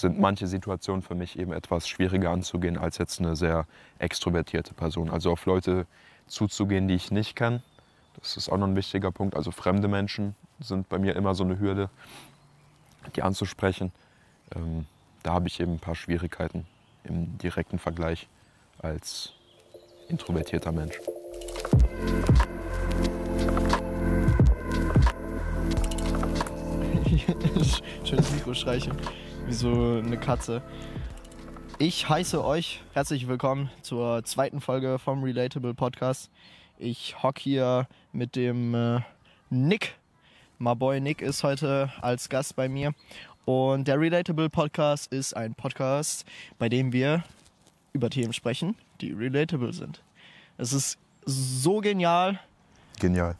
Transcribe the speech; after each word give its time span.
sind 0.00 0.18
manche 0.18 0.46
Situationen 0.46 1.02
für 1.02 1.14
mich 1.14 1.38
eben 1.38 1.52
etwas 1.52 1.88
schwieriger 1.88 2.30
anzugehen 2.30 2.78
als 2.78 2.98
jetzt 2.98 3.20
eine 3.20 3.36
sehr 3.36 3.66
extrovertierte 3.98 4.74
Person. 4.74 5.10
Also 5.10 5.32
auf 5.32 5.46
Leute 5.46 5.86
zuzugehen, 6.26 6.88
die 6.88 6.94
ich 6.94 7.10
nicht 7.10 7.36
kenne, 7.36 7.62
das 8.18 8.36
ist 8.36 8.50
auch 8.50 8.58
noch 8.58 8.66
ein 8.66 8.76
wichtiger 8.76 9.10
Punkt. 9.12 9.36
Also 9.36 9.50
fremde 9.50 9.88
Menschen 9.88 10.34
sind 10.60 10.88
bei 10.88 10.98
mir 10.98 11.16
immer 11.16 11.34
so 11.34 11.44
eine 11.44 11.58
Hürde, 11.58 11.90
die 13.16 13.22
anzusprechen. 13.22 13.92
Ähm, 14.54 14.86
da 15.22 15.32
habe 15.34 15.48
ich 15.48 15.60
eben 15.60 15.74
ein 15.74 15.78
paar 15.78 15.94
Schwierigkeiten 15.94 16.66
im 17.04 17.38
direkten 17.38 17.78
Vergleich 17.78 18.28
als 18.78 19.32
introvertierter 20.08 20.72
Mensch. 20.72 20.98
Schönes 28.04 28.32
Mikro 28.32 28.54
streichen, 28.54 28.92
wie 29.50 29.54
so 29.54 29.98
eine 29.98 30.16
Katze. 30.16 30.62
Ich 31.78 32.08
heiße 32.08 32.44
euch 32.44 32.84
herzlich 32.92 33.26
willkommen 33.26 33.68
zur 33.82 34.22
zweiten 34.22 34.60
Folge 34.60 35.00
vom 35.00 35.24
Relatable 35.24 35.74
Podcast. 35.74 36.30
Ich 36.78 37.20
hock 37.20 37.36
hier 37.40 37.88
mit 38.12 38.36
dem 38.36 38.76
äh, 38.76 39.00
Nick. 39.50 39.96
My 40.60 40.76
Boy 40.76 41.00
Nick 41.00 41.20
ist 41.20 41.42
heute 41.42 41.90
als 42.00 42.28
Gast 42.28 42.54
bei 42.54 42.68
mir. 42.68 42.92
Und 43.44 43.88
der 43.88 43.98
Relatable 43.98 44.48
Podcast 44.50 45.12
ist 45.12 45.36
ein 45.36 45.56
Podcast, 45.56 46.24
bei 46.60 46.68
dem 46.68 46.92
wir 46.92 47.24
über 47.92 48.08
Themen 48.08 48.32
sprechen, 48.32 48.76
die 49.00 49.10
relatable 49.10 49.72
sind. 49.72 50.00
Es 50.58 50.72
ist 50.72 50.96
so 51.26 51.80
genial, 51.80 52.38
Genial. 53.00 53.34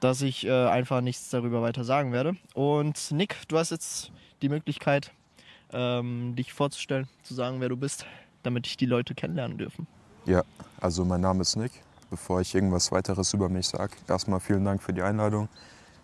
dass 0.00 0.22
ich 0.22 0.44
äh, 0.44 0.66
einfach 0.66 1.02
nichts 1.02 1.30
darüber 1.30 1.62
weiter 1.62 1.84
sagen 1.84 2.10
werde. 2.10 2.34
Und 2.52 3.12
Nick, 3.12 3.36
du 3.46 3.58
hast 3.58 3.70
jetzt 3.70 4.10
die 4.42 4.48
Möglichkeit, 4.48 5.12
ähm, 5.72 6.34
dich 6.36 6.52
vorzustellen, 6.52 7.08
zu 7.22 7.34
sagen, 7.34 7.60
wer 7.60 7.68
du 7.68 7.76
bist, 7.76 8.06
damit 8.42 8.66
ich 8.66 8.76
die 8.76 8.86
Leute 8.86 9.14
kennenlernen 9.14 9.58
dürfen. 9.58 9.86
Ja, 10.24 10.42
also 10.80 11.04
mein 11.04 11.20
Name 11.20 11.42
ist 11.42 11.56
Nick. 11.56 11.72
Bevor 12.10 12.42
ich 12.42 12.54
irgendwas 12.54 12.92
weiteres 12.92 13.32
über 13.32 13.48
mich 13.48 13.68
sage, 13.68 13.94
erstmal 14.06 14.38
vielen 14.38 14.64
Dank 14.64 14.82
für 14.82 14.92
die 14.92 15.00
Einladung, 15.00 15.48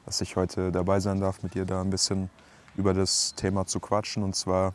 dass 0.06 0.22
ich 0.22 0.36
heute 0.36 0.72
dabei 0.72 1.00
sein 1.00 1.20
darf, 1.20 1.42
mit 1.42 1.54
dir 1.54 1.66
da 1.66 1.82
ein 1.82 1.90
bisschen 1.90 2.30
über 2.76 2.94
das 2.94 3.34
Thema 3.34 3.66
zu 3.66 3.78
quatschen. 3.78 4.22
Und 4.22 4.34
zwar 4.34 4.72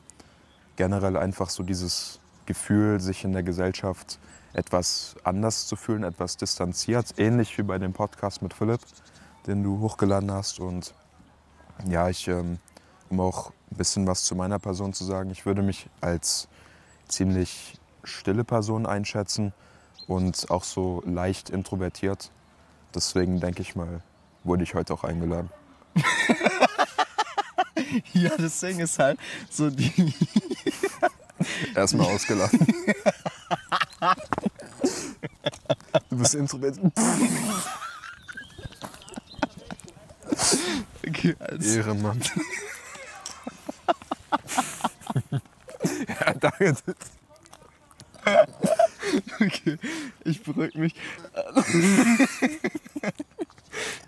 generell 0.75 1.17
einfach 1.17 1.49
so 1.49 1.63
dieses 1.63 2.19
Gefühl, 2.45 2.99
sich 2.99 3.23
in 3.23 3.33
der 3.33 3.41
Gesellschaft 3.41 4.19
etwas 4.53 5.15
anders 5.23 5.65
zu 5.65 5.75
fühlen, 5.75 6.03
etwas 6.03 6.37
distanziert. 6.37 7.15
Ähnlich 7.17 7.57
wie 7.57 7.63
bei 7.63 7.79
dem 7.79 7.93
Podcast 7.93 8.41
mit 8.43 8.53
Philipp, 8.53 8.81
den 9.47 9.63
du 9.63 9.79
hochgeladen 9.79 10.31
hast. 10.31 10.59
Und 10.59 10.93
ja, 11.87 12.09
ich, 12.09 12.27
ähm, 12.27 12.59
um 13.13 13.19
auch 13.19 13.51
ein 13.71 13.77
bisschen 13.77 14.07
was 14.07 14.23
zu 14.23 14.35
meiner 14.35 14.57
Person 14.57 14.91
zu 14.91 15.05
sagen, 15.05 15.29
ich 15.29 15.45
würde 15.45 15.61
mich 15.61 15.87
als 16.01 16.47
ziemlich 17.07 17.75
stille 18.03 18.43
Person 18.43 18.87
einschätzen 18.87 19.53
und 20.07 20.49
auch 20.49 20.63
so 20.63 21.03
leicht 21.05 21.51
introvertiert. 21.51 22.31
Deswegen 22.95 23.39
denke 23.39 23.61
ich 23.61 23.75
mal, 23.75 24.01
wurde 24.43 24.63
ich 24.63 24.73
heute 24.73 24.93
auch 24.93 25.03
eingeladen. 25.03 25.49
Ja, 28.13 28.35
das 28.37 28.59
Ding 28.59 28.79
ist 28.79 28.97
halt 28.97 29.19
so 29.51 29.69
die. 29.69 30.15
Erstmal 31.75 32.07
ausgelacht. 32.07 32.53
Du 36.09 36.17
bist 36.17 36.33
introvertiert. 36.33 36.91
Okay, 41.07 41.35
als, 41.39 41.65
Ehrenmann. 41.65 42.21
Danke. 46.59 46.95
okay, 49.41 49.77
ich 50.23 50.41
beruhige 50.43 50.79
mich. 50.79 50.95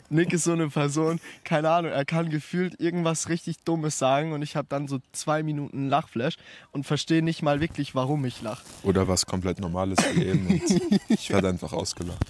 Nick 0.09 0.34
ist 0.34 0.44
so 0.44 0.52
eine 0.53 0.70
Person, 0.70 1.20
keine 1.44 1.70
Ahnung, 1.72 1.92
er 1.92 2.06
kann 2.06 2.30
gefühlt 2.30 2.80
irgendwas 2.80 3.28
richtig 3.30 3.58
Dummes 3.64 3.97
sagen 3.97 4.34
und 4.34 4.42
ich 4.44 4.56
habe 4.56 4.68
dann 4.70 4.88
so 4.88 5.00
zwei 5.12 5.42
Minuten 5.42 5.90
Lachflash 5.90 6.36
und 6.72 6.86
verstehe 6.86 7.24
nicht 7.24 7.42
mal 7.42 7.59
wirklich, 7.59 7.96
warum 7.96 8.24
ich 8.25 8.42
lache. 8.42 8.64
Oder 8.84 9.08
was 9.08 9.25
komplett 9.25 9.59
Normales 9.59 9.97
wie 10.14 10.25
eben 10.25 10.47
und 10.47 10.62
ich 11.09 11.30
werde 11.31 11.50
einfach 11.50 11.74
ausgelacht. 11.74 12.24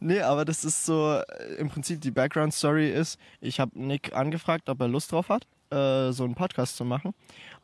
Nee, 0.00 0.20
aber 0.20 0.44
das 0.44 0.64
ist 0.64 0.86
so, 0.86 1.14
äh, 1.14 1.54
im 1.58 1.68
Prinzip 1.68 2.00
die 2.00 2.10
Background-Story 2.10 2.90
ist, 2.90 3.18
ich 3.40 3.60
habe 3.60 3.78
Nick 3.78 4.14
angefragt, 4.14 4.68
ob 4.68 4.80
er 4.80 4.88
Lust 4.88 5.12
drauf 5.12 5.28
hat, 5.28 5.46
äh, 5.70 6.10
so 6.12 6.24
einen 6.24 6.34
Podcast 6.34 6.76
zu 6.76 6.84
machen. 6.84 7.14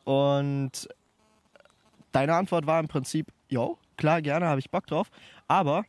Und 0.04 0.88
deine 2.16 2.34
Antwort 2.34 2.66
war 2.66 2.80
im 2.80 2.88
Prinzip, 2.88 3.26
yo, 3.48 3.78
klar, 3.98 4.22
gerne, 4.22 4.46
habe 4.46 4.58
ich 4.58 4.70
Bock 4.70 4.86
drauf. 4.86 5.10
Aber 5.48 5.84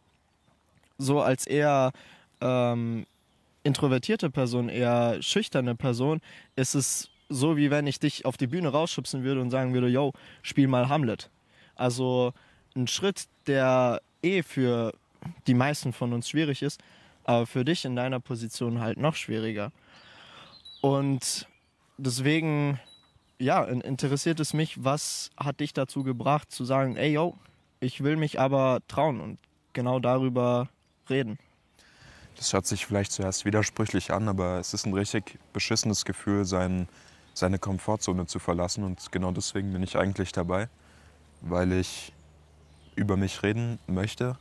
so 0.97 1.21
als 1.21 1.47
eher 1.47 1.91
ähm, 2.41 3.05
introvertierte 3.63 4.29
Person, 4.29 4.67
eher 4.67 5.21
schüchterne 5.21 5.75
Person, 5.75 6.19
ist 6.57 6.75
es 6.75 7.09
so, 7.29 7.55
wie 7.55 7.71
wenn 7.71 7.87
ich 7.87 7.99
dich 7.99 8.25
auf 8.25 8.35
die 8.35 8.47
Bühne 8.47 8.69
rausschubsen 8.69 9.23
würde 9.23 9.41
und 9.41 9.51
sagen 9.51 9.73
würde, 9.73 9.87
yo, 9.87 10.11
spiel 10.41 10.67
mal 10.67 10.89
Hamlet. 10.89 11.29
Also 11.75 12.33
ein 12.75 12.87
Schritt, 12.87 13.27
der 13.47 14.01
eh 14.21 14.43
für 14.43 14.93
die 15.47 15.53
meisten 15.53 15.93
von 15.93 16.11
uns 16.11 16.29
schwierig 16.29 16.61
ist, 16.61 16.81
aber 17.23 17.45
für 17.45 17.63
dich 17.63 17.85
in 17.85 17.95
deiner 17.95 18.19
Position 18.19 18.81
halt 18.81 18.97
noch 18.97 19.15
schwieriger. 19.15 19.71
Und 20.81 21.47
deswegen, 21.97 22.79
ja, 23.39 23.63
in- 23.63 23.81
interessiert 23.81 24.39
es 24.39 24.53
mich, 24.53 24.83
was 24.83 25.29
hat 25.37 25.59
dich 25.59 25.73
dazu 25.73 26.03
gebracht 26.03 26.51
zu 26.51 26.65
sagen, 26.65 26.95
ey, 26.95 27.13
yo, 27.13 27.37
ich 27.79 28.03
will 28.03 28.15
mich 28.17 28.39
aber 28.39 28.79
trauen 28.87 29.21
und 29.21 29.39
genau 29.73 29.99
darüber 29.99 30.69
reden. 31.09 31.37
Das 32.35 32.53
hört 32.53 32.67
sich 32.67 32.85
vielleicht 32.85 33.11
zuerst 33.11 33.45
widersprüchlich 33.45 34.11
an, 34.11 34.27
aber 34.27 34.59
es 34.59 34.73
ist 34.73 34.85
ein 34.85 34.93
richtig 34.93 35.39
beschissenes 35.53 36.05
Gefühl, 36.05 36.45
sein, 36.45 36.87
seine 37.33 37.57
Komfortzone 37.57 38.27
zu 38.27 38.39
verlassen. 38.39 38.83
Und 38.83 39.11
genau 39.11 39.31
deswegen 39.31 39.73
bin 39.73 39.81
ich 39.81 39.97
eigentlich 39.97 40.31
dabei, 40.31 40.69
weil 41.41 41.71
ich 41.71 42.13
über 42.95 43.17
mich 43.17 43.41
reden 43.41 43.79
möchte 43.87 44.37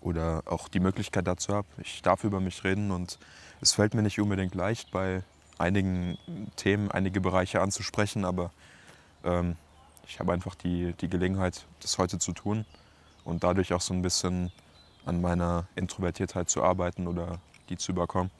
oder 0.00 0.42
auch 0.46 0.68
die 0.68 0.80
Möglichkeit 0.80 1.26
dazu 1.26 1.54
habe. 1.54 1.66
Ich 1.82 2.00
darf 2.02 2.24
über 2.24 2.40
mich 2.40 2.64
reden 2.64 2.90
und 2.90 3.18
es 3.60 3.72
fällt 3.72 3.94
mir 3.94 4.02
nicht 4.02 4.20
unbedingt 4.20 4.54
leicht, 4.54 4.90
bei 4.90 5.22
einigen 5.58 6.18
Themen 6.56 6.90
einige 6.90 7.20
Bereiche 7.20 7.60
anzusprechen, 7.60 8.24
aber 8.24 8.50
ähm, 9.24 9.56
ich 10.08 10.20
habe 10.20 10.32
einfach 10.32 10.54
die, 10.54 10.92
die 11.00 11.08
Gelegenheit, 11.08 11.64
das 11.80 11.98
heute 11.98 12.18
zu 12.18 12.32
tun 12.32 12.64
und 13.24 13.42
dadurch 13.42 13.72
auch 13.72 13.80
so 13.80 13.94
ein 13.94 14.02
bisschen 14.02 14.52
an 15.04 15.20
meiner 15.20 15.66
Introvertiertheit 15.74 16.50
zu 16.50 16.62
arbeiten 16.62 17.06
oder 17.06 17.38
die 17.68 17.76
zu 17.76 17.92
überkommen. 17.92 18.30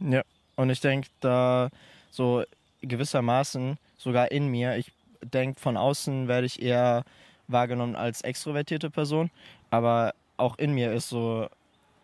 Ja, 0.00 0.22
und 0.56 0.70
ich 0.70 0.80
denke, 0.80 1.08
da 1.20 1.70
so 2.10 2.44
gewissermaßen 2.82 3.78
sogar 3.98 4.30
in 4.30 4.48
mir, 4.48 4.76
ich 4.76 4.92
denke, 5.22 5.60
von 5.60 5.76
außen 5.76 6.28
werde 6.28 6.46
ich 6.46 6.60
eher 6.60 7.04
wahrgenommen 7.48 7.96
als 7.96 8.22
extrovertierte 8.22 8.90
Person, 8.90 9.30
aber 9.70 10.14
auch 10.36 10.58
in 10.58 10.72
mir 10.72 10.92
ist 10.92 11.08
so 11.08 11.48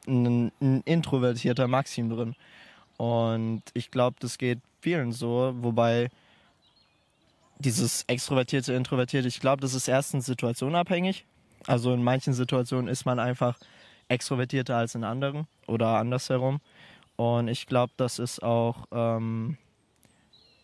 ein, 0.07 0.53
ein 0.61 0.83
introvertierter 0.85 1.69
Maxim 1.69 2.11
drin. 2.11 2.35
Und 3.01 3.63
ich 3.73 3.91
glaube, 3.91 4.19
das 4.21 4.37
geht 4.37 4.59
vielen 4.83 5.13
so, 5.13 5.55
wobei 5.57 6.11
dieses 7.59 8.03
extrovertierte, 8.09 8.75
introvertierte, 8.75 9.27
ich 9.27 9.41
glaube, 9.41 9.63
das 9.63 9.73
ist 9.73 9.89
erstens 9.89 10.27
situationabhängig. 10.27 11.25
Also 11.67 11.95
in 11.95 12.05
manchen 12.05 12.35
Situationen 12.35 12.89
ist 12.89 13.07
man 13.07 13.19
einfach 13.19 13.59
extrovertierter 14.09 14.77
als 14.77 14.95
in 14.97 15.05
anderen 15.05 15.47
oder 15.67 15.97
andersherum. 15.97 16.61
Und 17.17 17.49
ich 17.49 17.67
glaube, 17.67 17.95
das 17.97 18.19
ist 18.19 18.43
auch 18.43 18.85
ähm, 18.93 19.57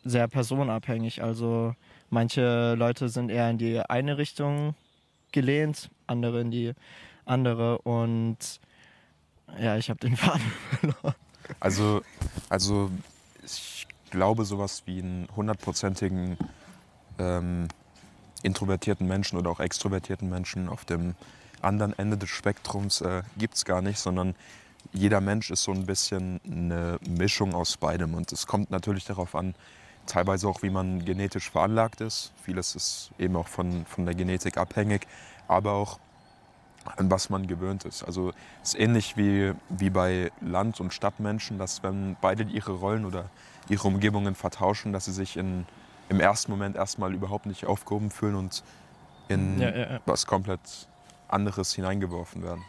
sehr 0.05 0.29
personabhängig. 0.29 1.23
Also 1.23 1.75
manche 2.11 2.75
Leute 2.75 3.09
sind 3.09 3.31
eher 3.31 3.49
in 3.49 3.57
die 3.57 3.81
eine 3.81 4.19
Richtung 4.19 4.75
gelehnt, 5.33 5.89
andere 6.07 6.43
in 6.43 6.51
die 6.51 6.75
andere. 7.25 7.79
Und 7.79 8.61
ja, 9.59 9.79
ich 9.79 9.89
habe 9.89 10.01
den 10.01 10.17
Faden 10.19 10.53
verloren. 10.81 11.15
Also, 11.61 12.03
also 12.49 12.91
ich 13.45 13.87
glaube, 14.11 14.45
sowas 14.45 14.83
wie 14.87 15.01
einen 15.01 15.29
hundertprozentigen 15.35 16.37
ähm, 17.19 17.69
introvertierten 18.43 19.07
Menschen 19.07 19.39
oder 19.39 19.51
auch 19.51 19.61
extrovertierten 19.61 20.29
Menschen 20.29 20.69
auf 20.69 20.85
dem 20.85 21.15
anderen 21.63 21.99
Ende 21.99 22.17
des 22.17 22.31
Spektrums 22.31 23.01
äh, 23.01 23.23
gibt 23.37 23.55
es 23.55 23.65
gar 23.65 23.83
nicht, 23.83 23.99
sondern 23.99 24.35
jeder 24.93 25.21
Mensch 25.21 25.51
ist 25.51 25.65
so 25.65 25.73
ein 25.73 25.87
bisschen 25.87 26.41
eine 26.45 26.99
Mischung 27.09 27.55
aus 27.55 27.77
beidem. 27.77 28.15
Und 28.15 28.31
es 28.33 28.47
kommt 28.47 28.71
natürlich 28.71 29.05
darauf 29.05 29.35
an, 29.35 29.55
teilweise 30.07 30.49
auch, 30.49 30.63
wie 30.63 30.71
man 30.71 31.05
genetisch 31.05 31.51
veranlagt 31.51 32.01
ist. 32.01 32.33
Vieles 32.45 32.75
ist 32.77 33.11
eben 33.19 33.37
auch 33.37 33.49
von, 33.49 33.85
von 33.87 34.07
der 34.07 34.15
Genetik 34.15 34.57
abhängig, 34.57 35.07
aber 35.49 35.73
auch 35.73 35.99
an 36.97 37.11
was 37.11 37.31
man 37.31 37.47
gewöhnt 37.47 37.85
ist. 37.85 38.03
Also 38.03 38.33
es 38.63 38.75
ist 38.75 38.81
ähnlich 38.81 39.17
wie, 39.17 39.53
wie 39.69 39.91
bei 39.91 40.31
Land- 40.41 40.81
und 40.81 40.93
Stadtmenschen, 40.93 41.59
dass 41.59 41.83
wenn 41.83 42.17
beide 42.21 42.45
ihre 42.45 42.73
Rollen 42.73 43.05
oder 43.05 43.31
ihre 43.69 43.89
Umgebungen 43.89 44.35
vertauschen, 44.35 44.93
dass 44.93 45.07
sie 45.07 45.13
sich 45.13 45.37
in 45.37 45.67
im 46.09 46.21
ersten 46.21 46.51
Moment 46.53 46.77
erstmal 46.77 47.15
überhaupt 47.15 47.47
nicht 47.47 47.67
aufgehoben 47.67 48.11
fühlen 48.11 48.37
und 48.37 48.63
in 49.29 49.61
Ja, 49.61 49.71
ja, 49.71 49.93
ja. 49.93 50.01
was 50.07 50.27
komplett 50.27 50.61
anderes 51.29 51.75
hineingeworfen 51.75 52.43
werden. 52.43 52.63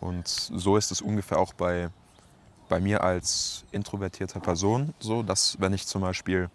Und 0.00 0.28
so 0.28 0.76
ist 0.76 0.90
es 0.90 1.00
ungefähr 1.00 1.38
auch 1.38 1.52
bei, 1.52 1.90
bei 2.68 2.80
mir 2.80 3.02
als 3.02 3.64
introvertierter 3.72 4.40
Person 4.40 4.94
so, 5.00 5.22
dass 5.22 5.60
wenn 5.60 5.72
ich 5.72 5.86
zum 5.86 6.02
Beispiel 6.02 6.50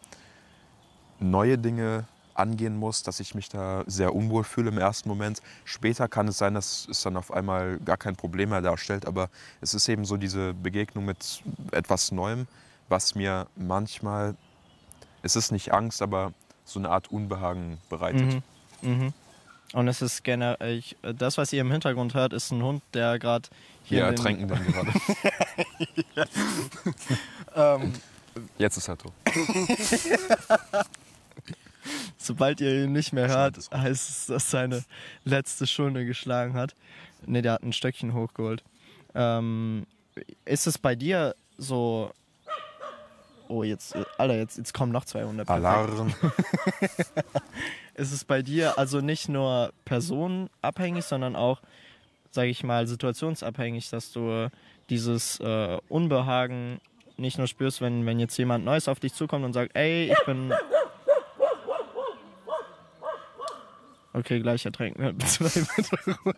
neue 1.19 1.57
Dinge 1.57 2.05
angehen 2.35 2.75
muss, 2.77 3.03
dass 3.03 3.19
ich 3.19 3.35
mich 3.35 3.49
da 3.49 3.83
sehr 3.87 4.13
unwohl 4.15 4.43
fühle 4.43 4.69
im 4.69 4.77
ersten 4.77 5.09
Moment. 5.09 5.41
Später 5.65 6.07
kann 6.07 6.27
es 6.27 6.37
sein, 6.37 6.53
dass 6.53 6.87
es 6.89 7.01
dann 7.01 7.17
auf 7.17 7.31
einmal 7.33 7.77
gar 7.79 7.97
kein 7.97 8.15
Problem 8.15 8.49
mehr 8.49 8.61
darstellt, 8.61 9.05
aber 9.05 9.29
es 9.61 9.73
ist 9.73 9.87
eben 9.89 10.05
so 10.05 10.17
diese 10.17 10.53
Begegnung 10.53 11.05
mit 11.05 11.41
etwas 11.71 12.11
Neuem, 12.11 12.47
was 12.89 13.15
mir 13.15 13.47
manchmal, 13.55 14.35
es 15.23 15.35
ist 15.35 15.51
nicht 15.51 15.71
Angst, 15.73 16.01
aber 16.01 16.33
so 16.65 16.79
eine 16.79 16.89
Art 16.89 17.11
Unbehagen 17.11 17.77
bereitet. 17.89 18.41
Mhm. 18.81 18.89
Mhm. 18.89 19.13
Und 19.73 19.87
es 19.87 20.01
ist 20.01 20.23
generell, 20.25 20.77
ich, 20.79 20.97
das, 21.01 21.37
was 21.37 21.53
ihr 21.53 21.61
im 21.61 21.71
Hintergrund 21.71 22.13
hört, 22.13 22.33
ist 22.33 22.51
ein 22.51 22.61
Hund, 22.61 22.83
der 22.93 23.17
gerade 23.19 23.47
hier. 23.83 23.99
Wir 23.99 24.07
in 24.09 24.15
den- 24.15 24.17
ertränken 24.17 24.47
dann 24.47 24.65
gerade. 24.65 24.91
Ähm, 27.55 27.93
Jetzt 28.57 28.77
ist 28.77 28.87
er 28.87 28.97
tot. 28.97 29.11
sobald 32.25 32.61
ihr 32.61 32.83
ihn 32.83 32.91
nicht 32.91 33.13
mehr 33.13 33.27
hört, 33.27 33.57
heißt 33.73 34.09
es, 34.09 34.25
dass 34.27 34.51
seine 34.51 34.83
letzte 35.23 35.67
Stunde 35.67 36.05
geschlagen 36.05 36.53
hat. 36.53 36.75
Ne, 37.25 37.41
der 37.41 37.53
hat 37.53 37.63
ein 37.63 37.73
Stöckchen 37.73 38.13
hochgeholt. 38.13 38.63
Ähm, 39.13 39.85
ist 40.45 40.67
es 40.67 40.77
bei 40.77 40.95
dir 40.95 41.35
so. 41.57 42.11
Oh, 43.47 43.63
jetzt, 43.63 43.95
Alter, 44.17 44.37
jetzt, 44.37 44.57
jetzt 44.57 44.73
kommen 44.73 44.93
noch 44.93 45.03
zwei 45.03 45.25
Hunde. 45.25 45.43
Perfekt. 45.43 45.65
Alarm. 45.65 46.13
Ist 47.95 48.13
es 48.13 48.23
bei 48.23 48.41
dir 48.41 48.77
also 48.77 49.01
nicht 49.01 49.27
nur 49.27 49.73
personenabhängig, 49.83 51.03
sondern 51.03 51.35
auch, 51.35 51.59
sage 52.31 52.49
ich 52.49 52.63
mal, 52.63 52.87
situationsabhängig, 52.87 53.89
dass 53.89 54.13
du 54.13 54.49
dieses 54.89 55.39
äh, 55.41 55.77
Unbehagen 55.89 56.79
nicht 57.17 57.37
nur 57.37 57.47
spürst, 57.47 57.81
wenn, 57.81 58.05
wenn 58.05 58.19
jetzt 58.19 58.37
jemand 58.37 58.65
Neues 58.65 58.87
auf 58.87 58.99
dich 58.99 59.13
zukommt 59.13 59.45
und 59.45 59.53
sagt, 59.53 59.75
ey, 59.75 60.11
ich 60.11 60.25
bin... 60.25 60.53
Okay, 64.13 64.39
gleich 64.41 64.65
ertränken 64.65 65.03
wir 65.03 65.17
zwei 65.27 65.49
Hunde. 66.25 66.35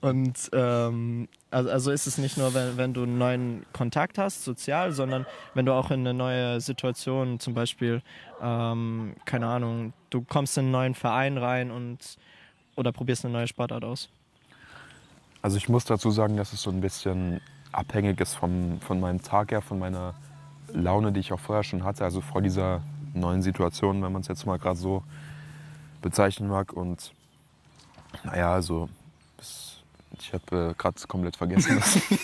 Und 0.00 0.50
ähm, 0.52 1.28
also, 1.50 1.70
also 1.70 1.90
ist 1.90 2.06
es 2.06 2.18
nicht 2.18 2.36
nur, 2.36 2.54
wenn, 2.54 2.76
wenn 2.76 2.94
du 2.94 3.02
einen 3.02 3.18
neuen 3.18 3.66
Kontakt 3.72 4.18
hast, 4.18 4.44
sozial, 4.44 4.92
sondern 4.92 5.26
wenn 5.54 5.66
du 5.66 5.72
auch 5.72 5.90
in 5.90 6.00
eine 6.00 6.14
neue 6.14 6.60
Situation, 6.60 7.40
zum 7.40 7.54
Beispiel, 7.54 8.02
ähm, 8.42 9.14
keine 9.24 9.46
Ahnung, 9.46 9.92
du 10.10 10.22
kommst 10.22 10.56
in 10.58 10.64
einen 10.64 10.72
neuen 10.72 10.94
Verein 10.94 11.38
rein 11.38 11.70
und 11.70 12.18
oder 12.76 12.92
probierst 12.92 13.24
eine 13.24 13.32
neue 13.32 13.48
Sportart 13.48 13.84
aus. 13.84 14.08
Also 15.42 15.56
ich 15.56 15.68
muss 15.68 15.84
dazu 15.84 16.10
sagen, 16.10 16.36
dass 16.36 16.52
es 16.52 16.62
so 16.62 16.70
ein 16.70 16.80
bisschen 16.80 17.40
abhängig 17.72 18.20
ist 18.20 18.34
vom, 18.34 18.80
von 18.80 19.00
meinem 19.00 19.22
Tag 19.22 19.52
her, 19.52 19.62
von 19.62 19.78
meiner 19.78 20.14
Laune, 20.72 21.12
die 21.12 21.20
ich 21.20 21.32
auch 21.32 21.40
vorher 21.40 21.64
schon 21.64 21.84
hatte, 21.84 22.04
also 22.04 22.20
vor 22.20 22.42
dieser 22.42 22.82
neuen 23.14 23.42
Situation, 23.42 24.02
wenn 24.02 24.12
man 24.12 24.22
es 24.22 24.28
jetzt 24.28 24.46
mal 24.46 24.58
gerade 24.58 24.78
so 24.78 25.02
bezeichnen 26.02 26.48
mag. 26.48 26.72
Und 26.72 27.12
naja, 28.24 28.52
also 28.52 28.88
ich 30.18 30.32
habe 30.32 30.70
äh, 30.70 30.74
gerade 30.74 31.00
komplett 31.06 31.36
vergessen. 31.36 31.76
was- 31.78 32.00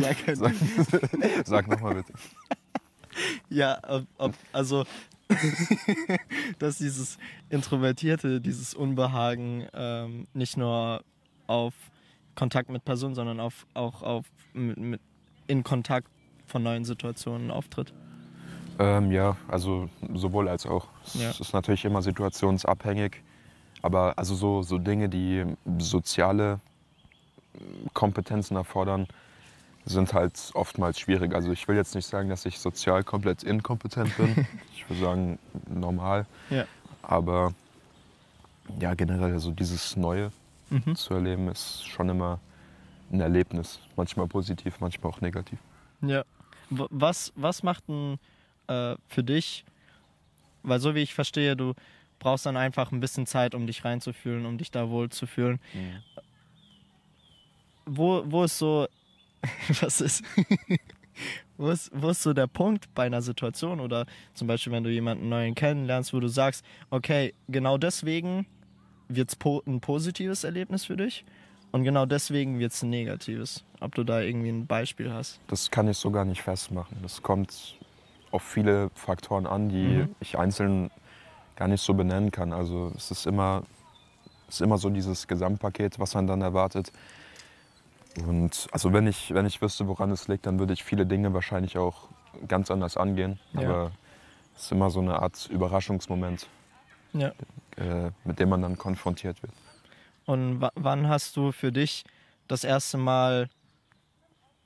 Ja, 0.00 0.34
sag 0.34 0.54
sag 1.44 1.68
nochmal 1.68 1.94
bitte. 1.96 2.12
Ja, 3.48 3.78
ob, 3.86 4.06
ob, 4.16 4.34
also, 4.52 4.84
dass 6.58 6.78
dieses 6.78 7.18
Introvertierte, 7.50 8.40
dieses 8.40 8.74
Unbehagen 8.74 9.66
ähm, 9.74 10.26
nicht 10.34 10.56
nur 10.56 11.02
auf 11.46 11.74
Kontakt 12.34 12.70
mit 12.70 12.84
Personen, 12.84 13.14
sondern 13.14 13.40
auf, 13.40 13.66
auch 13.74 14.02
auf 14.02 14.26
mit, 14.52 14.78
mit, 14.78 15.00
in 15.46 15.62
Kontakt 15.64 16.08
von 16.46 16.62
neuen 16.62 16.84
Situationen 16.84 17.50
auftritt. 17.50 17.92
Ähm, 18.78 19.10
ja, 19.10 19.36
also 19.48 19.88
sowohl 20.14 20.48
als 20.48 20.66
auch. 20.66 20.86
Es 21.04 21.14
Ja. 21.14 21.30
ist 21.30 21.52
natürlich 21.52 21.84
immer 21.84 22.02
situationsabhängig. 22.02 23.22
Aber 23.82 24.14
also 24.16 24.34
so, 24.34 24.62
so 24.62 24.78
Dinge, 24.78 25.08
die 25.08 25.44
soziale 25.78 26.60
Kompetenzen 27.94 28.56
erfordern, 28.56 29.06
sind 29.84 30.12
halt 30.12 30.50
oftmals 30.54 31.00
schwierig. 31.00 31.34
Also 31.34 31.50
ich 31.50 31.66
will 31.66 31.76
jetzt 31.76 31.94
nicht 31.94 32.06
sagen, 32.06 32.28
dass 32.28 32.44
ich 32.44 32.58
sozial 32.58 33.02
komplett 33.04 33.42
inkompetent 33.42 34.16
bin. 34.16 34.46
ich 34.74 34.88
würde 34.88 35.00
sagen 35.02 35.38
normal. 35.68 36.26
Ja. 36.50 36.64
Aber 37.02 37.54
ja, 38.80 38.94
generell 38.94 39.38
so 39.38 39.50
dieses 39.50 39.96
Neue 39.96 40.30
Mhm. 40.70 40.94
zu 40.96 41.14
erleben 41.14 41.48
ist 41.48 41.88
schon 41.88 42.10
immer 42.10 42.40
ein 43.10 43.20
Erlebnis. 43.22 43.80
Manchmal 43.96 44.26
positiv, 44.26 44.80
manchmal 44.80 45.10
auch 45.10 45.22
negativ. 45.22 45.58
Ja. 46.02 46.24
Was, 46.68 47.32
was 47.36 47.62
macht 47.62 47.88
denn 47.88 48.18
äh, 48.68 48.96
für 49.08 49.24
dich, 49.24 49.64
weil 50.62 50.80
so 50.80 50.94
wie 50.94 51.02
ich 51.02 51.14
verstehe, 51.14 51.56
du 51.56 51.74
brauchst 52.18 52.46
dann 52.46 52.56
einfach 52.56 52.92
ein 52.92 53.00
bisschen 53.00 53.26
Zeit, 53.26 53.54
um 53.54 53.66
dich 53.66 53.84
reinzufühlen, 53.84 54.46
um 54.46 54.58
dich 54.58 54.70
da 54.70 54.90
wohl 54.90 55.08
zu 55.08 55.26
fühlen. 55.26 55.60
Wo, 57.86 58.22
wo 58.26 58.44
ist 58.44 58.58
so, 58.58 58.86
was 59.80 60.00
ist, 60.00 60.24
wo 61.56 61.70
ist, 61.70 61.90
wo 61.94 62.10
ist 62.10 62.22
so 62.22 62.32
der 62.32 62.46
Punkt 62.46 62.92
bei 62.94 63.06
einer 63.06 63.22
Situation 63.22 63.80
oder 63.80 64.06
zum 64.34 64.48
Beispiel, 64.48 64.72
wenn 64.72 64.84
du 64.84 64.90
jemanden 64.90 65.28
neuen 65.28 65.54
kennenlernst, 65.54 66.12
wo 66.12 66.20
du 66.20 66.28
sagst, 66.28 66.64
okay, 66.90 67.34
genau 67.48 67.78
deswegen 67.78 68.46
wird 69.08 69.30
es 69.30 69.36
po 69.36 69.62
ein 69.66 69.80
positives 69.80 70.44
Erlebnis 70.44 70.84
für 70.84 70.96
dich 70.96 71.24
und 71.70 71.84
genau 71.84 72.06
deswegen 72.06 72.58
wird 72.58 72.72
es 72.72 72.82
ein 72.82 72.90
negatives. 72.90 73.64
Ob 73.80 73.94
du 73.94 74.04
da 74.04 74.20
irgendwie 74.20 74.48
ein 74.48 74.66
Beispiel 74.66 75.12
hast. 75.12 75.40
Das 75.48 75.70
kann 75.70 75.88
ich 75.88 75.96
so 75.96 76.10
gar 76.10 76.24
nicht 76.24 76.42
festmachen. 76.42 76.98
Das 77.02 77.22
kommt 77.22 77.78
auf 78.30 78.42
viele 78.42 78.90
Faktoren 78.94 79.46
an, 79.46 79.68
die 79.68 79.82
Mhm. 80.04 80.14
ich 80.20 80.38
einzeln 80.38 80.90
gar 81.56 81.68
nicht 81.68 81.80
so 81.82 81.94
benennen 81.94 82.30
kann. 82.30 82.52
Also 82.52 82.92
es 82.96 83.10
ist 83.10 83.26
immer, 83.26 83.62
es 84.48 84.56
ist 84.56 84.60
immer 84.60 84.78
so 84.78 84.90
dieses 84.90 85.26
Gesamtpaket, 85.26 85.98
was 85.98 86.14
man 86.14 86.26
dann 86.26 86.42
erwartet. 86.42 86.92
Und 88.26 88.68
also 88.72 88.92
wenn 88.92 89.06
ich, 89.06 89.32
wenn 89.34 89.46
ich 89.46 89.60
wüsste, 89.62 89.86
woran 89.86 90.10
es 90.10 90.28
liegt, 90.28 90.46
dann 90.46 90.58
würde 90.58 90.72
ich 90.72 90.82
viele 90.84 91.06
Dinge 91.06 91.32
wahrscheinlich 91.34 91.78
auch 91.78 92.08
ganz 92.48 92.70
anders 92.70 92.96
angehen. 92.96 93.38
Ja. 93.52 93.60
Aber 93.60 93.92
es 94.56 94.64
ist 94.64 94.72
immer 94.72 94.90
so 94.90 95.00
eine 95.00 95.20
Art 95.20 95.46
Überraschungsmoment, 95.50 96.46
Ja. 97.12 97.28
äh, 97.76 98.10
mit 98.24 98.38
dem 98.40 98.48
man 98.48 98.62
dann 98.62 98.76
konfrontiert 98.76 99.40
wird. 99.42 99.52
Und 100.26 100.60
wa- 100.60 100.72
wann 100.74 101.08
hast 101.08 101.36
du 101.36 101.52
für 101.52 101.70
dich 101.72 102.04
das 102.48 102.64
erste 102.64 102.98
Mal, 102.98 103.48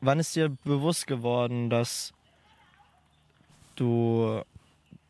wann 0.01 0.19
ist 0.19 0.35
dir 0.35 0.49
bewusst 0.65 1.07
geworden, 1.07 1.69
dass 1.69 2.13
du 3.77 4.43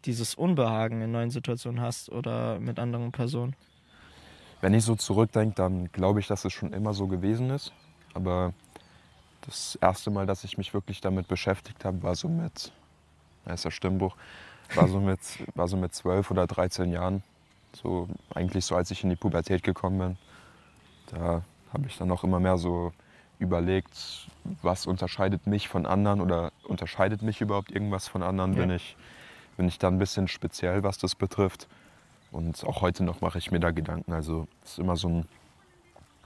dieses 0.05 0.35
Unbehagen 0.35 1.01
in 1.01 1.13
neuen 1.13 1.31
Situationen 1.31 1.81
hast 1.81 2.11
oder 2.11 2.59
mit 2.59 2.79
anderen 2.79 3.13
Personen? 3.13 3.55
Wenn 4.61 4.75
ich 4.75 4.85
so 4.85 4.95
zurückdenke, 4.95 5.55
dann 5.57 5.91
glaube 5.93 6.21
ich, 6.21 6.27
dass 6.27 6.45
es 6.45 6.53
schon 6.53 6.73
immer 6.73 6.95
so 6.95 7.07
gewesen 7.07 7.51
ist. 7.51 7.73
Aber 8.15 8.53
das 9.43 9.77
erste 9.81 10.11
Mal, 10.11 10.27
dass 10.27 10.45
ich 10.45 10.57
mich 10.59 10.73
wirklich 10.75 11.01
damit 11.01 11.29
beschäftigt 11.29 11.85
habe, 11.85 12.03
war 12.03 12.15
so 12.15 12.29
mit, 12.29 12.73
da 13.45 13.55
ist 13.55 13.65
der 13.65 13.71
Stimmbruch, 13.71 14.17
war 14.75 14.89
so 14.89 15.01
mit, 15.01 15.21
war 15.55 15.69
so 15.69 15.77
mit 15.77 15.95
12 15.95 16.31
oder 16.31 16.47
13 16.47 16.93
Jahren. 16.93 17.23
So, 17.75 18.09
eigentlich 18.35 18.65
so, 18.65 18.77
als 18.77 18.91
ich 18.91 19.03
in 19.03 19.11
die 19.11 19.17
Pubertät 19.17 19.63
gekommen 19.63 19.99
bin. 19.99 20.17
Da 21.07 21.43
habe 21.73 21.87
ich 21.87 21.97
dann 21.97 22.11
auch 22.11 22.23
immer 22.23 22.39
mehr 22.39 22.59
so 22.59 22.93
überlegt, 23.43 24.29
was 24.63 24.87
unterscheidet 24.87 25.47
mich 25.47 25.69
von 25.69 25.87
anderen 25.87 26.21
oder 26.21 26.53
unterscheidet 26.65 27.23
mich 27.23 27.41
überhaupt 27.41 27.71
irgendwas 27.71 28.09
von 28.09 28.23
anderen? 28.23 28.55
Bin, 28.55 28.71
Ja. 28.71 28.77
ich, 28.77 28.97
bin 29.57 29.69
ich 29.69 29.79
da 29.79 29.89
ein 29.89 29.99
bisschen 29.99 30.29
speziell, 30.29 30.83
was 30.83 30.99
das 30.99 31.15
betrifft? 31.15 31.69
Und 32.31 32.65
auch 32.65 32.81
heute 32.81 33.05
noch 33.05 33.21
mache 33.21 33.39
ich 33.39 33.51
mir 33.51 33.61
da 33.61 33.71
Gedanken. 33.71 34.13
Also 34.13 34.49
es 34.65 34.73
ist 34.73 34.79
immer 34.79 34.97
so 34.97 35.09
ein, 35.09 35.29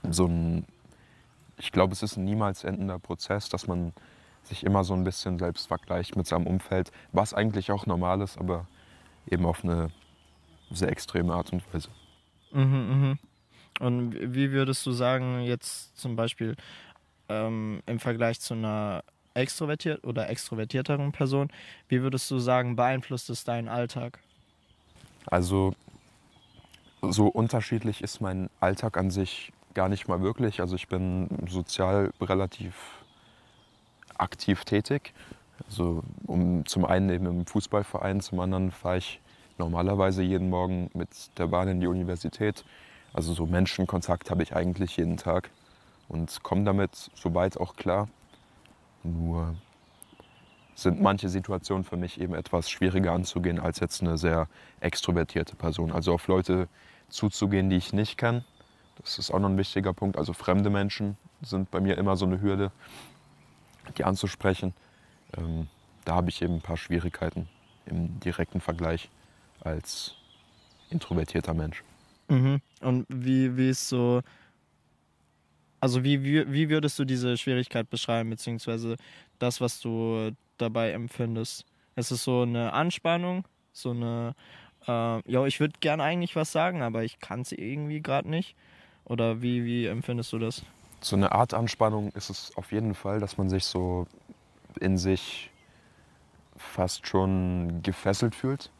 so 0.09 0.25
ein 0.25 0.65
ich 1.57 1.71
glaube, 1.71 1.93
es 1.93 2.03
ist 2.03 2.17
ein 2.17 2.23
niemals 2.23 2.63
endender 2.63 2.99
Prozess, 2.99 3.49
dass 3.49 3.67
man 3.67 3.93
sich 4.43 4.63
immer 4.63 4.83
so 4.83 4.93
ein 4.93 5.03
bisschen 5.03 5.39
selbst 5.39 5.67
vergleicht 5.67 6.15
mit 6.15 6.27
seinem 6.27 6.47
Umfeld, 6.47 6.91
was 7.11 7.33
eigentlich 7.33 7.71
auch 7.71 7.85
normal 7.85 8.21
ist, 8.21 8.37
aber 8.37 8.67
eben 9.29 9.45
auf 9.45 9.63
eine 9.63 9.89
sehr 10.71 10.89
extreme 10.89 11.33
Art 11.33 11.51
und 11.51 11.63
Weise. 11.73 11.89
Mhm, 12.51 12.61
mhm. 12.61 13.19
Und 13.79 14.33
wie 14.33 14.51
würdest 14.51 14.85
du 14.85 14.91
sagen, 14.91 15.41
jetzt 15.41 15.97
zum 15.97 16.15
Beispiel 16.15 16.55
ähm, 17.29 17.81
im 17.85 17.99
Vergleich 17.99 18.39
zu 18.39 18.53
einer 18.53 19.03
extrovertiert 19.33 20.03
oder 20.05 20.29
extrovertierteren 20.29 21.11
Person, 21.11 21.49
wie 21.89 22.01
würdest 22.01 22.29
du 22.31 22.39
sagen, 22.39 22.75
beeinflusst 22.75 23.29
es 23.29 23.43
deinen 23.43 23.67
Alltag? 23.67 24.19
Also 25.27 25.73
so 27.01 27.27
unterschiedlich 27.27 28.01
ist 28.01 28.21
mein 28.21 28.49
Alltag 28.59 28.97
an 28.97 29.11
sich 29.11 29.51
gar 29.73 29.89
nicht 29.89 30.07
mal 30.07 30.21
wirklich. 30.21 30.59
Also 30.59 30.75
ich 30.75 30.87
bin 30.87 31.27
sozial 31.47 32.11
relativ 32.19 32.75
aktiv 34.17 34.65
tätig. 34.65 35.13
Also 35.67 36.03
um 36.25 36.65
zum 36.65 36.85
einen 36.85 37.09
eben 37.09 37.25
im 37.25 37.45
Fußballverein, 37.45 38.21
zum 38.21 38.39
anderen 38.39 38.71
fahre 38.71 38.97
ich 38.97 39.19
normalerweise 39.57 40.23
jeden 40.23 40.49
Morgen 40.49 40.89
mit 40.93 41.09
der 41.37 41.47
Bahn 41.47 41.67
in 41.67 41.79
die 41.79 41.87
Universität. 41.87 42.63
Also 43.13 43.33
so 43.33 43.45
Menschenkontakt 43.45 44.29
habe 44.31 44.43
ich 44.43 44.55
eigentlich 44.55 44.97
jeden 44.97 45.17
Tag 45.17 45.49
und 46.07 46.43
komme 46.43 46.63
damit 46.63 47.11
soweit 47.15 47.57
auch 47.57 47.75
klar. 47.75 48.07
Nur 49.03 49.55
sind 50.75 51.01
manche 51.01 51.27
Situationen 51.27 51.83
für 51.83 51.97
mich 51.97 52.21
eben 52.21 52.35
etwas 52.35 52.69
schwieriger 52.69 53.11
anzugehen 53.11 53.59
als 53.59 53.79
jetzt 53.79 54.01
eine 54.01 54.17
sehr 54.17 54.47
extrovertierte 54.79 55.55
Person. 55.55 55.91
Also 55.91 56.13
auf 56.13 56.27
Leute 56.27 56.67
zuzugehen, 57.09 57.69
die 57.69 57.77
ich 57.77 57.93
nicht 57.93 58.17
kenne. 58.17 58.43
Das 59.01 59.17
ist 59.17 59.31
auch 59.31 59.39
noch 59.39 59.49
ein 59.49 59.57
wichtiger 59.57 59.93
Punkt. 59.93 60.17
Also 60.17 60.33
fremde 60.33 60.69
Menschen 60.69 61.17
sind 61.41 61.71
bei 61.71 61.79
mir 61.79 61.97
immer 61.97 62.15
so 62.15 62.25
eine 62.25 62.41
Hürde, 62.41 62.71
die 63.97 64.03
anzusprechen. 64.03 64.73
Ähm, 65.35 65.67
da 66.05 66.15
habe 66.15 66.29
ich 66.29 66.41
eben 66.41 66.55
ein 66.55 66.61
paar 66.61 66.77
Schwierigkeiten 66.77 67.47
im 67.85 68.19
direkten 68.19 68.61
Vergleich 68.61 69.09
als 69.61 70.15
introvertierter 70.89 71.53
Mensch. 71.53 71.83
Mhm. 72.27 72.61
Und 72.81 73.05
wie, 73.09 73.57
wie 73.57 73.69
ist 73.69 73.89
so, 73.89 74.21
also 75.87 76.03
wie, 76.03 76.21
wie, 76.21 76.51
wie 76.51 76.69
würdest 76.69 76.99
du 76.99 77.05
diese 77.05 77.37
Schwierigkeit 77.37 77.89
beschreiben, 77.89 78.29
beziehungsweise 78.29 78.97
das, 79.39 79.61
was 79.61 79.79
du 79.79 80.31
dabei 80.57 80.91
empfindest? 80.91 81.65
Ist 81.95 82.11
es 82.11 82.25
so 82.25 82.41
eine 82.41 82.73
Anspannung, 82.73 83.45
so 83.71 83.91
eine, 83.91 84.35
äh, 84.85 85.31
ja, 85.31 85.45
ich 85.45 85.61
würde 85.61 85.75
gerne 85.79 86.03
eigentlich 86.03 86.35
was 86.35 86.51
sagen, 86.51 86.81
aber 86.81 87.05
ich 87.05 87.21
kann 87.21 87.39
es 87.39 87.53
irgendwie 87.53 88.01
gerade 88.01 88.29
nicht? 88.29 88.57
Oder 89.05 89.41
wie, 89.41 89.63
wie 89.63 89.85
empfindest 89.85 90.33
du 90.33 90.39
das? 90.39 90.61
So 90.99 91.15
eine 91.15 91.31
Art 91.31 91.53
Anspannung 91.53 92.11
ist 92.11 92.29
es 92.29 92.51
auf 92.57 92.73
jeden 92.73 92.93
Fall, 92.93 93.21
dass 93.21 93.37
man 93.37 93.47
sich 93.47 93.63
so 93.63 94.07
in 94.81 94.97
sich 94.97 95.51
fast 96.57 97.07
schon 97.07 97.81
gefesselt 97.81 98.35
fühlt. 98.35 98.71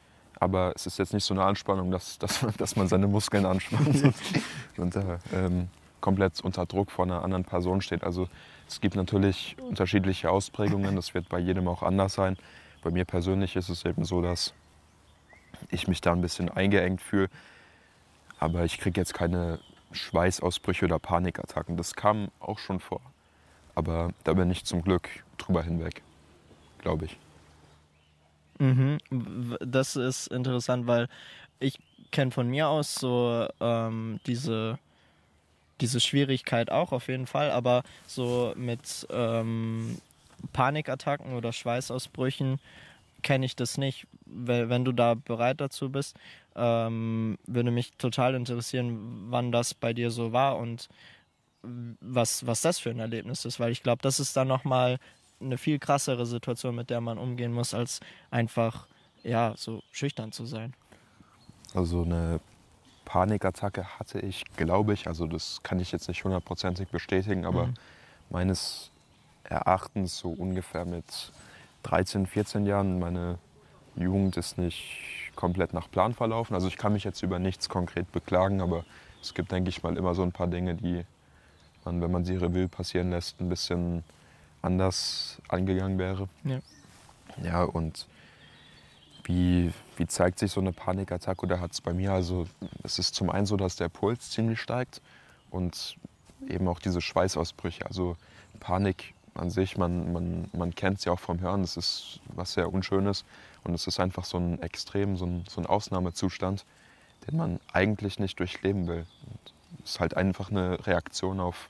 Aber 0.42 0.74
es 0.76 0.86
ist 0.86 1.00
jetzt 1.00 1.14
nicht 1.14 1.24
so 1.24 1.34
eine 1.34 1.46
Anspannung, 1.46 1.90
dass, 1.90 2.20
dass, 2.20 2.46
dass 2.58 2.76
man 2.76 2.90
seine 2.90 3.08
Muskeln 3.08 3.46
anspannt 3.46 4.14
und 4.78 4.94
äh, 4.98 5.20
ähm, 5.34 5.70
komplett 6.02 6.42
unter 6.42 6.66
Druck 6.66 6.92
vor 6.92 7.06
einer 7.06 7.24
anderen 7.24 7.44
Person 7.44 7.82
steht. 7.82 8.04
Also 8.04 8.28
es 8.68 8.82
gibt 8.82 8.96
natürlich 8.96 9.56
unterschiedliche 9.60 10.30
Ausprägungen, 10.30 10.96
das 10.96 11.14
wird 11.14 11.30
bei 11.30 11.40
jedem 11.40 11.68
auch 11.68 11.84
anders 11.84 12.14
sein. 12.14 12.38
Bei 12.84 12.92
mir 12.92 13.06
persönlich 13.06 13.56
ist 13.56 13.70
es 13.70 13.86
eben 13.86 14.06
so, 14.06 14.22
dass 14.22 14.54
ich 15.70 15.88
mich 15.88 16.02
da 16.02 16.14
ein 16.14 16.22
bisschen 16.22 16.50
eingeengt 16.50 17.02
fühle. 17.02 17.30
Aber 18.40 18.66
ich 18.66 18.78
kriege 18.78 19.00
jetzt 19.00 19.14
keine 19.14 19.60
Schweißausbrüche 19.92 20.86
oder 20.86 21.00
Panikattacken. 21.00 21.78
Das 21.78 21.96
kam 21.96 22.30
auch 22.40 22.60
schon 22.60 22.80
vor. 22.80 23.02
Aber 23.74 24.12
da 24.24 24.34
bin 24.34 24.52
ich 24.52 24.66
zum 24.66 24.82
Glück 24.84 25.10
drüber 25.38 25.64
hinweg, 25.64 26.02
glaube 26.80 27.06
ich. 27.06 27.18
Mhm. 28.60 28.98
Das 29.60 29.96
ist 29.96 30.28
interessant, 30.28 30.88
weil 30.88 31.08
ich 31.60 31.80
kenne 32.12 32.32
von 32.32 32.48
mir 32.48 32.70
aus 32.70 32.96
so 32.96 33.48
ähm, 33.60 34.20
diese, 34.26 34.80
diese 35.82 36.00
Schwierigkeit 36.00 36.72
auch 36.72 36.92
auf 36.92 37.08
jeden 37.08 37.28
Fall, 37.28 37.52
aber 37.52 37.84
so 38.08 38.54
mit 38.56 39.08
ähm, 39.10 39.98
Panikattacken 40.54 41.34
oder 41.34 41.54
Schweißausbrüchen 41.54 42.60
kenne 43.22 43.46
ich 43.46 43.56
das 43.56 43.78
nicht. 43.78 44.08
Wenn 44.26 44.86
du 44.86 44.92
da 44.92 45.14
bereit 45.16 45.62
dazu 45.62 45.90
bist, 45.90 46.16
ähm, 46.56 47.38
würde 47.46 47.72
mich 47.72 47.94
total 47.98 48.36
interessieren, 48.36 49.28
wann 49.30 49.52
das 49.52 49.74
bei 49.74 49.94
dir 49.94 50.12
so 50.12 50.32
war 50.34 50.58
und 50.58 50.90
was, 52.00 52.46
was 52.46 52.62
das 52.62 52.80
für 52.80 52.90
ein 52.90 53.00
Erlebnis 53.00 53.46
ist, 53.46 53.60
weil 53.60 53.72
ich 53.72 53.84
glaube, 53.84 54.02
das 54.02 54.20
ist 54.20 54.36
dann 54.38 54.48
nochmal 54.48 55.00
eine 55.40 55.58
viel 55.58 55.80
krassere 55.80 56.26
Situation, 56.26 56.76
mit 56.76 56.90
der 56.90 57.02
man 57.02 57.18
umgehen 57.18 57.54
muss, 57.54 57.74
als 57.74 58.00
einfach 58.32 58.88
ja, 59.24 59.54
so 59.58 59.84
schüchtern 59.92 60.32
zu 60.32 60.46
sein. 60.46 60.74
Also 61.74 62.04
eine 62.04 62.40
Panikattacke 63.08 63.98
hatte 63.98 64.20
ich, 64.20 64.44
glaube 64.58 64.94
ich, 64.94 65.08
also 65.08 65.28
das 65.28 65.62
kann 65.64 65.80
ich 65.80 65.94
jetzt 65.94 66.10
nicht 66.10 66.26
hundertprozentig 66.26 66.90
bestätigen, 66.90 67.46
aber 67.46 67.68
mhm. 67.68 67.74
meines 68.30 68.92
Erachtens 69.46 70.18
so 70.18 70.30
ungefähr 70.30 70.84
mit 70.84 71.06
13, 71.84 72.26
14 72.26 72.66
Jahren. 72.66 73.00
Meine 73.00 73.38
Jugend 73.96 74.36
ist 74.36 74.58
nicht 74.58 75.32
komplett 75.36 75.74
nach 75.74 75.90
Plan 75.90 76.14
verlaufen. 76.14 76.54
Also 76.54 76.68
ich 76.68 76.76
kann 76.76 76.92
mich 76.92 77.06
jetzt 77.06 77.24
über 77.24 77.40
nichts 77.40 77.70
konkret 77.70 78.12
beklagen, 78.12 78.60
aber 78.60 78.84
es 79.22 79.34
gibt, 79.34 79.54
denke 79.54 79.70
ich 79.70 79.84
mal, 79.84 79.96
immer 79.96 80.14
so 80.14 80.24
ein 80.24 80.34
paar 80.34 80.48
Dinge, 80.48 80.76
die 80.76 81.06
man, 81.86 82.02
wenn 82.02 82.12
man 82.12 82.26
sie 82.26 82.36
Revue 82.36 82.68
passieren 82.68 83.12
lässt, 83.12 83.40
ein 83.40 83.48
bisschen 83.48 84.04
anders 84.62 85.42
angegangen 85.48 85.98
wäre. 85.98 86.28
Ja, 86.44 86.60
ja 87.42 87.64
und 87.64 88.06
wie, 89.28 89.74
wie 89.98 90.08
zeigt 90.08 90.40
sich 90.40 90.52
so 90.52 90.62
eine 90.62 90.72
Panikattacke 90.72 91.46
oder 91.46 91.60
hat 91.60 91.74
es 91.74 91.82
bei 91.82 91.94
mir? 91.94 92.14
Also 92.14 92.48
es 92.84 92.98
ist 92.98 93.14
zum 93.14 93.30
einen 93.30 93.46
so, 93.46 93.58
dass 93.58 93.76
der 93.76 93.90
Puls 93.90 94.32
ziemlich 94.32 94.62
steigt 94.62 95.02
und 95.52 95.98
eben 96.48 96.68
auch 96.68 96.80
diese 96.80 97.02
Schweißausbrüche. 97.02 97.86
Also 97.86 98.16
Panik 98.62 99.14
an 99.36 99.50
sich, 99.50 99.78
man, 99.78 100.14
man, 100.14 100.50
man 100.54 100.74
kennt 100.74 101.00
es 101.00 101.06
ja 101.06 101.12
auch 101.12 101.20
vom 101.20 101.42
Hören, 101.42 101.62
das 101.62 101.76
ist 101.76 102.22
was 102.34 102.54
sehr 102.54 102.72
Unschönes 102.74 103.26
und 103.66 103.74
es 103.74 103.86
ist 103.86 104.00
einfach 104.00 104.24
so 104.24 104.38
ein 104.38 104.62
Extrem, 104.62 105.18
so 105.18 105.26
ein, 105.26 105.44
so 105.50 105.60
ein 105.60 105.68
Ausnahmezustand, 105.68 106.66
den 107.28 107.38
man 107.38 107.60
eigentlich 107.74 108.20
nicht 108.20 108.40
durchleben 108.40 108.88
will. 108.88 109.06
es 109.84 109.92
ist 109.92 110.00
halt 110.00 110.16
einfach 110.16 110.50
eine 110.50 110.88
Reaktion 110.88 111.42
auf 111.42 111.70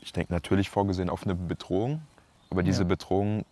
ich 0.00 0.12
denke 0.12 0.32
natürlich 0.32 0.70
vorgesehen 0.70 1.10
auf 1.10 1.24
eine 1.24 1.34
Bedrohung, 1.34 2.02
aber 2.48 2.62
diese 2.62 2.82
ja. 2.82 2.88
Bedrohung 2.88 3.44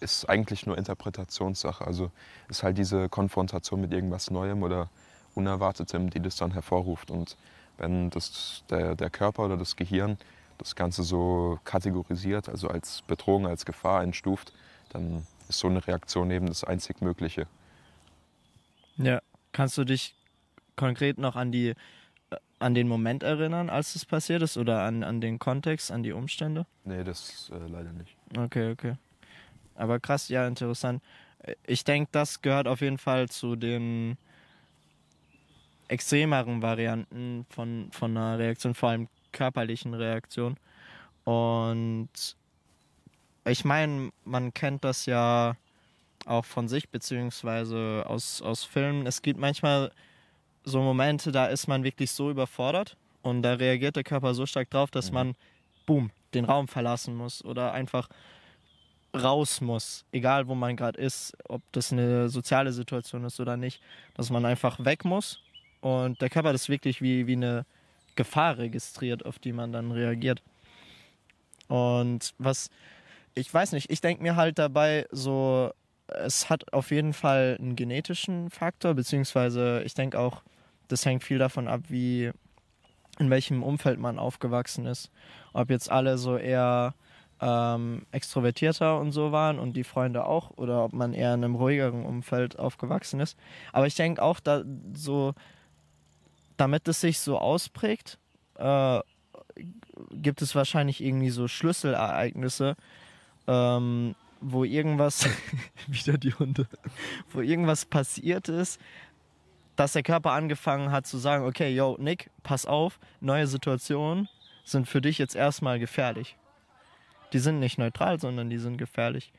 ist 0.00 0.28
eigentlich 0.28 0.66
nur 0.66 0.78
Interpretationssache. 0.78 1.86
Also 1.86 2.10
ist 2.48 2.62
halt 2.62 2.78
diese 2.78 3.08
Konfrontation 3.08 3.80
mit 3.80 3.92
irgendwas 3.92 4.30
Neuem 4.30 4.62
oder 4.62 4.90
Unerwartetem, 5.34 6.10
die 6.10 6.20
das 6.20 6.36
dann 6.36 6.52
hervorruft. 6.52 7.10
Und 7.10 7.36
wenn 7.76 8.10
das, 8.10 8.64
der, 8.70 8.94
der 8.94 9.10
Körper 9.10 9.44
oder 9.44 9.56
das 9.56 9.76
Gehirn 9.76 10.18
das 10.58 10.74
Ganze 10.74 11.04
so 11.04 11.60
kategorisiert, 11.64 12.48
also 12.48 12.68
als 12.68 13.02
Bedrohung, 13.02 13.46
als 13.46 13.64
Gefahr 13.64 14.00
einstuft, 14.00 14.52
dann 14.90 15.26
ist 15.48 15.60
so 15.60 15.68
eine 15.68 15.86
Reaktion 15.86 16.30
eben 16.30 16.46
das 16.46 16.64
einzig 16.64 17.00
Mögliche. 17.00 17.46
Ja, 18.96 19.20
kannst 19.52 19.78
du 19.78 19.84
dich 19.84 20.16
konkret 20.74 21.18
noch 21.18 21.36
an 21.36 21.52
die 21.52 21.74
an 22.58 22.74
den 22.74 22.88
Moment 22.88 23.22
erinnern, 23.22 23.70
als 23.70 23.94
es 23.94 24.04
passiert 24.04 24.42
ist 24.42 24.56
oder 24.56 24.82
an, 24.82 25.04
an 25.04 25.20
den 25.20 25.38
Kontext, 25.38 25.92
an 25.92 26.02
die 26.02 26.12
Umstände? 26.12 26.66
Nee, 26.84 27.04
das 27.04 27.50
äh, 27.52 27.68
leider 27.68 27.92
nicht. 27.92 28.16
Okay, 28.36 28.72
okay. 28.72 28.94
Aber 29.78 30.00
krass, 30.00 30.28
ja, 30.28 30.46
interessant. 30.46 31.02
Ich 31.66 31.84
denke, 31.84 32.10
das 32.12 32.42
gehört 32.42 32.66
auf 32.66 32.80
jeden 32.80 32.98
Fall 32.98 33.28
zu 33.28 33.56
den 33.56 34.18
extremeren 35.86 36.60
Varianten 36.60 37.46
von, 37.48 37.88
von 37.92 38.16
einer 38.16 38.38
Reaktion, 38.38 38.74
vor 38.74 38.90
allem 38.90 39.08
körperlichen 39.32 39.94
Reaktion. 39.94 40.56
Und 41.24 42.08
ich 43.46 43.64
meine, 43.64 44.10
man 44.24 44.52
kennt 44.52 44.84
das 44.84 45.06
ja 45.06 45.56
auch 46.26 46.44
von 46.44 46.68
sich, 46.68 46.88
beziehungsweise 46.88 48.04
aus, 48.06 48.42
aus 48.42 48.64
Filmen. 48.64 49.06
Es 49.06 49.22
gibt 49.22 49.38
manchmal 49.38 49.92
so 50.64 50.82
Momente, 50.82 51.32
da 51.32 51.46
ist 51.46 51.68
man 51.68 51.84
wirklich 51.84 52.10
so 52.10 52.30
überfordert 52.30 52.96
und 53.22 53.42
da 53.42 53.54
reagiert 53.54 53.96
der 53.96 54.04
Körper 54.04 54.34
so 54.34 54.44
stark 54.44 54.70
drauf, 54.70 54.90
dass 54.90 55.10
mhm. 55.10 55.14
man, 55.14 55.34
boom, 55.86 56.10
den 56.34 56.44
Raum 56.44 56.68
verlassen 56.68 57.14
muss 57.14 57.44
oder 57.44 57.72
einfach 57.72 58.08
raus 59.22 59.60
muss, 59.60 60.04
egal 60.12 60.48
wo 60.48 60.54
man 60.54 60.76
gerade 60.76 61.00
ist, 61.00 61.36
ob 61.48 61.62
das 61.72 61.92
eine 61.92 62.28
soziale 62.28 62.72
Situation 62.72 63.24
ist 63.24 63.40
oder 63.40 63.56
nicht, 63.56 63.80
dass 64.14 64.30
man 64.30 64.44
einfach 64.44 64.84
weg 64.84 65.04
muss 65.04 65.42
und 65.80 66.20
der 66.20 66.30
Körper 66.30 66.52
das 66.52 66.68
wirklich 66.68 67.02
wie, 67.02 67.26
wie 67.26 67.34
eine 67.34 67.66
Gefahr 68.16 68.58
registriert, 68.58 69.24
auf 69.24 69.38
die 69.38 69.52
man 69.52 69.72
dann 69.72 69.92
reagiert. 69.92 70.42
Und 71.68 72.34
was, 72.38 72.70
ich 73.34 73.52
weiß 73.52 73.72
nicht, 73.72 73.90
ich 73.90 74.00
denke 74.00 74.22
mir 74.22 74.36
halt 74.36 74.58
dabei 74.58 75.06
so, 75.12 75.70
es 76.08 76.50
hat 76.50 76.72
auf 76.72 76.90
jeden 76.90 77.12
Fall 77.12 77.56
einen 77.60 77.76
genetischen 77.76 78.50
Faktor, 78.50 78.94
beziehungsweise 78.94 79.82
ich 79.84 79.94
denke 79.94 80.18
auch, 80.18 80.42
das 80.88 81.04
hängt 81.04 81.22
viel 81.22 81.38
davon 81.38 81.68
ab, 81.68 81.82
wie 81.88 82.32
in 83.18 83.30
welchem 83.30 83.62
Umfeld 83.62 83.98
man 83.98 84.18
aufgewachsen 84.18 84.86
ist. 84.86 85.10
Ob 85.52 85.70
jetzt 85.70 85.90
alle 85.90 86.18
so 86.18 86.36
eher 86.36 86.94
ähm, 87.40 88.02
extrovertierter 88.10 88.98
und 88.98 89.12
so 89.12 89.32
waren 89.32 89.58
und 89.58 89.74
die 89.74 89.84
Freunde 89.84 90.24
auch, 90.24 90.50
oder 90.56 90.84
ob 90.84 90.92
man 90.92 91.12
eher 91.12 91.34
in 91.34 91.44
einem 91.44 91.54
ruhigeren 91.54 92.04
Umfeld 92.04 92.58
aufgewachsen 92.58 93.20
ist. 93.20 93.38
Aber 93.72 93.86
ich 93.86 93.94
denke 93.94 94.22
auch, 94.22 94.40
da 94.40 94.62
so, 94.94 95.34
damit 96.56 96.88
es 96.88 97.00
sich 97.00 97.20
so 97.20 97.38
ausprägt, 97.38 98.18
äh, 98.56 99.00
gibt 100.12 100.42
es 100.42 100.54
wahrscheinlich 100.54 101.02
irgendwie 101.02 101.30
so 101.30 101.48
Schlüsselereignisse, 101.48 102.76
ähm, 103.46 104.14
wo 104.40 104.64
irgendwas, 104.64 105.28
wieder 105.86 106.18
die 106.18 106.34
Hunde, 106.34 106.66
wo 107.32 107.40
irgendwas 107.40 107.84
passiert 107.84 108.48
ist, 108.48 108.80
dass 109.76 109.92
der 109.92 110.02
Körper 110.02 110.32
angefangen 110.32 110.90
hat 110.90 111.06
zu 111.06 111.18
sagen, 111.18 111.44
okay, 111.44 111.72
yo, 111.72 111.96
Nick, 112.00 112.30
pass 112.42 112.66
auf, 112.66 112.98
neue 113.20 113.46
Situationen 113.46 114.28
sind 114.64 114.88
für 114.88 115.00
dich 115.00 115.18
jetzt 115.18 115.36
erstmal 115.36 115.78
gefährlich. 115.78 116.36
Die 117.32 117.38
sind 117.38 117.60
nicht 117.60 117.78
neutral, 117.78 118.18
sondern 118.18 118.50
die 118.50 118.58
sind 118.58 118.78
gefährlich. 118.78 119.32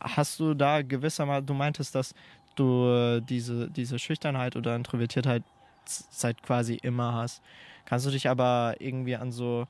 Hast 0.00 0.40
du 0.40 0.54
da 0.54 0.82
gewissermaßen, 0.82 1.46
du 1.46 1.54
meintest, 1.54 1.94
dass 1.94 2.14
du 2.56 2.88
äh, 2.88 3.20
diese, 3.20 3.70
diese 3.70 3.98
Schüchternheit 3.98 4.56
oder 4.56 4.76
Introvertiertheit 4.76 5.42
seit 5.86 6.42
quasi 6.42 6.74
immer 6.74 7.14
hast. 7.14 7.42
Kannst 7.84 8.06
du 8.06 8.10
dich 8.10 8.28
aber 8.28 8.76
irgendwie 8.78 9.16
an 9.16 9.32
so 9.32 9.66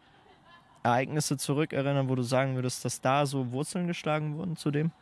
Ereignisse 0.83 1.37
zurückerinnern, 1.37 2.09
wo 2.09 2.15
du 2.15 2.23
sagen 2.23 2.55
würdest, 2.55 2.85
dass 2.85 3.01
da 3.01 3.27
so 3.27 3.53
Wurzeln 3.53 3.87
geschlagen 3.87 4.37
wurden 4.37 4.57
zu 4.57 4.71
dem? 4.71 4.93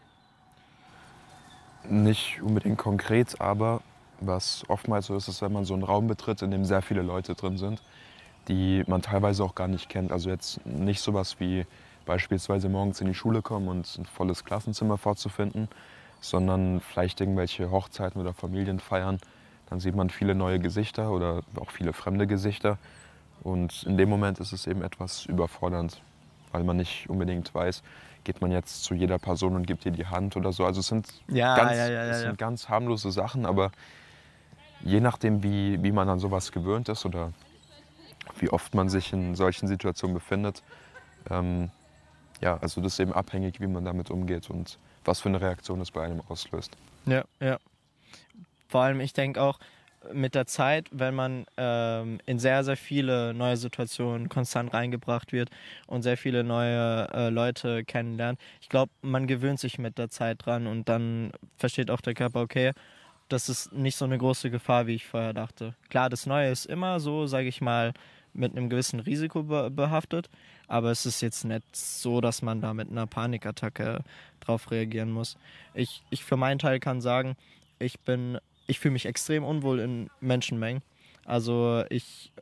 Nicht 1.89 2.41
unbedingt 2.41 2.79
konkret, 2.79 3.41
aber 3.41 3.83
was 4.21 4.65
oftmals 4.69 5.07
so 5.07 5.17
ist, 5.17 5.29
ist, 5.29 5.43
wenn 5.43 5.53
man 5.53 5.65
so 5.65 5.75
einen 5.75 5.83
Raum 5.83 6.07
betritt, 6.07 6.41
in 6.43 6.53
dem 6.53 6.65
sehr 6.65 6.81
viele 6.81 7.03
Leute 7.03 7.35
drin 7.35 7.59
sind, 7.59 7.83
die 8.49 8.85
man 8.87 9.03
teilweise 9.03 9.45
auch 9.45 9.55
gar 9.55 9.69
nicht 9.69 9.89
kennt. 9.89 10.13
Also 10.13 10.31
jetzt 10.31 10.65
nicht 10.67 11.01
sowas 11.01 11.39
wie 11.39 11.67
beispielsweise 12.05 12.69
morgens 12.69 13.01
in 13.01 13.07
die 13.07 13.15
Schule 13.15 13.43
kommen 13.43 13.69
und 13.69 13.99
ein 13.99 14.07
volles 14.07 14.45
Klassenzimmer 14.45 14.99
vorzufinden, 14.99 15.69
sondern 16.21 16.81
vielleicht 16.81 17.21
irgendwelche 17.21 17.71
Hochzeiten 17.71 18.21
oder 18.21 18.33
Familienfeiern. 18.33 19.19
Dann 19.71 19.81
sieht 19.81 19.95
man 19.95 20.11
viele 20.11 20.35
neue 20.35 20.59
Gesichter 20.59 21.11
oder 21.11 21.43
auch 21.57 21.71
viele 21.71 21.93
fremde 21.93 22.27
Gesichter. 22.27 22.79
Und 23.43 23.85
in 23.85 23.97
dem 23.97 24.09
Moment 24.09 24.39
ist 24.41 24.53
es 24.53 24.67
eben 24.67 24.83
etwas 24.83 25.27
überfordernd, 25.27 26.03
weil 26.53 26.65
man 26.65 26.77
nicht 26.77 27.09
unbedingt 27.09 27.55
weiß, 27.55 27.83
geht 28.25 28.41
man 28.41 28.53
jetzt 28.53 28.85
zu 28.85 28.95
jeder 28.95 29.19
Person 29.19 29.57
und 29.57 29.67
gibt 29.67 29.85
ihr 29.85 29.93
die 29.93 30.07
Hand 30.07 30.37
oder 30.37 30.53
so. 30.53 30.65
Also 30.65 30.81
es 30.81 30.87
sind, 30.87 31.09
Ja, 31.29 31.57
ganz, 31.57 31.73
ja, 31.73 31.89
ja, 31.89 32.05
es 32.05 32.21
sind 32.21 32.39
ganz 32.39 32.69
harmlose 32.69 33.11
Sachen, 33.11 33.47
aber 33.47 33.73
je 34.81 35.01
nachdem, 35.01 35.43
wie, 35.43 35.83
wie 35.83 35.93
man 35.93 36.09
an 36.09 36.19
sowas 36.21 36.53
gewöhnt 36.53 36.89
ist 36.89 37.05
oder 37.05 37.33
wie 38.39 38.51
oft 38.51 38.75
man 38.75 38.89
sich 38.89 39.13
in 39.13 39.35
solchen 39.35 39.69
Situationen 39.69 40.15
befindet, 40.15 40.63
ähm, 41.31 41.71
ja, 42.41 42.59
also 42.61 42.81
das 42.81 42.95
ist 42.95 43.01
eben 43.01 43.13
abhängig, 43.13 43.61
wie 43.61 43.67
man 43.67 43.85
damit 43.85 44.11
umgeht 44.11 44.51
und 44.51 44.79
was 45.05 45.21
für 45.21 45.29
eine 45.29 45.41
Reaktion 45.41 45.81
es 45.81 45.91
bei 45.91 46.05
einem 46.05 46.21
auslöst. 46.29 46.77
Ja, 47.07 47.25
ja. 47.41 47.59
Vor 48.69 48.83
allem, 48.83 49.01
ich 49.01 49.13
denke 49.13 49.41
auch, 49.41 49.59
mit 50.13 50.35
der 50.35 50.47
Zeit, 50.47 50.89
wenn 50.91 51.15
man 51.15 51.47
ähm, 51.57 52.19
in 52.27 52.41
sehr, 52.41 52.65
sehr 52.65 52.77
viele 52.77 53.35
neue 53.35 53.57
Situationen 53.57 54.29
konstant 54.29 54.75
reingebracht 54.75 55.33
wird 55.33 55.51
und 55.87 56.03
sehr 56.03 56.17
viele 56.17 56.43
neue 56.43 57.09
äh, 57.13 57.29
Leute 57.29 57.85
kennenlernt, 57.85 58.41
ich 58.61 58.69
glaube, 58.69 58.91
man 59.03 59.29
gewöhnt 59.29 59.61
sich 59.61 59.79
mit 59.79 59.99
der 59.99 60.11
Zeit 60.11 60.45
dran 60.45 60.67
und 60.67 60.89
dann 60.89 61.31
versteht 61.57 61.91
auch 61.91 62.01
der 62.01 62.15
Körper, 62.15 62.41
okay, 62.41 62.73
das 63.33 63.49
ist 63.49 63.73
nicht 63.73 63.97
so 63.97 64.05
eine 64.05 64.19
große 64.19 64.51
Gefahr, 64.51 64.87
wie 64.87 64.95
ich 64.95 65.07
vorher 65.07 65.33
dachte. 65.33 65.75
Klar, 65.89 66.11
das 66.11 66.27
Neue 66.27 66.51
ist 66.51 66.67
immer 66.67 67.01
so, 67.01 67.27
sage 67.27 67.49
ich 67.49 67.61
mal, 67.61 67.95
mit 68.35 68.53
einem 68.53 68.69
gewissen 68.69 69.01
Risiko 69.01 69.43
be 69.43 69.71
behaftet, 69.71 70.31
aber 70.69 70.91
es 70.91 71.05
ist 71.07 71.21
jetzt 71.21 71.45
nicht 71.45 71.65
so, 71.75 72.21
dass 72.21 72.43
man 72.43 72.61
da 72.61 72.73
mit 72.73 72.91
einer 72.91 73.07
Panikattacke 73.07 74.01
drauf 74.41 74.71
reagieren 74.71 75.11
muss. 75.11 75.37
Ich, 75.75 76.03
ich 76.11 76.25
für 76.25 76.37
meinen 76.37 76.59
Teil 76.59 76.81
kann 76.81 77.01
sagen, 77.01 77.37
ich 77.79 78.01
bin, 78.01 78.39
ich 78.67 78.79
fühle 78.79 78.93
mich 78.93 79.07
extrem 79.07 79.45
unwohl 79.45 79.81
in 79.81 80.11
Menschenmengen. 80.21 80.83
Also 81.25 81.85
ich, 81.91 82.33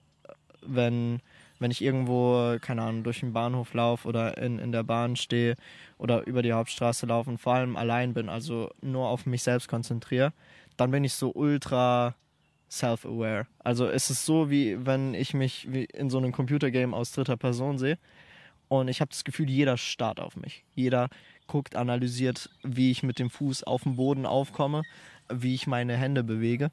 wenn, 0.62 1.20
wenn 1.58 1.70
ich 1.70 1.82
irgendwo, 1.82 2.56
keine 2.60 2.82
Ahnung, 2.82 3.02
durch 3.02 3.20
den 3.20 3.32
Bahnhof 3.32 3.74
laufe 3.74 4.06
oder 4.06 4.38
in, 4.38 4.58
in 4.58 4.72
der 4.72 4.84
Bahn 4.84 5.16
stehe 5.16 5.56
oder 5.98 6.26
über 6.26 6.42
die 6.42 6.52
Hauptstraße 6.52 7.06
laufe 7.06 7.30
und 7.30 7.38
vor 7.38 7.54
allem 7.54 7.76
allein 7.76 8.14
bin, 8.14 8.28
also 8.28 8.70
nur 8.80 9.08
auf 9.08 9.26
mich 9.26 9.42
selbst 9.42 9.68
konzentriere, 9.68 10.32
dann 10.80 10.90
bin 10.90 11.04
ich 11.04 11.12
so 11.12 11.32
ultra 11.34 12.14
self-aware. 12.70 13.46
Also 13.58 13.86
es 13.86 14.10
ist 14.10 14.24
so, 14.24 14.50
wie 14.50 14.86
wenn 14.86 15.14
ich 15.14 15.34
mich 15.34 15.68
in 15.92 16.08
so 16.08 16.18
einem 16.18 16.32
Computergame 16.32 16.96
aus 16.96 17.12
dritter 17.12 17.36
Person 17.36 17.78
sehe 17.78 17.98
und 18.68 18.88
ich 18.88 19.00
habe 19.00 19.10
das 19.10 19.24
Gefühl, 19.24 19.50
jeder 19.50 19.76
starrt 19.76 20.20
auf 20.20 20.36
mich. 20.36 20.64
Jeder 20.74 21.08
guckt, 21.48 21.74
analysiert, 21.76 22.48
wie 22.62 22.90
ich 22.90 23.02
mit 23.02 23.18
dem 23.18 23.28
Fuß 23.28 23.64
auf 23.64 23.82
dem 23.82 23.96
Boden 23.96 24.24
aufkomme, 24.24 24.82
wie 25.28 25.54
ich 25.54 25.66
meine 25.66 25.96
Hände 25.96 26.22
bewege. 26.22 26.70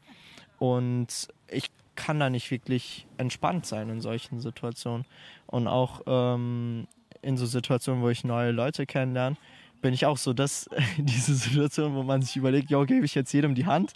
Und 0.60 1.28
ich 1.50 1.72
kann 1.96 2.20
da 2.20 2.30
nicht 2.30 2.52
wirklich 2.52 3.08
entspannt 3.18 3.66
sein 3.66 3.90
in 3.90 4.02
solchen 4.02 4.40
Situationen. 4.40 5.06
Und 5.48 5.68
auch 5.68 6.02
ähm, 6.06 6.88
in 7.24 7.36
so 7.36 7.48
Situationen, 7.48 8.04
wo 8.04 8.10
ich 8.10 8.24
neue 8.24 8.52
Leute 8.52 8.86
kennenlerne, 8.86 9.38
bin 9.82 9.94
ich 9.94 10.06
auch 10.06 10.18
so, 10.18 10.34
dass 10.34 10.70
diese 10.98 11.36
Situation, 11.36 11.96
wo 11.96 12.04
man 12.04 12.22
sich 12.22 12.36
überlegt, 12.36 12.70
ja, 12.70 12.84
gebe 12.84 13.06
ich 13.06 13.16
jetzt 13.16 13.32
jedem 13.34 13.56
die 13.56 13.66
Hand, 13.66 13.94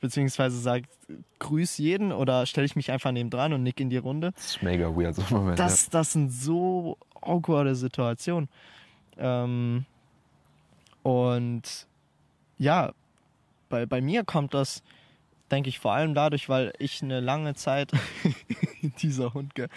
beziehungsweise 0.00 0.58
sagt, 0.58 0.90
grüß 1.38 1.78
jeden 1.78 2.12
oder 2.12 2.46
stelle 2.46 2.66
ich 2.66 2.76
mich 2.76 2.90
einfach 2.90 3.12
neben 3.12 3.30
dran 3.30 3.52
und 3.52 3.62
nick 3.62 3.80
in 3.80 3.90
die 3.90 3.98
Runde. 3.98 4.32
Das 4.32 4.56
ist 4.56 4.62
mega 4.62 4.88
weird 4.88 5.14
so 5.14 5.22
ein 5.22 5.28
Moment. 5.30 5.58
Das, 5.58 5.88
das 5.88 6.12
sind 6.12 6.30
so 6.30 6.96
awkwarde 7.20 7.74
Situationen. 7.74 8.48
Ähm, 9.18 9.84
und 11.02 11.86
ja, 12.58 12.92
bei, 13.68 13.86
bei 13.86 14.00
mir 14.00 14.24
kommt 14.24 14.54
das, 14.54 14.82
denke 15.50 15.68
ich, 15.68 15.78
vor 15.78 15.92
allem 15.92 16.14
dadurch, 16.14 16.48
weil 16.48 16.72
ich 16.78 17.02
eine 17.02 17.20
lange 17.20 17.54
Zeit, 17.54 17.92
dieser 19.02 19.34
Hund, 19.34 19.52
äh, 19.58 19.68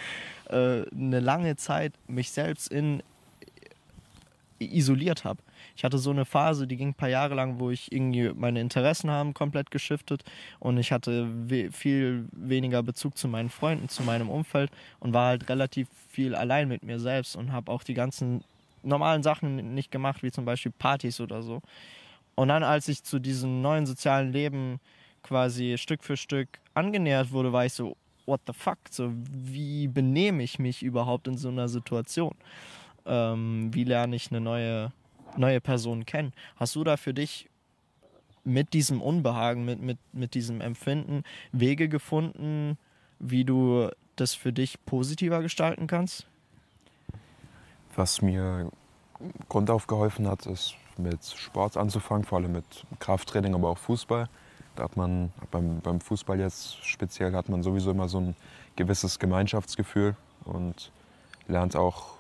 eine 0.50 1.20
lange 1.20 1.56
Zeit 1.56 1.94
mich 2.08 2.32
selbst 2.32 2.72
in 2.72 3.04
isoliert 4.60 5.24
habe. 5.24 5.42
Ich 5.76 5.84
hatte 5.84 5.98
so 5.98 6.12
eine 6.12 6.26
Phase, 6.26 6.68
die 6.68 6.78
ging 6.78 6.90
ein 6.90 6.94
paar 6.94 7.10
Jahre 7.10 7.36
lang, 7.36 7.60
wo 7.60 7.72
ich 7.72 7.92
irgendwie 7.92 8.32
meine 8.34 8.62
Interessen 8.62 9.12
haben 9.12 9.34
komplett 9.34 9.72
geschiftet 9.72 10.24
und 10.60 10.78
ich 10.78 10.92
hatte 10.92 11.28
we 11.50 11.72
viel 11.72 12.28
weniger 12.32 12.84
Bezug 12.84 13.18
zu 13.18 13.28
meinen 13.28 13.50
Freunden, 13.50 13.90
zu 13.90 14.04
meinem 14.04 14.30
Umfeld 14.30 14.72
und 15.00 15.14
war 15.14 15.28
halt 15.30 15.50
relativ 15.50 15.88
viel 16.10 16.36
allein 16.36 16.68
mit 16.68 16.84
mir 16.84 17.00
selbst 17.00 17.36
und 17.36 17.52
habe 17.52 17.72
auch 17.72 17.84
die 17.84 17.94
ganzen 17.94 18.44
normalen 18.84 19.24
Sachen 19.24 19.74
nicht 19.74 19.92
gemacht, 19.92 20.24
wie 20.24 20.32
zum 20.32 20.46
Beispiel 20.46 20.72
Partys 20.78 21.20
oder 21.20 21.42
so. 21.42 21.62
Und 22.36 22.50
dann, 22.50 22.64
als 22.64 22.88
ich 22.88 23.04
zu 23.04 23.20
diesem 23.20 23.62
neuen 23.62 23.86
sozialen 23.86 24.32
Leben 24.32 24.80
quasi 25.24 25.78
Stück 25.78 26.04
für 26.04 26.18
Stück 26.18 26.48
angenähert 26.74 27.32
wurde, 27.32 27.52
war 27.52 27.66
ich 27.66 27.74
so, 27.74 27.96
what 28.26 28.42
the 28.48 28.54
fuck? 28.54 28.78
So, 28.90 29.12
wie 29.32 29.88
benehme 29.88 30.44
ich 30.44 30.60
mich 30.60 30.84
überhaupt 30.84 31.28
in 31.28 31.38
so 31.38 31.50
einer 31.50 31.68
Situation? 31.68 32.36
Ähm, 33.06 33.74
wie 33.74 33.84
lerne 33.84 34.16
ich 34.16 34.32
eine 34.32 34.42
neue, 34.42 34.92
neue 35.38 35.62
Person 35.62 36.06
kennen? 36.06 36.34
Hast 36.56 36.76
du 36.76 36.84
da 36.84 36.98
für 36.98 37.14
dich 37.14 37.50
mit 38.44 38.74
diesem 38.74 39.02
Unbehagen, 39.02 39.66
mit, 39.66 39.82
mit, 39.82 39.98
mit 40.14 40.34
diesem 40.34 40.62
Empfinden 40.62 41.24
Wege 41.52 41.90
gefunden, 41.90 42.78
wie 43.20 43.44
du 43.44 43.90
das 44.16 44.34
für 44.34 44.54
dich 44.54 44.84
positiver 44.86 45.42
gestalten 45.42 45.88
kannst? 45.88 46.28
Was 47.96 48.22
mir 48.22 48.72
grundauf 49.50 49.88
geholfen 49.88 50.28
hat, 50.28 50.46
ist 50.46 50.76
mit 50.98 51.24
Sport 51.24 51.78
anzufangen, 51.78 52.24
vor 52.24 52.40
allem 52.40 52.52
mit 52.52 52.86
Krafttraining, 53.00 53.56
aber 53.56 53.70
auch 53.70 53.78
Fußball. 53.78 54.30
Da 54.76 54.84
hat 54.84 54.98
man 54.98 55.32
beim, 55.52 55.80
beim 55.80 56.02
Fußball 56.02 56.40
jetzt 56.40 56.84
speziell 56.86 57.34
hat 57.34 57.50
man 57.50 57.64
sowieso 57.64 57.92
immer 57.92 58.10
so 58.10 58.20
ein 58.20 58.36
gewisses 58.76 59.20
Gemeinschaftsgefühl 59.20 60.16
und 60.44 60.92
lernt 61.48 61.76
auch 61.76 62.16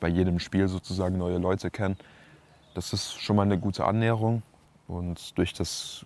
bei 0.00 0.08
jedem 0.08 0.38
Spiel 0.38 0.68
sozusagen 0.68 1.18
neue 1.18 1.38
Leute 1.38 1.70
kennen. 1.70 1.96
Das 2.74 2.92
ist 2.92 3.20
schon 3.20 3.36
mal 3.36 3.42
eine 3.42 3.58
gute 3.58 3.84
Annäherung 3.84 4.42
und 4.88 5.38
durch 5.38 5.52
das 5.52 6.04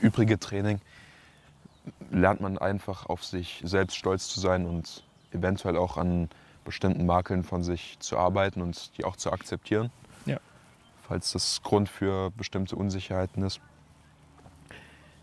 übrige 0.00 0.38
Training 0.38 0.80
lernt 2.10 2.40
man 2.40 2.58
einfach 2.58 3.06
auf 3.06 3.24
sich 3.24 3.62
selbst 3.64 3.96
stolz 3.96 4.28
zu 4.28 4.40
sein 4.40 4.66
und 4.66 5.04
eventuell 5.32 5.76
auch 5.76 5.96
an 5.96 6.28
bestimmten 6.64 7.06
Makeln 7.06 7.44
von 7.44 7.62
sich 7.62 7.98
zu 8.00 8.16
arbeiten 8.16 8.62
und 8.62 8.96
die 8.96 9.04
auch 9.04 9.16
zu 9.16 9.30
akzeptieren. 9.32 9.90
Ja. 10.26 10.38
Falls 11.02 11.32
das 11.32 11.62
Grund 11.62 11.88
für 11.88 12.30
bestimmte 12.30 12.76
Unsicherheiten 12.76 13.42
ist. 13.42 13.60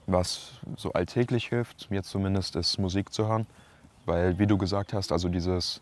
Was 0.08 0.54
so 0.78 0.94
alltäglich 0.94 1.50
hilft, 1.50 1.90
mir 1.90 2.04
zumindest, 2.04 2.56
ist 2.56 2.78
Musik 2.78 3.14
zu 3.14 3.28
hören. 3.28 3.48
Weil, 4.06 4.40
wie 4.40 4.48
du 4.48 4.58
gesagt 4.58 4.94
hast, 4.94 5.12
also 5.12 5.30
dieses, 5.30 5.82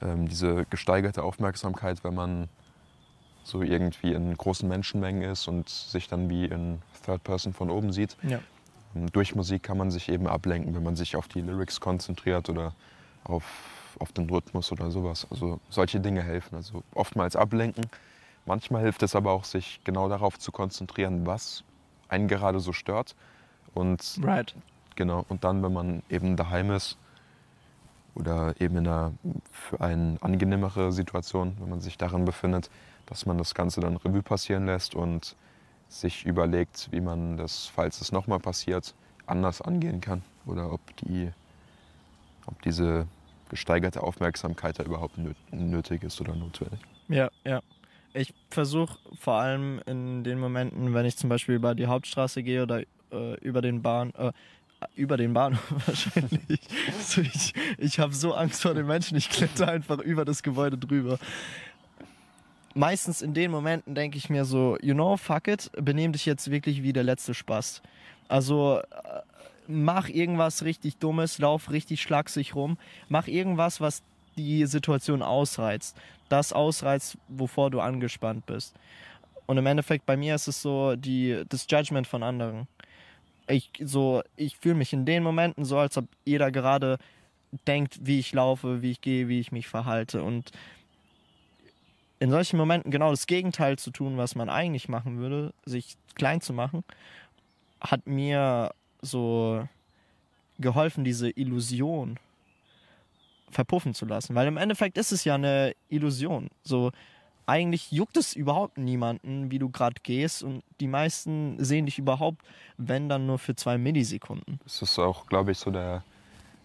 ähm, 0.00 0.28
diese 0.28 0.64
gesteigerte 0.70 1.22
Aufmerksamkeit, 1.22 2.04
wenn 2.04 2.14
man 2.14 2.48
so 3.42 3.62
irgendwie 3.62 4.12
in 4.12 4.36
großen 4.36 4.68
Menschenmengen 4.68 5.22
ist 5.22 5.48
und 5.48 5.68
sich 5.68 6.08
dann 6.08 6.28
wie 6.28 6.44
in 6.44 6.82
Third 7.04 7.24
Person 7.24 7.52
von 7.52 7.70
oben 7.70 7.92
sieht. 7.92 8.16
Ja. 8.22 8.40
Ähm, 8.94 9.10
Durch 9.12 9.34
Musik 9.34 9.62
kann 9.62 9.78
man 9.78 9.90
sich 9.90 10.08
eben 10.08 10.26
ablenken, 10.26 10.74
wenn 10.74 10.82
man 10.82 10.96
sich 10.96 11.16
auf 11.16 11.28
die 11.28 11.40
Lyrics 11.40 11.80
konzentriert 11.80 12.48
oder 12.48 12.74
auf, 13.24 13.44
auf 13.98 14.12
den 14.12 14.28
Rhythmus 14.28 14.70
oder 14.70 14.90
sowas. 14.90 15.26
Also 15.30 15.60
solche 15.70 16.00
Dinge 16.00 16.22
helfen. 16.22 16.56
Also 16.56 16.82
oftmals 16.94 17.36
ablenken. 17.36 17.86
Manchmal 18.46 18.82
hilft 18.82 19.02
es 19.02 19.14
aber 19.14 19.32
auch, 19.32 19.44
sich 19.44 19.80
genau 19.84 20.08
darauf 20.08 20.38
zu 20.38 20.52
konzentrieren, 20.52 21.26
was 21.26 21.64
einen 22.08 22.28
gerade 22.28 22.60
so 22.60 22.72
stört. 22.72 23.14
Und 23.74 24.18
Right. 24.22 24.54
Genau, 24.96 25.24
und 25.28 25.44
dann, 25.44 25.62
wenn 25.62 25.72
man 25.72 26.02
eben 26.10 26.36
daheim 26.36 26.70
ist 26.72 26.98
oder 28.14 28.54
eben 28.60 28.78
in 28.78 28.88
einer 28.88 29.12
für 29.50 29.80
einen 29.80 30.18
angenehmere 30.20 30.92
Situation, 30.92 31.56
wenn 31.60 31.70
man 31.70 31.80
sich 31.80 31.98
darin 31.98 32.24
befindet, 32.24 32.70
dass 33.06 33.26
man 33.26 33.38
das 33.38 33.54
Ganze 33.54 33.80
dann 33.80 33.96
Revue 33.96 34.22
passieren 34.22 34.66
lässt 34.66 34.94
und 34.94 35.36
sich 35.88 36.26
überlegt, 36.26 36.88
wie 36.90 37.00
man 37.00 37.36
das, 37.36 37.66
falls 37.66 38.00
es 38.00 38.12
nochmal 38.12 38.40
passiert, 38.40 38.94
anders 39.26 39.60
angehen 39.62 40.00
kann. 40.00 40.22
Oder 40.46 40.72
ob, 40.72 40.80
die, 40.98 41.30
ob 42.46 42.60
diese 42.62 43.06
gesteigerte 43.48 44.02
Aufmerksamkeit 44.02 44.78
da 44.78 44.84
überhaupt 44.84 45.16
nötig 45.50 46.02
ist 46.02 46.20
oder 46.20 46.34
notwendig. 46.34 46.80
Ja, 47.08 47.30
ja. 47.44 47.60
Ich 48.14 48.34
versuche 48.50 48.98
vor 49.18 49.34
allem 49.34 49.80
in 49.86 50.24
den 50.24 50.38
Momenten, 50.38 50.94
wenn 50.94 51.06
ich 51.06 51.16
zum 51.16 51.28
Beispiel 51.28 51.54
über 51.54 51.74
die 51.74 51.86
Hauptstraße 51.86 52.42
gehe 52.42 52.62
oder 52.62 52.82
äh, 53.12 53.34
über 53.40 53.62
den 53.62 53.82
Bahn, 53.82 54.14
äh, 54.14 54.32
über 54.94 55.16
den 55.16 55.32
Bahnhof 55.32 55.60
wahrscheinlich. 55.86 56.60
so, 57.00 57.20
ich 57.20 57.54
ich 57.78 57.98
habe 57.98 58.14
so 58.14 58.34
Angst 58.34 58.62
vor 58.62 58.74
den 58.74 58.86
Menschen, 58.86 59.16
ich 59.16 59.28
kletter 59.28 59.68
einfach 59.68 59.98
über 59.98 60.24
das 60.24 60.42
Gebäude 60.42 60.78
drüber. 60.78 61.18
Meistens 62.74 63.22
in 63.22 63.34
den 63.34 63.50
Momenten 63.50 63.94
denke 63.94 64.18
ich 64.18 64.30
mir 64.30 64.44
so, 64.44 64.76
you 64.80 64.94
know, 64.94 65.16
fuck 65.16 65.48
it, 65.48 65.70
benehm 65.76 66.12
dich 66.12 66.26
jetzt 66.26 66.50
wirklich 66.50 66.82
wie 66.82 66.92
der 66.92 67.02
letzte 67.02 67.34
Spaß. 67.34 67.82
Also 68.28 68.78
äh, 68.78 69.20
mach 69.66 70.08
irgendwas 70.08 70.62
richtig 70.62 70.98
Dummes, 70.98 71.38
lauf 71.38 71.70
richtig 71.70 72.02
schlagsig 72.02 72.54
rum, 72.54 72.78
mach 73.08 73.26
irgendwas, 73.26 73.80
was 73.80 74.02
die 74.36 74.66
Situation 74.66 75.22
ausreizt. 75.22 75.96
Das 76.28 76.52
ausreizt, 76.52 77.16
wovor 77.28 77.70
du 77.70 77.80
angespannt 77.80 78.46
bist. 78.46 78.74
Und 79.46 79.56
im 79.56 79.66
Endeffekt 79.66 80.04
bei 80.04 80.16
mir 80.16 80.34
ist 80.34 80.46
es 80.46 80.60
so 80.60 80.94
die, 80.94 81.42
das 81.48 81.66
Judgment 81.68 82.06
von 82.06 82.22
anderen 82.22 82.68
ich 83.48 83.70
so, 83.80 84.22
ich 84.36 84.56
fühle 84.56 84.74
mich 84.74 84.92
in 84.92 85.04
den 85.04 85.22
Momenten 85.22 85.64
so, 85.64 85.78
als 85.78 85.96
ob 85.96 86.06
jeder 86.24 86.50
gerade 86.50 86.98
denkt, 87.66 87.98
wie 88.02 88.18
ich 88.18 88.32
laufe, 88.32 88.82
wie 88.82 88.90
ich 88.90 89.00
gehe, 89.00 89.28
wie 89.28 89.40
ich 89.40 89.52
mich 89.52 89.68
verhalte. 89.68 90.22
Und 90.22 90.50
in 92.18 92.30
solchen 92.30 92.56
Momenten 92.56 92.90
genau 92.90 93.10
das 93.10 93.26
Gegenteil 93.26 93.78
zu 93.78 93.90
tun, 93.90 94.16
was 94.16 94.34
man 94.34 94.48
eigentlich 94.48 94.88
machen 94.88 95.18
würde, 95.18 95.54
sich 95.64 95.96
klein 96.14 96.40
zu 96.40 96.52
machen, 96.52 96.84
hat 97.80 98.06
mir 98.06 98.72
so 99.00 99.66
geholfen, 100.58 101.04
diese 101.04 101.30
Illusion 101.30 102.18
verpuffen 103.50 103.94
zu 103.94 104.04
lassen. 104.04 104.34
Weil 104.34 104.48
im 104.48 104.56
Endeffekt 104.56 104.98
ist 104.98 105.12
es 105.12 105.24
ja 105.24 105.36
eine 105.36 105.74
Illusion. 105.88 106.50
So, 106.62 106.90
eigentlich 107.48 107.90
juckt 107.90 108.16
es 108.18 108.36
überhaupt 108.36 108.76
niemanden, 108.76 109.50
wie 109.50 109.58
du 109.58 109.70
gerade 109.70 109.96
gehst 110.02 110.42
und 110.42 110.62
die 110.80 110.86
meisten 110.86 111.56
sehen 111.62 111.86
dich 111.86 111.98
überhaupt, 111.98 112.42
wenn 112.76 113.08
dann 113.08 113.26
nur 113.26 113.38
für 113.38 113.56
zwei 113.56 113.78
Millisekunden. 113.78 114.60
Das 114.64 114.82
ist 114.82 114.98
auch, 114.98 115.26
glaube 115.26 115.52
ich, 115.52 115.58
so 115.58 115.70
der 115.70 116.04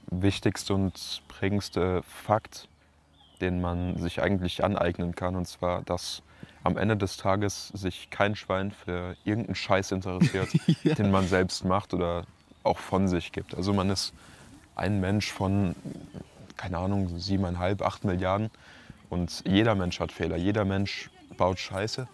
wichtigste 0.08 0.74
und 0.74 1.24
prägendste 1.30 2.04
Fakt, 2.04 2.68
den 3.40 3.62
man 3.62 3.98
sich 3.98 4.22
eigentlich 4.22 4.64
aneignen 4.64 5.16
kann. 5.16 5.38
Und 5.38 5.48
zwar, 5.48 5.84
dass 5.84 6.22
am 6.64 6.76
Ende 6.76 6.98
des 6.98 7.16
Tages 7.16 7.70
sich 7.70 8.10
kein 8.10 8.36
Schwein 8.36 8.72
für 8.72 9.16
irgendeinen 9.24 9.56
Scheiß 9.56 9.92
interessiert, 9.94 10.50
ja. 10.84 10.96
den 10.96 11.12
man 11.12 11.28
selbst 11.28 11.64
macht 11.64 11.94
oder 11.94 12.26
auch 12.64 12.78
von 12.78 13.08
sich 13.08 13.32
gibt. 13.32 13.56
Also 13.56 13.74
man 13.74 13.90
ist 13.90 14.14
ein 14.76 15.00
Mensch 15.00 15.32
von, 15.32 15.76
keine 16.58 16.78
Ahnung, 16.78 17.20
siebeneinhalb, 17.20 17.82
acht 17.82 18.04
Milliarden 18.04 18.50
und 19.14 19.44
jeder 19.48 19.76
Mensch 19.76 20.00
hat 20.00 20.12
Fehler, 20.12 20.36
jeder 20.36 20.66
Mensch 20.66 21.10
baut 21.38 21.60
Scheiße. 21.60 22.08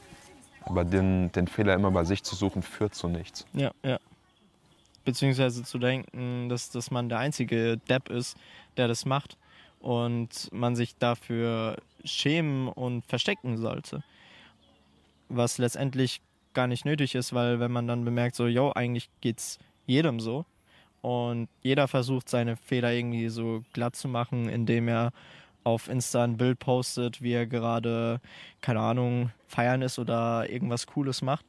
Aber 0.64 0.86
den, 0.86 1.32
den 1.32 1.48
Fehler 1.48 1.74
immer 1.74 1.92
bei 1.92 2.04
sich 2.04 2.24
zu 2.24 2.36
suchen, 2.36 2.62
führt 2.62 2.94
zu 2.94 3.08
nichts. 3.08 3.46
Ja, 3.54 3.72
ja. 3.84 3.98
Beziehungsweise 5.06 5.64
zu 5.64 5.80
denken, 5.80 6.50
dass, 6.50 6.70
dass 6.70 6.92
man 6.92 7.10
der 7.10 7.20
einzige 7.20 7.78
Depp 7.78 8.10
ist, 8.10 8.38
der 8.78 8.88
das 8.88 9.06
macht 9.06 9.38
und 9.80 10.50
man 10.52 10.76
sich 10.76 10.96
dafür 10.98 11.78
schämen 12.04 12.68
und 12.68 13.06
verstecken 13.06 13.58
sollte. 13.58 14.04
Was 15.30 15.58
letztendlich 15.58 16.22
gar 16.54 16.68
nicht 16.68 16.86
nötig 16.86 17.16
ist, 17.16 17.34
weil 17.34 17.60
wenn 17.60 17.72
man 17.72 17.88
dann 17.88 18.06
bemerkt, 18.06 18.36
so, 18.36 18.46
yo, 18.46 18.72
eigentlich 18.74 19.10
geht's 19.22 19.58
jedem 19.88 20.20
so 20.20 20.46
und 21.02 21.48
jeder 21.64 21.88
versucht 21.88 22.30
seine 22.30 22.58
Fehler 22.58 22.92
irgendwie 22.92 23.30
so 23.30 23.64
glatt 23.74 23.96
zu 23.96 24.08
machen, 24.08 24.50
indem 24.50 24.88
er 24.88 25.12
auf 25.64 25.90
Insta 25.90 26.24
ein 26.24 26.38
Bild 26.38 26.60
postet, 26.60 27.22
wie 27.22 27.34
er 27.34 27.46
gerade, 27.46 28.22
keine 28.62 28.80
Ahnung, 28.80 29.32
feiern 29.48 29.82
ist 29.82 30.00
oder 30.00 30.50
irgendwas 30.50 30.88
Cooles 30.88 31.22
macht. 31.22 31.46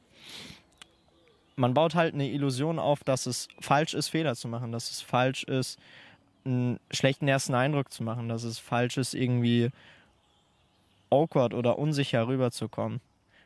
Man 1.55 1.73
baut 1.73 1.95
halt 1.95 2.13
eine 2.13 2.29
Illusion 2.29 2.79
auf, 2.79 3.03
dass 3.03 3.25
es 3.25 3.47
falsch 3.59 3.93
ist, 3.93 4.09
Fehler 4.09 4.35
zu 4.35 4.47
machen, 4.47 4.71
dass 4.71 4.89
es 4.89 5.01
falsch 5.01 5.43
ist, 5.43 5.79
einen 6.45 6.79
schlechten 6.89 7.27
ersten 7.27 7.53
Eindruck 7.53 7.91
zu 7.91 8.03
machen, 8.03 8.29
dass 8.29 8.43
es 8.43 8.57
falsch 8.57 8.97
ist, 8.97 9.13
irgendwie 9.13 9.69
awkward 11.09 11.53
oder 11.53 11.77
unsicher 11.77 12.27
rüberzukommen. 12.27 13.01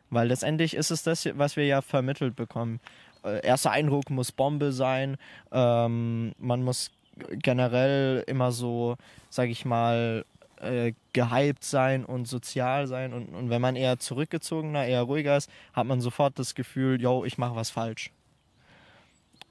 Weil 0.10 0.28
letztendlich 0.28 0.76
ist 0.76 0.92
es 0.92 1.04
das, 1.04 1.28
was 1.34 1.56
wir 1.56 1.66
ja 1.66 1.82
vermittelt 1.82 2.36
bekommen. 2.36 2.80
Äh, 3.24 3.46
erster 3.46 3.72
Eindruck 3.72 4.10
muss 4.10 4.32
Bombe 4.32 4.72
sein. 4.72 5.18
Ähm, 5.52 6.34
man 6.38 6.64
muss 6.64 6.92
generell 7.32 8.24
immer 8.28 8.52
so, 8.52 8.98
sag 9.30 9.50
ich 9.50 9.66
mal, 9.66 10.26
äh, 10.58 10.94
gehypt 11.14 11.64
sein 11.64 12.06
und 12.06 12.28
sozial 12.28 12.88
sein. 12.88 13.14
Und, 13.14 13.30
und 13.30 13.50
wenn 13.50 13.62
man 13.62 13.76
eher 13.76 14.00
zurückgezogener, 14.00 14.86
eher 14.86 15.04
ruhiger 15.04 15.38
ist, 15.38 15.50
hat 15.74 15.86
man 15.86 16.02
sofort 16.02 16.38
das 16.40 16.56
Gefühl, 16.56 17.02
yo, 17.02 17.26
ich 17.26 17.38
mache 17.38 17.56
was 17.56 17.70
falsch. 17.70 18.12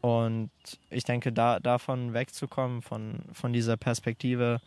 Und 0.01 0.51
ich 0.91 1.05
denke, 1.05 1.33
da, 1.33 1.61
davon 1.61 2.13
wegzukommen, 2.13 2.83
von, 2.83 3.25
von 3.33 3.53
dieser 3.53 3.77
Perspektive, 3.77 4.61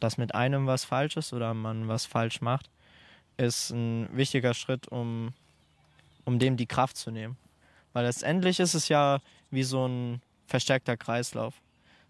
dass 0.00 0.18
mit 0.18 0.34
einem 0.34 0.66
was 0.66 0.84
falsch 0.84 1.16
ist 1.16 1.32
oder 1.32 1.54
man 1.54 1.88
was 1.88 2.04
falsch 2.04 2.40
macht, 2.42 2.68
ist 3.38 3.70
ein 3.70 4.08
wichtiger 4.12 4.52
Schritt, 4.52 4.88
um, 4.88 5.32
um 6.24 6.38
dem 6.38 6.56
die 6.56 6.66
Kraft 6.66 6.96
zu 6.96 7.10
nehmen. 7.10 7.36
Weil 7.92 8.04
letztendlich 8.04 8.60
ist 8.60 8.74
es 8.74 8.88
ja 8.88 9.20
wie 9.50 9.62
so 9.62 9.86
ein 9.86 10.20
verstärkter 10.46 10.96
Kreislauf. 10.96 11.54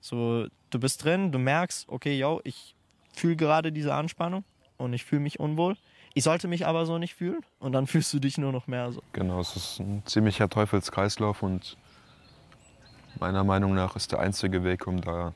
So, 0.00 0.48
du 0.70 0.80
bist 0.80 1.04
drin, 1.04 1.30
du 1.30 1.38
merkst, 1.38 1.88
okay, 1.88 2.18
yo, 2.18 2.40
ich 2.42 2.74
fühle 3.12 3.36
gerade 3.36 3.72
diese 3.72 3.94
Anspannung 3.94 4.44
und 4.76 4.92
ich 4.92 5.04
fühle 5.04 5.22
mich 5.22 5.40
unwohl. 5.40 5.76
Ich 6.14 6.24
sollte 6.24 6.48
mich 6.48 6.66
aber 6.66 6.84
so 6.84 6.98
nicht 6.98 7.14
fühlen 7.14 7.40
und 7.58 7.72
dann 7.72 7.86
fühlst 7.88 8.12
du 8.12 8.18
dich 8.18 8.38
nur 8.38 8.52
noch 8.52 8.66
mehr 8.66 8.92
so. 8.92 9.02
Genau, 9.12 9.40
es 9.40 9.56
ist 9.56 9.80
ein 9.80 10.02
ziemlicher 10.06 10.48
Teufelskreislauf 10.48 11.42
und 11.42 11.76
meiner 13.18 13.44
Meinung 13.44 13.74
nach 13.74 13.96
ist 13.96 14.12
der 14.12 14.20
einzige 14.20 14.64
Weg, 14.64 14.86
um 14.86 15.00
da 15.00 15.34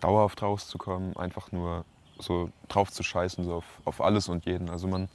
dauerhaft 0.00 0.42
rauszukommen, 0.42 1.16
einfach 1.16 1.52
nur 1.52 1.84
so 2.18 2.50
drauf 2.68 2.92
zu 2.92 3.02
scheißen, 3.02 3.44
so 3.44 3.54
auf, 3.54 3.64
auf 3.84 4.00
alles 4.00 4.28
und 4.28 4.44
jeden. 4.44 4.70
Also 4.70 4.86
man 4.86 5.08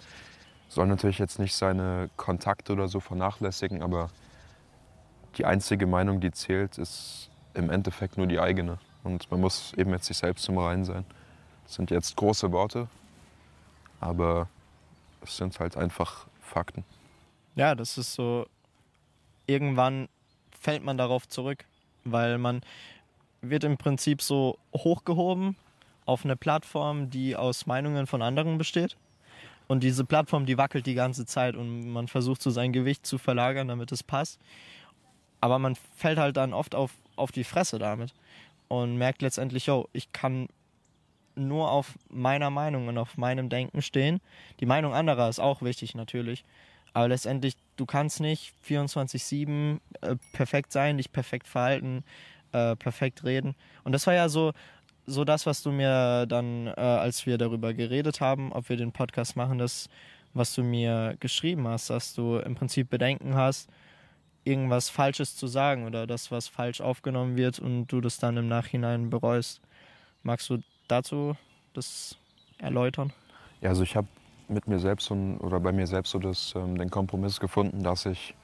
soll 0.67 0.87
natürlich 0.87 1.19
jetzt 1.19 1.39
nicht 1.39 1.55
seine 1.55 2.09
Kontakte 2.17 2.73
oder 2.73 2.87
so 2.87 2.99
vernachlässigen, 2.99 3.81
aber 3.81 4.09
die 5.37 5.45
einzige 5.45 5.87
Meinung, 5.87 6.19
die 6.19 6.31
zählt, 6.31 6.77
ist 6.77 7.29
im 7.53 7.69
Endeffekt 7.69 8.17
nur 8.17 8.27
die 8.27 8.39
eigene. 8.39 8.79
Und 9.03 9.29
man 9.31 9.39
muss 9.39 9.73
eben 9.73 9.91
mit 9.91 10.03
sich 10.03 10.17
selbst 10.17 10.43
zum 10.43 10.57
Rein 10.57 10.83
sein. 10.83 11.05
Sind 11.69 11.91
jetzt 11.91 12.15
große 12.15 12.51
Worte, 12.51 12.87
aber 13.99 14.49
es 15.21 15.37
sind 15.37 15.59
halt 15.59 15.77
einfach 15.77 16.25
Fakten. 16.41 16.83
Ja, 17.55 17.75
das 17.75 17.99
ist 17.99 18.15
so, 18.15 18.47
irgendwann 19.45 20.09
fällt 20.59 20.83
man 20.83 20.97
darauf 20.97 21.27
zurück, 21.27 21.65
weil 22.05 22.39
man 22.39 22.61
wird 23.41 23.63
im 23.63 23.77
Prinzip 23.77 24.23
so 24.23 24.57
hochgehoben 24.75 25.55
auf 26.07 26.25
eine 26.25 26.35
Plattform, 26.35 27.11
die 27.11 27.35
aus 27.35 27.67
Meinungen 27.67 28.07
von 28.07 28.23
anderen 28.23 28.57
besteht. 28.57 28.97
Und 29.67 29.83
diese 29.83 30.03
Plattform, 30.03 30.47
die 30.47 30.57
wackelt 30.57 30.87
die 30.87 30.95
ganze 30.95 31.27
Zeit 31.27 31.55
und 31.55 31.91
man 31.91 32.07
versucht 32.07 32.41
so 32.41 32.49
sein 32.49 32.73
Gewicht 32.73 33.05
zu 33.05 33.19
verlagern, 33.19 33.67
damit 33.67 33.91
es 33.91 34.01
passt. 34.01 34.39
Aber 35.39 35.59
man 35.59 35.75
fällt 35.95 36.17
halt 36.17 36.35
dann 36.35 36.51
oft 36.51 36.73
auf, 36.73 36.91
auf 37.15 37.31
die 37.31 37.43
Fresse 37.43 37.77
damit 37.77 38.15
und 38.69 38.97
merkt 38.97 39.21
letztendlich, 39.21 39.67
yo, 39.67 39.87
ich 39.93 40.11
kann 40.11 40.47
nur 41.47 41.71
auf 41.71 41.97
meiner 42.09 42.49
Meinung 42.49 42.87
und 42.87 42.97
auf 42.97 43.17
meinem 43.17 43.49
Denken 43.49 43.81
stehen. 43.81 44.19
Die 44.59 44.65
Meinung 44.65 44.93
anderer 44.93 45.29
ist 45.29 45.39
auch 45.39 45.61
wichtig 45.61 45.95
natürlich. 45.95 46.43
Aber 46.93 47.07
letztendlich, 47.07 47.55
du 47.75 47.85
kannst 47.85 48.19
nicht 48.19 48.53
24-7 48.67 49.79
äh, 50.01 50.15
perfekt 50.33 50.71
sein, 50.71 50.97
dich 50.97 51.11
perfekt 51.11 51.47
verhalten, 51.47 52.03
äh, 52.51 52.75
perfekt 52.75 53.23
reden. 53.23 53.55
Und 53.83 53.91
das 53.91 54.07
war 54.07 54.13
ja 54.13 54.29
so, 54.29 54.53
so 55.05 55.23
das, 55.23 55.45
was 55.45 55.61
du 55.61 55.71
mir 55.71 56.25
dann, 56.27 56.67
äh, 56.67 56.71
als 56.71 57.25
wir 57.25 57.37
darüber 57.37 57.73
geredet 57.73 58.21
haben, 58.21 58.51
ob 58.51 58.69
wir 58.69 58.77
den 58.77 58.91
Podcast 58.91 59.35
machen, 59.35 59.57
das, 59.57 59.89
was 60.33 60.53
du 60.53 60.63
mir 60.63 61.15
geschrieben 61.19 61.67
hast, 61.67 61.89
dass 61.89 62.13
du 62.13 62.37
im 62.37 62.55
Prinzip 62.55 62.89
Bedenken 62.89 63.35
hast, 63.35 63.69
irgendwas 64.43 64.89
Falsches 64.89 65.35
zu 65.35 65.47
sagen 65.47 65.85
oder 65.85 66.07
das, 66.07 66.31
was 66.31 66.47
falsch 66.47 66.81
aufgenommen 66.81 67.37
wird 67.37 67.59
und 67.59 67.87
du 67.87 68.01
das 68.01 68.17
dann 68.17 68.37
im 68.37 68.47
Nachhinein 68.47 69.09
bereust. 69.09 69.61
Magst 70.23 70.49
du 70.49 70.59
dazu 70.91 71.35
das 71.73 72.17
erläutern? 72.57 73.13
Ja, 73.61 73.69
also 73.69 73.83
ich 73.83 73.95
habe 73.95 74.07
mit 74.47 74.67
mir 74.67 74.79
selbst 74.79 75.05
so, 75.07 75.15
oder 75.39 75.59
bei 75.59 75.71
mir 75.71 75.87
selbst 75.87 76.11
so 76.11 76.19
das, 76.19 76.53
ähm, 76.55 76.77
den 76.77 76.89
Kompromiss 76.89 77.39
gefunden, 77.39 77.83
dass 77.83 78.05
ich 78.05 78.35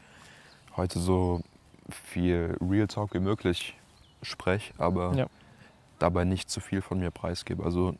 heute 0.77 0.99
so 0.99 1.41
viel 1.89 2.57
Real 2.61 2.87
Talk 2.87 3.13
wie 3.13 3.19
möglich 3.19 3.75
spreche, 4.21 4.73
aber 4.77 5.13
ja. 5.15 5.27
dabei 5.99 6.25
nicht 6.25 6.49
zu 6.49 6.59
viel 6.59 6.81
von 6.81 6.99
mir 6.99 7.11
preisgebe. 7.11 7.63
Also 7.63 7.95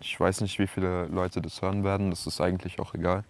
ich 0.00 0.18
weiß 0.18 0.40
nicht, 0.42 0.58
wie 0.58 0.66
viele 0.66 1.06
Leute 1.06 1.42
das 1.42 1.60
hören 1.62 1.84
werden, 1.84 2.10
das 2.10 2.26
ist 2.26 2.40
eigentlich 2.40 2.80
auch 2.80 2.94
egal. 2.94 3.24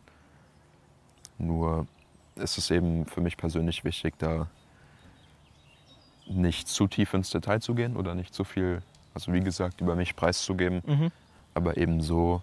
Nur 1.38 1.87
ist 2.37 2.59
es 2.59 2.70
eben 2.70 3.07
für 3.07 3.20
mich 3.20 3.37
persönlich 3.37 3.85
wichtig, 3.85 4.14
da 4.18 4.48
nicht 6.27 6.68
zu 6.68 6.87
tief 6.87 7.14
ins 7.14 7.31
Detail 7.31 7.61
zu 7.61 7.74
gehen 7.74 7.96
oder 7.96 8.14
nicht 8.14 8.35
zu 8.35 8.44
viel 8.44 8.83
also 9.18 9.33
wie 9.33 9.40
gesagt, 9.40 9.81
über 9.81 9.96
mich 9.96 10.14
preiszugeben, 10.14 10.81
mhm. 10.87 11.11
aber 11.52 11.76
eben 11.76 12.00
so, 12.00 12.40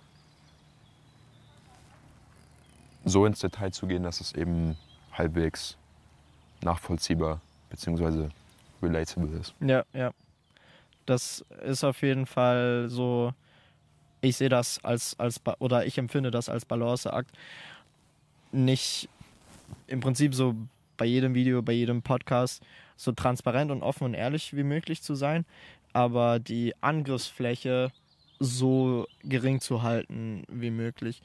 so 3.06 3.26
ins 3.26 3.40
Detail 3.40 3.72
zu 3.72 3.88
gehen, 3.88 4.04
dass 4.04 4.20
es 4.20 4.34
eben 4.34 4.76
halbwegs 5.14 5.78
nachvollziehbar 6.62 7.40
bzw. 7.70 8.28
relatable 8.84 9.40
ist. 9.40 9.54
Ja, 9.62 9.86
ja. 9.94 10.12
Das 11.06 11.46
ist 11.64 11.86
auf 11.86 12.02
jeden 12.02 12.26
Fall 12.26 12.88
so, 12.90 13.34
ich 14.20 14.36
sehe 14.36 14.50
das 14.50 14.84
als, 14.84 15.18
als, 15.18 15.40
oder 15.60 15.86
ich 15.86 15.98
empfinde 15.98 16.30
das 16.30 16.50
als 16.50 16.66
Balanceakt. 16.66 17.32
Nicht 18.52 19.08
im 19.88 20.02
Prinzip 20.02 20.36
so 20.36 20.56
bei 20.98 21.06
jedem 21.06 21.36
Video, 21.36 21.62
bei 21.62 21.72
jedem 21.72 22.02
Podcast 22.02 22.62
so 22.98 23.14
transparent 23.14 23.72
und 23.72 23.82
offen 23.82 24.04
und 24.04 24.14
ehrlich 24.14 24.54
wie 24.58 24.64
möglich 24.64 25.02
zu 25.02 25.16
sein, 25.16 25.46
aber 25.96 26.40
die 26.40 26.74
Angriffsfläche 26.82 27.90
so 28.38 29.08
gering 29.24 29.62
zu 29.62 29.82
halten 29.82 30.44
wie 30.50 30.70
möglich. 30.70 31.22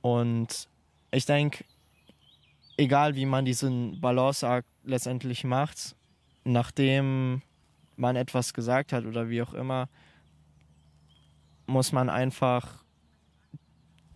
Und 0.00 0.66
ich 1.10 1.26
denke, 1.26 1.62
egal 2.78 3.16
wie 3.16 3.26
man 3.26 3.44
diesen 3.44 4.00
Balanceakt 4.00 4.66
letztendlich 4.82 5.44
macht, 5.44 5.94
nachdem 6.44 7.42
man 7.96 8.16
etwas 8.16 8.54
gesagt 8.54 8.94
hat 8.94 9.04
oder 9.04 9.28
wie 9.28 9.42
auch 9.42 9.52
immer, 9.52 9.90
muss 11.66 11.92
man 11.92 12.08
einfach 12.08 12.82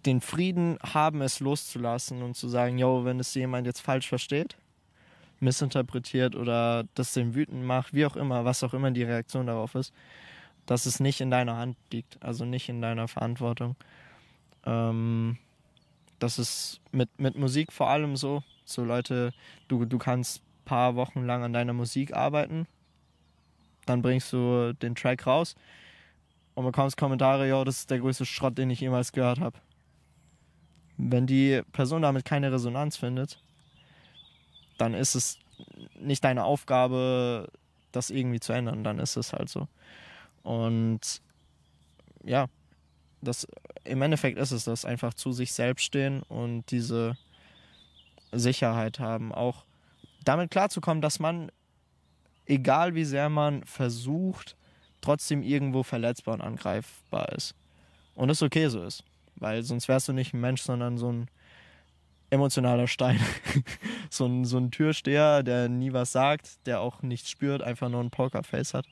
den 0.07 0.23
Frieden 0.23 0.79
haben, 0.83 1.21
es 1.21 1.41
loszulassen 1.41 2.23
und 2.23 2.35
zu 2.35 2.49
sagen, 2.49 2.79
yo, 2.79 3.05
wenn 3.05 3.21
es 3.21 3.35
jemand 3.35 3.67
jetzt 3.67 3.81
falsch 3.81 4.09
versteht, 4.09 4.57
missinterpretiert 5.41 6.37
oder 6.37 6.85
das 6.95 7.13
den 7.13 7.35
wütend 7.35 7.65
macht, 7.65 7.95
wie 7.95 8.07
auch 8.07 8.17
immer, 8.17 8.45
was 8.45 8.63
auch 8.65 8.75
immer 8.75 8.91
die 8.91 9.05
Reaktion 9.05 9.47
darauf 9.47 9.75
ist, 9.75 9.93
dass 10.67 10.87
es 10.87 11.01
nicht 11.01 11.21
in 11.21 11.31
deiner 11.31 11.57
Hand 11.57 11.77
liegt, 11.93 12.23
also 12.23 12.45
nicht 12.45 12.69
in 12.69 12.83
deiner 12.83 13.09
Verantwortung. 13.09 13.77
Ähm, 14.65 15.39
das 16.19 16.39
ist 16.39 16.81
mit, 16.93 17.09
mit 17.19 17.37
Musik 17.37 17.73
vor 17.73 17.89
allem 17.89 18.17
so. 18.17 18.43
So 18.65 18.85
Leute, 18.85 19.33
du, 19.69 19.85
du 19.85 19.99
kannst 19.99 20.43
ein 20.43 20.65
paar 20.65 20.95
Wochen 20.97 21.25
lang 21.25 21.43
an 21.43 21.53
deiner 21.53 21.73
Musik 21.73 22.15
arbeiten, 22.15 22.67
dann 23.87 24.03
bringst 24.03 24.33
du 24.33 24.75
den 24.75 24.95
Track 24.95 25.27
raus 25.27 25.55
und 26.55 26.65
bekommst 26.65 26.97
Kommentare, 26.97 27.49
ja, 27.49 27.65
das 27.65 27.79
ist 27.79 27.91
der 27.91 28.01
größte 28.01 28.27
Schrott, 28.27 28.59
den 28.59 28.69
ich 28.69 28.81
jemals 28.81 29.13
gehört 29.13 29.41
habe. 29.41 29.59
Wenn 30.99 31.27
die 31.27 31.63
Person 31.73 32.03
damit 32.03 32.25
keine 32.25 32.53
Resonanz 32.53 32.97
findet, 32.97 33.41
dann 34.79 34.95
ist 34.95 35.15
es 35.15 35.39
nicht 35.99 36.25
deine 36.25 36.45
Aufgabe, 36.45 37.51
das 37.93 38.11
irgendwie 38.11 38.41
zu 38.41 38.53
ändern. 38.53 38.85
Dann 38.85 38.99
ist 38.99 39.17
es 39.17 39.33
halt 39.33 39.49
so. 39.49 39.69
Und 40.43 41.21
ja, 42.25 42.47
das 43.21 43.47
im 43.85 44.03
Endeffekt 44.03 44.39
ist 44.39 44.53
es 44.53 44.65
das, 44.65 44.85
einfach 44.85 45.15
zu 45.15 45.33
sich 45.33 45.53
selbst 45.53 45.85
stehen 45.85 46.23
und 46.23 46.71
diese 46.71 47.17
Sicherheit 48.33 48.99
haben, 48.99 49.33
auch 49.33 49.65
damit 50.25 50.51
klarzukommen, 50.51 51.01
dass 51.01 51.19
man, 51.19 51.51
egal 52.47 52.95
wie 52.95 53.05
sehr 53.05 53.29
man 53.29 53.65
versucht, 53.65 54.57
trotzdem 55.01 55.43
irgendwo 55.43 55.83
verletzbar 55.83 56.35
und 56.35 56.41
angreifbar 56.41 57.31
ist. 57.33 57.55
Und 58.15 58.31
es 58.31 58.43
okay 58.43 58.69
so 58.69 58.83
ist. 58.83 59.05
Weil 59.37 59.63
sonst 59.63 59.89
wärst 59.89 60.09
du 60.09 60.13
nicht 60.13 60.35
ein 60.35 60.41
Mensch, 60.41 60.63
sondern 60.63 60.99
so 60.99 61.13
ein 61.13 61.31
emotionaler 62.31 62.87
Stein. 62.87 63.21
so, 64.11 64.27
ein, 64.27 64.45
so 64.45 64.59
ein 64.59 64.71
Türsteher, 64.71 65.43
der 65.43 65.69
nie 65.69 65.93
was 65.93 66.13
sagt, 66.13 66.67
der 66.67 66.81
auch 66.81 67.03
nichts 67.03 67.31
spürt, 67.31 67.63
einfach 67.63 67.89
nur 67.89 68.03
ein 68.03 68.11
Pokerface 68.11 68.75
hat 68.75 68.87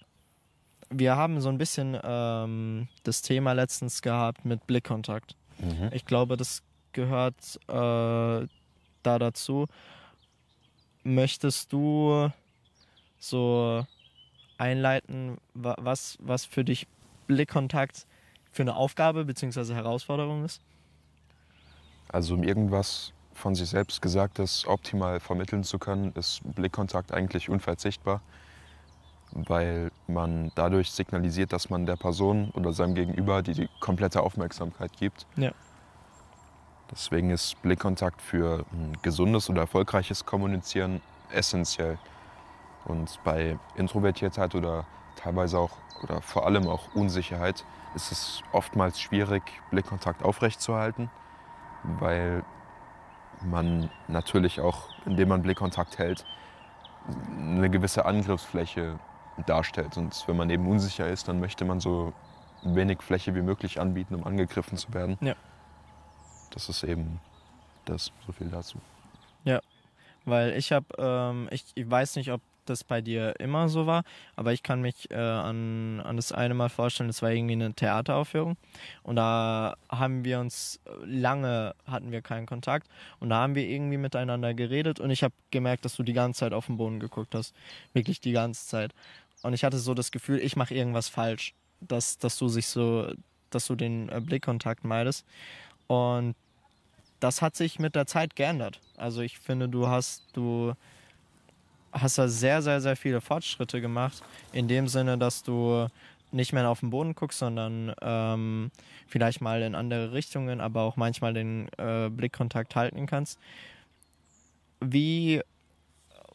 wir 0.90 1.16
haben 1.16 1.40
so 1.40 1.48
ein 1.48 1.58
bisschen 1.58 1.98
ähm, 2.02 2.88
das 3.02 3.22
Thema 3.22 3.52
letztens 3.52 4.02
gehabt 4.02 4.44
mit 4.44 4.66
Blickkontakt. 4.66 5.36
Mhm. 5.58 5.90
Ich 5.92 6.04
glaube, 6.04 6.36
das 6.36 6.62
gehört 6.92 7.58
äh, 7.68 8.46
da 9.02 9.18
dazu. 9.18 9.66
Möchtest 11.02 11.72
du 11.72 12.30
so 13.18 13.86
einleiten, 14.58 15.38
was, 15.54 16.18
was 16.20 16.44
für 16.44 16.64
dich 16.64 16.86
Blickkontakt 17.26 18.06
für 18.50 18.62
eine 18.62 18.76
Aufgabe 18.76 19.24
bzw. 19.24 19.74
Herausforderung 19.74 20.44
ist? 20.44 20.60
Also 22.08 22.34
um 22.34 22.42
irgendwas 22.42 23.12
von 23.36 23.54
sich 23.54 23.68
selbst 23.68 24.02
Gesagtes 24.02 24.66
optimal 24.66 25.20
vermitteln 25.20 25.64
zu 25.64 25.78
können, 25.78 26.12
ist 26.14 26.40
Blickkontakt 26.54 27.12
eigentlich 27.12 27.48
unverzichtbar 27.48 28.20
weil 29.32 29.90
man 30.06 30.50
dadurch 30.54 30.90
signalisiert, 30.90 31.52
dass 31.52 31.70
man 31.70 31.86
der 31.86 31.96
Person 31.96 32.50
oder 32.54 32.72
seinem 32.72 32.94
Gegenüber 32.94 33.42
die, 33.42 33.54
die 33.54 33.68
komplette 33.80 34.22
Aufmerksamkeit 34.22 34.92
gibt. 34.98 35.26
Ja. 35.36 35.50
Deswegen 36.90 37.30
ist 37.30 37.60
Blickkontakt 37.62 38.22
für 38.22 38.64
ein 38.72 38.96
gesundes 39.02 39.50
oder 39.50 39.62
erfolgreiches 39.62 40.24
Kommunizieren 40.24 41.00
essentiell. 41.32 41.98
Und 42.84 43.18
bei 43.24 43.58
Introvertiertheit 43.76 44.54
oder 44.54 44.86
teilweise 45.16 45.58
auch 45.58 45.72
oder 46.02 46.20
vor 46.20 46.46
allem 46.46 46.68
auch 46.68 46.94
Unsicherheit 46.94 47.64
ist 47.94 48.12
es 48.12 48.42
oftmals 48.52 49.00
schwierig, 49.00 49.42
Blickkontakt 49.70 50.22
aufrechtzuerhalten, 50.22 51.10
weil 51.82 52.44
man 53.42 53.90
natürlich 54.08 54.60
auch, 54.60 54.88
indem 55.04 55.28
man 55.28 55.42
Blickkontakt 55.42 55.98
hält, 55.98 56.24
eine 57.38 57.70
gewisse 57.70 58.04
Angriffsfläche 58.04 58.98
darstellt. 59.46 59.96
Und 59.96 60.24
wenn 60.26 60.36
man 60.36 60.50
eben 60.50 60.66
unsicher 60.66 61.08
ist, 61.08 61.28
dann 61.28 61.40
möchte 61.40 61.64
man 61.64 61.80
so 61.80 62.12
wenig 62.62 63.02
Fläche 63.02 63.34
wie 63.34 63.42
möglich 63.42 63.80
anbieten, 63.80 64.14
um 64.14 64.24
angegriffen 64.24 64.78
zu 64.78 64.92
werden. 64.94 65.18
Ja. 65.20 65.34
Das 66.50 66.68
ist 66.68 66.82
eben 66.84 67.20
das, 67.84 68.12
so 68.26 68.32
viel 68.32 68.48
dazu. 68.48 68.78
Ja, 69.44 69.60
weil 70.24 70.52
ich 70.56 70.72
habe, 70.72 70.86
ähm, 70.98 71.48
ich, 71.50 71.64
ich 71.74 71.88
weiß 71.88 72.16
nicht, 72.16 72.32
ob 72.32 72.40
das 72.66 72.84
bei 72.84 73.00
dir 73.00 73.34
immer 73.40 73.68
so 73.68 73.86
war, 73.86 74.04
aber 74.36 74.52
ich 74.52 74.62
kann 74.62 74.80
mich 74.80 75.10
äh, 75.10 75.14
an, 75.16 76.00
an 76.00 76.16
das 76.16 76.32
eine 76.32 76.54
Mal 76.54 76.68
vorstellen, 76.68 77.08
das 77.08 77.22
war 77.22 77.30
irgendwie 77.30 77.54
eine 77.54 77.72
Theateraufführung 77.72 78.56
und 79.02 79.16
da 79.16 79.76
haben 79.88 80.24
wir 80.24 80.40
uns 80.40 80.80
lange 81.04 81.74
hatten 81.86 82.12
wir 82.12 82.22
keinen 82.22 82.46
Kontakt 82.46 82.88
und 83.20 83.30
da 83.30 83.36
haben 83.36 83.54
wir 83.54 83.64
irgendwie 83.64 83.96
miteinander 83.98 84.54
geredet 84.54 85.00
und 85.00 85.10
ich 85.10 85.22
habe 85.22 85.34
gemerkt, 85.50 85.84
dass 85.84 85.96
du 85.96 86.02
die 86.02 86.12
ganze 86.12 86.40
Zeit 86.40 86.52
auf 86.52 86.66
den 86.66 86.76
Boden 86.76 87.00
geguckt 87.00 87.34
hast, 87.34 87.54
wirklich 87.92 88.20
die 88.20 88.32
ganze 88.32 88.66
Zeit. 88.66 88.92
Und 89.42 89.52
ich 89.52 89.64
hatte 89.64 89.78
so 89.78 89.94
das 89.94 90.10
Gefühl, 90.10 90.40
ich 90.40 90.56
mache 90.56 90.74
irgendwas 90.74 91.08
falsch, 91.08 91.54
dass, 91.80 92.18
dass 92.18 92.38
du 92.38 92.48
sich 92.48 92.66
so, 92.66 93.12
dass 93.50 93.66
du 93.66 93.74
den 93.74 94.08
äh, 94.08 94.20
Blickkontakt 94.20 94.84
meidest. 94.84 95.24
Und 95.86 96.34
das 97.20 97.42
hat 97.42 97.56
sich 97.56 97.78
mit 97.78 97.94
der 97.94 98.06
Zeit 98.06 98.36
geändert. 98.36 98.80
Also 98.96 99.20
ich 99.20 99.38
finde, 99.38 99.68
du 99.68 99.88
hast, 99.88 100.24
du 100.32 100.74
hast 102.00 102.18
da 102.18 102.28
sehr, 102.28 102.62
sehr, 102.62 102.80
sehr 102.80 102.96
viele 102.96 103.20
Fortschritte 103.20 103.80
gemacht. 103.80 104.22
In 104.52 104.68
dem 104.68 104.88
Sinne, 104.88 105.18
dass 105.18 105.42
du 105.42 105.88
nicht 106.32 106.52
mehr 106.52 106.68
auf 106.68 106.80
den 106.80 106.90
Boden 106.90 107.14
guckst, 107.14 107.38
sondern 107.38 107.94
ähm, 108.02 108.70
vielleicht 109.06 109.40
mal 109.40 109.62
in 109.62 109.74
andere 109.74 110.12
Richtungen, 110.12 110.60
aber 110.60 110.82
auch 110.82 110.96
manchmal 110.96 111.34
den 111.34 111.68
äh, 111.78 112.10
Blickkontakt 112.10 112.76
halten 112.76 113.06
kannst. 113.06 113.38
Wie, 114.80 115.40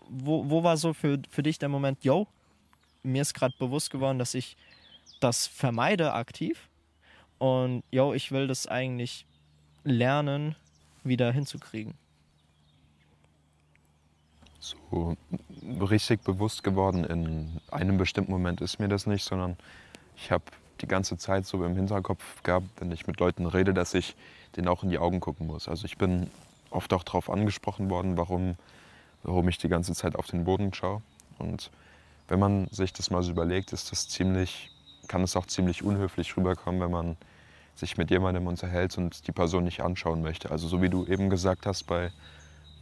wo, 0.10 0.50
wo 0.50 0.64
war 0.64 0.78
so 0.78 0.94
für, 0.94 1.20
für 1.30 1.44
dich 1.44 1.60
der 1.60 1.70
Moment, 1.70 2.04
yo, 2.04 2.28
mir 3.04 3.22
ist 3.22 3.34
gerade 3.34 3.56
bewusst 3.60 3.92
geworden, 3.92 4.20
dass 4.20 4.34
ich 4.34 4.58
das 5.20 5.48
vermeide 5.48 6.14
aktiv 6.14 6.70
und 7.38 7.84
yo, 7.92 8.14
ich 8.14 8.32
will 8.32 8.48
das 8.48 8.68
eigentlich 8.68 9.26
lernen, 9.84 10.56
wieder 11.04 11.32
hinzukriegen? 11.32 11.96
So 14.62 15.18
richtig 15.82 16.22
bewusst 16.22 16.64
geworden 16.64 17.04
in 17.04 17.60
einem 17.72 17.98
bestimmten 17.98 18.32
Moment 18.32 18.62
ist 18.62 18.80
mir 18.80 18.88
das 18.88 19.08
nicht, 19.08 19.24
sondern 19.24 19.58
ich 20.16 20.32
habe 20.32 20.44
die 20.82 20.88
ganze 20.88 21.18
Zeit 21.18 21.48
so 21.48 21.66
im 21.66 21.76
Hinterkopf 21.76 22.44
gehabt, 22.44 22.68
wenn 22.78 22.92
ich 22.92 23.08
mit 23.08 23.20
Leuten 23.20 23.48
rede, 23.48 23.74
dass 23.74 23.96
ich 23.96 24.16
denen 24.56 24.68
auch 24.68 24.84
in 24.84 24.90
die 24.90 25.00
Augen 25.00 25.20
gucken 25.20 25.48
muss. 25.48 25.68
Also 25.68 25.86
ich 25.86 25.98
bin 25.98 26.30
oft 26.70 26.94
auch 26.94 27.04
darauf 27.04 27.30
angesprochen 27.30 27.90
worden, 27.90 28.18
warum, 28.18 28.56
warum 29.24 29.50
ich 29.50 29.58
die 29.58 29.68
ganze 29.68 29.94
Zeit 29.94 30.16
auf 30.16 30.28
den 30.28 30.44
Boden 30.44 30.72
schaue. 30.74 31.02
Und 31.40 31.72
wenn 32.28 32.40
man 32.40 32.68
sich 32.68 32.94
das 32.94 33.10
mal 33.10 33.24
so 33.24 33.32
überlegt, 33.32 33.74
ist 33.74 33.92
das 33.92 34.08
ziemlich, 34.10 34.70
kann 35.08 35.24
es 35.24 35.36
auch 35.36 35.48
ziemlich 35.48 35.84
unhöflich 35.84 36.38
rüberkommen, 36.38 36.82
wenn 36.82 36.92
man 36.92 37.18
sich 37.74 37.98
mit 37.98 38.12
jemandem 38.12 38.46
unterhält 38.46 38.96
und 38.98 39.28
die 39.28 39.32
Person 39.32 39.64
nicht 39.64 39.82
anschauen 39.82 40.22
möchte. 40.22 40.52
Also 40.52 40.68
so 40.68 40.84
wie 40.84 40.90
du 40.90 41.06
eben 41.08 41.32
gesagt 41.32 41.66
hast 41.66 41.84
bei 41.88 42.12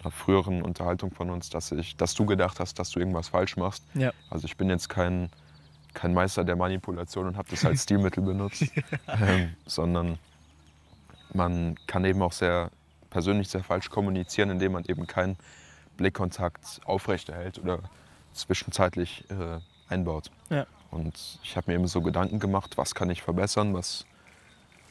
einer 0.02 0.12
früheren 0.12 0.62
Unterhaltung 0.62 1.12
von 1.12 1.30
uns, 1.30 1.50
dass, 1.50 1.72
ich, 1.72 1.98
dass 1.98 2.14
du 2.14 2.26
gedacht 2.26 2.60
hast, 2.60 2.80
dass 2.80 2.92
du 2.92 3.00
irgendwas 3.00 3.30
falsch 3.30 3.58
machst. 3.58 3.84
Ja. 3.94 4.12
Also 4.30 4.46
ich 4.46 4.58
bin 4.58 4.70
jetzt 4.70 4.90
kein, 4.90 5.30
kein 5.94 6.14
Meister 6.14 6.44
der 6.44 6.56
Manipulation 6.56 7.28
und 7.28 7.38
habe 7.38 7.50
das 7.50 7.66
als 7.66 7.84
Stilmittel 7.84 8.24
benutzt, 8.24 8.66
ähm, 9.08 9.56
sondern 9.66 10.18
man 11.34 11.78
kann 11.88 12.06
eben 12.06 12.22
auch 12.22 12.34
sehr 12.34 12.72
persönlich 13.10 13.50
sehr 13.50 13.64
falsch 13.64 13.90
kommunizieren, 13.90 14.50
indem 14.50 14.74
man 14.74 14.86
eben 14.86 15.08
keinen 15.08 15.38
Blickkontakt 15.98 16.82
aufrechterhält 16.86 17.60
oder 17.60 17.80
zwischenzeitlich 18.34 19.26
äh, 19.30 19.60
einbaut. 19.92 20.32
Ja. 20.50 20.66
Und 20.92 21.40
ich 21.44 21.58
habe 21.58 21.72
mir 21.72 21.78
eben 21.78 21.88
so 21.88 22.02
Gedanken 22.02 22.40
gemacht, 22.40 22.78
was 22.78 22.96
kann 22.96 23.10
ich 23.10 23.22
verbessern, 23.22 23.74
was 23.74 24.06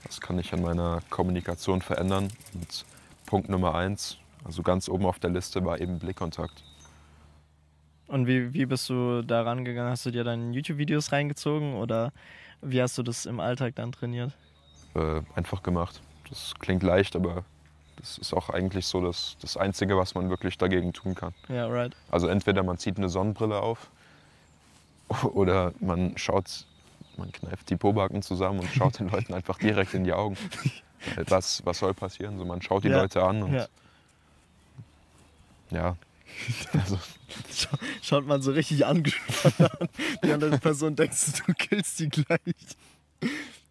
was 0.04 0.20
kann 0.20 0.38
ich 0.38 0.52
an 0.52 0.62
meiner 0.62 1.00
Kommunikation 1.10 1.82
verändern. 1.82 2.30
Und 2.54 2.84
Punkt 3.26 3.48
Nummer 3.48 3.74
eins, 3.74 4.16
also 4.48 4.62
ganz 4.62 4.88
oben 4.88 5.04
auf 5.04 5.18
der 5.18 5.28
Liste, 5.30 5.62
war 5.64 5.78
eben 5.78 5.98
Blickkontakt. 5.98 6.64
Und 8.06 8.26
wie, 8.26 8.54
wie 8.54 8.64
bist 8.64 8.88
du 8.88 9.20
da 9.22 9.42
rangegangen? 9.42 9.90
Hast 9.92 10.06
du 10.06 10.10
dir 10.10 10.24
dann 10.24 10.54
YouTube-Videos 10.54 11.12
reingezogen 11.12 11.74
oder 11.74 12.12
wie 12.62 12.80
hast 12.80 12.96
du 12.96 13.02
das 13.02 13.26
im 13.26 13.40
Alltag 13.40 13.74
dann 13.74 13.92
trainiert? 13.92 14.32
Äh, 14.94 15.20
einfach 15.34 15.62
gemacht. 15.62 16.00
Das 16.30 16.54
klingt 16.58 16.82
leicht, 16.82 17.14
aber 17.14 17.44
das 17.96 18.16
ist 18.16 18.32
auch 18.32 18.48
eigentlich 18.48 18.86
so 18.86 19.02
das, 19.02 19.36
das 19.42 19.58
Einzige, 19.58 19.98
was 19.98 20.14
man 20.14 20.30
wirklich 20.30 20.56
dagegen 20.56 20.94
tun 20.94 21.14
kann. 21.14 21.34
Ja, 21.48 21.66
right. 21.66 21.94
Also 22.10 22.28
entweder 22.28 22.62
man 22.62 22.78
zieht 22.78 22.96
eine 22.96 23.10
Sonnenbrille 23.10 23.60
auf 23.60 23.90
oder 25.24 25.74
man 25.78 26.16
schaut, 26.16 26.64
man 27.18 27.30
kneift 27.32 27.68
die 27.68 27.76
Pobacken 27.76 28.22
zusammen 28.22 28.60
und 28.60 28.70
schaut 28.70 28.98
den 28.98 29.08
Leuten 29.10 29.34
einfach 29.34 29.58
direkt 29.58 29.92
in 29.92 30.04
die 30.04 30.14
Augen. 30.14 30.38
Was, 31.28 31.64
was 31.64 31.78
soll 31.78 31.94
passieren? 31.94 32.38
So, 32.38 32.44
man 32.44 32.60
schaut 32.60 32.82
die 32.82 32.88
Ja, 32.88 33.00
Leute 33.00 33.22
an 33.22 33.44
und 33.44 33.52
ja. 33.54 33.68
Ja. 35.70 35.96
Also, 36.74 36.98
Scha- 37.50 37.78
Schaut 38.02 38.26
man 38.26 38.42
so 38.42 38.52
richtig 38.52 38.84
angespannt 38.86 39.60
an. 39.80 39.88
Die 40.22 40.30
andere 40.32 40.58
Person 40.58 40.94
denkt, 40.94 41.14
du 41.46 41.52
killst 41.54 41.98
die 42.00 42.08
gleich. 42.10 42.38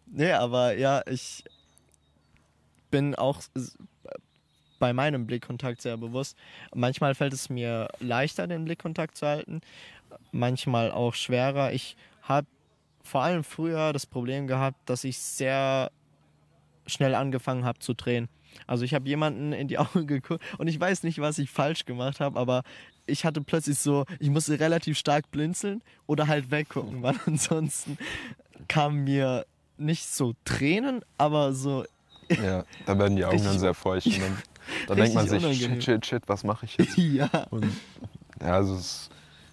Nee, 0.06 0.32
aber 0.32 0.76
ja, 0.76 1.02
ich 1.06 1.44
bin 2.90 3.14
auch 3.14 3.40
bei 4.78 4.92
meinem 4.92 5.26
Blickkontakt 5.26 5.82
sehr 5.82 5.96
bewusst. 5.96 6.36
Manchmal 6.74 7.14
fällt 7.14 7.32
es 7.32 7.48
mir 7.48 7.88
leichter, 8.00 8.46
den 8.46 8.64
Blickkontakt 8.64 9.16
zu 9.16 9.26
halten, 9.26 9.60
manchmal 10.32 10.90
auch 10.90 11.14
schwerer. 11.14 11.72
Ich 11.72 11.96
habe 12.22 12.46
vor 13.02 13.22
allem 13.22 13.44
früher 13.44 13.92
das 13.92 14.06
Problem 14.06 14.46
gehabt, 14.46 14.78
dass 14.88 15.04
ich 15.04 15.18
sehr 15.18 15.90
schnell 16.86 17.14
angefangen 17.14 17.64
habe 17.64 17.78
zu 17.78 17.94
drehen. 17.94 18.28
Also 18.66 18.84
ich 18.84 18.94
habe 18.94 19.08
jemanden 19.08 19.52
in 19.52 19.68
die 19.68 19.78
Augen 19.78 20.06
geguckt 20.06 20.42
und 20.58 20.68
ich 20.68 20.78
weiß 20.78 21.02
nicht, 21.02 21.18
was 21.20 21.38
ich 21.38 21.50
falsch 21.50 21.84
gemacht 21.84 22.20
habe, 22.20 22.38
aber 22.38 22.62
ich 23.06 23.24
hatte 23.24 23.40
plötzlich 23.40 23.78
so, 23.78 24.04
ich 24.20 24.28
musste 24.30 24.58
relativ 24.60 24.98
stark 24.98 25.30
blinzeln 25.30 25.82
oder 26.06 26.26
halt 26.26 26.50
weggucken, 26.50 27.02
weil 27.02 27.14
ansonsten 27.26 27.96
kamen 28.68 29.04
mir 29.04 29.46
nicht 29.78 30.06
so 30.08 30.34
Tränen, 30.44 31.02
aber 31.16 31.52
so, 31.54 31.84
ja, 32.28 32.64
da 32.84 32.98
werden 32.98 33.16
die 33.16 33.24
Augen 33.24 33.36
dann 33.38 33.46
Richtig- 33.46 33.60
sehr 33.60 33.74
feucht. 33.74 34.06
Und 34.06 34.20
dann, 34.20 34.38
dann 34.88 34.96
denkt 34.98 35.14
man 35.14 35.28
sich, 35.28 35.38
unangenehm. 35.44 35.80
shit, 35.80 35.84
shit, 35.84 36.06
shit, 36.06 36.22
was 36.26 36.44
mache 36.44 36.66
ich 36.66 36.76
jetzt? 36.76 36.96
ja. 36.98 37.28
Und 37.50 37.64
ja, 38.42 38.54
also 38.54 38.74
es, 38.74 39.08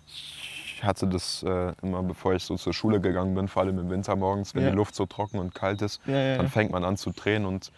ich 0.08 0.84
hatte 0.84 1.08
das 1.08 1.42
äh, 1.44 1.74
immer, 1.82 2.04
bevor 2.04 2.34
ich 2.34 2.44
so 2.44 2.58
zur 2.58 2.74
Schule 2.74 3.00
gegangen 3.00 3.34
bin, 3.34 3.48
vor 3.48 3.64
allem 3.64 3.80
im 3.80 3.90
Winter 3.90 4.16
morgens, 4.16 4.54
wenn 4.56 4.64
Ja. 4.64 4.72
die 4.72 4.76
Luft 4.76 4.96
so 4.96 5.06
trocken 5.06 5.40
und 5.40 5.56
kalt 5.56 5.82
ist, 5.82 6.02
Ja, 6.06 6.20
ja, 6.20 6.38
dann 6.38 6.50
fängt 6.50 6.72
man 6.72 6.84
an 6.84 6.98
zu 6.98 7.12
drehen 7.12 7.46
und 7.46 7.72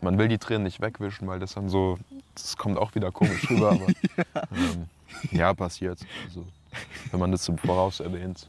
man 0.00 0.18
will 0.18 0.28
die 0.28 0.38
Tränen 0.38 0.62
nicht 0.64 0.80
wegwischen, 0.80 1.28
weil 1.28 1.38
das 1.38 1.54
dann 1.54 1.68
so, 1.68 1.98
das 2.34 2.56
kommt 2.56 2.78
auch 2.78 2.94
wieder 2.94 3.10
komisch 3.12 3.48
rüber, 3.50 3.72
aber 3.72 3.86
ja. 4.16 4.42
Ähm, 4.52 4.86
ja, 5.32 5.54
passiert. 5.54 6.00
Also, 6.26 6.46
wenn 7.10 7.20
man 7.20 7.32
das 7.32 7.48
im 7.48 7.58
Voraus 7.58 8.00
erwähnt, 8.00 8.48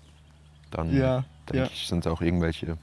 dann 0.70 0.96
Ja, 0.96 1.24
denke 1.50 1.66
ja. 1.66 1.66
ich, 1.66 1.88
sind 1.88 2.08
auch 2.08 2.22
irgendwelche 2.22 2.78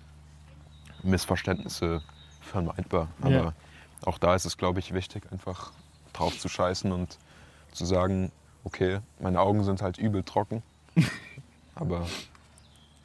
Missverständnisse 1.02 2.02
vermeidbar. 2.40 3.08
Aber 3.20 3.54
auch 4.04 4.18
da 4.18 4.34
ist 4.34 4.44
es, 4.44 4.56
glaube 4.56 4.80
ich, 4.80 4.92
wichtig, 4.94 5.30
einfach 5.32 5.72
drauf 6.12 6.38
zu 6.38 6.48
scheißen 6.48 6.92
und 6.92 7.18
zu 7.72 7.84
sagen, 7.84 8.32
okay, 8.64 8.98
meine 9.20 9.40
Augen 9.40 9.64
sind 9.64 9.82
halt 9.82 9.98
übel 9.98 10.22
trocken. 10.22 10.62
aber 11.74 12.06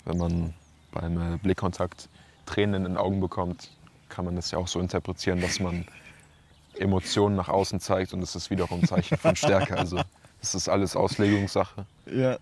wenn 0.05 0.17
man 0.17 0.53
beim 0.91 1.39
Blickkontakt 1.39 2.09
Tränen 2.45 2.75
in 2.75 2.83
den 2.83 2.97
Augen 2.97 3.21
bekommt, 3.21 3.69
kann 4.13 4.25
man 4.25 4.35
das 4.35 4.51
ja 4.51 4.59
auch 4.59 4.67
so 4.67 4.79
interpretieren, 4.79 5.41
dass 5.41 5.59
man 5.59 5.85
Emotionen 6.77 7.35
nach 7.35 7.49
außen 7.49 7.79
zeigt 7.79 8.13
und 8.13 8.21
das 8.21 8.35
ist 8.35 8.49
wiederum 8.49 8.81
ein 8.81 8.87
Zeichen 8.87 9.17
von 9.17 9.35
Stärke. 9.35 9.77
Also 9.77 9.99
das 10.39 10.55
ist 10.55 10.69
alles 10.69 10.95
Auslegungssache. 10.95 11.85
Ja, 12.05 12.37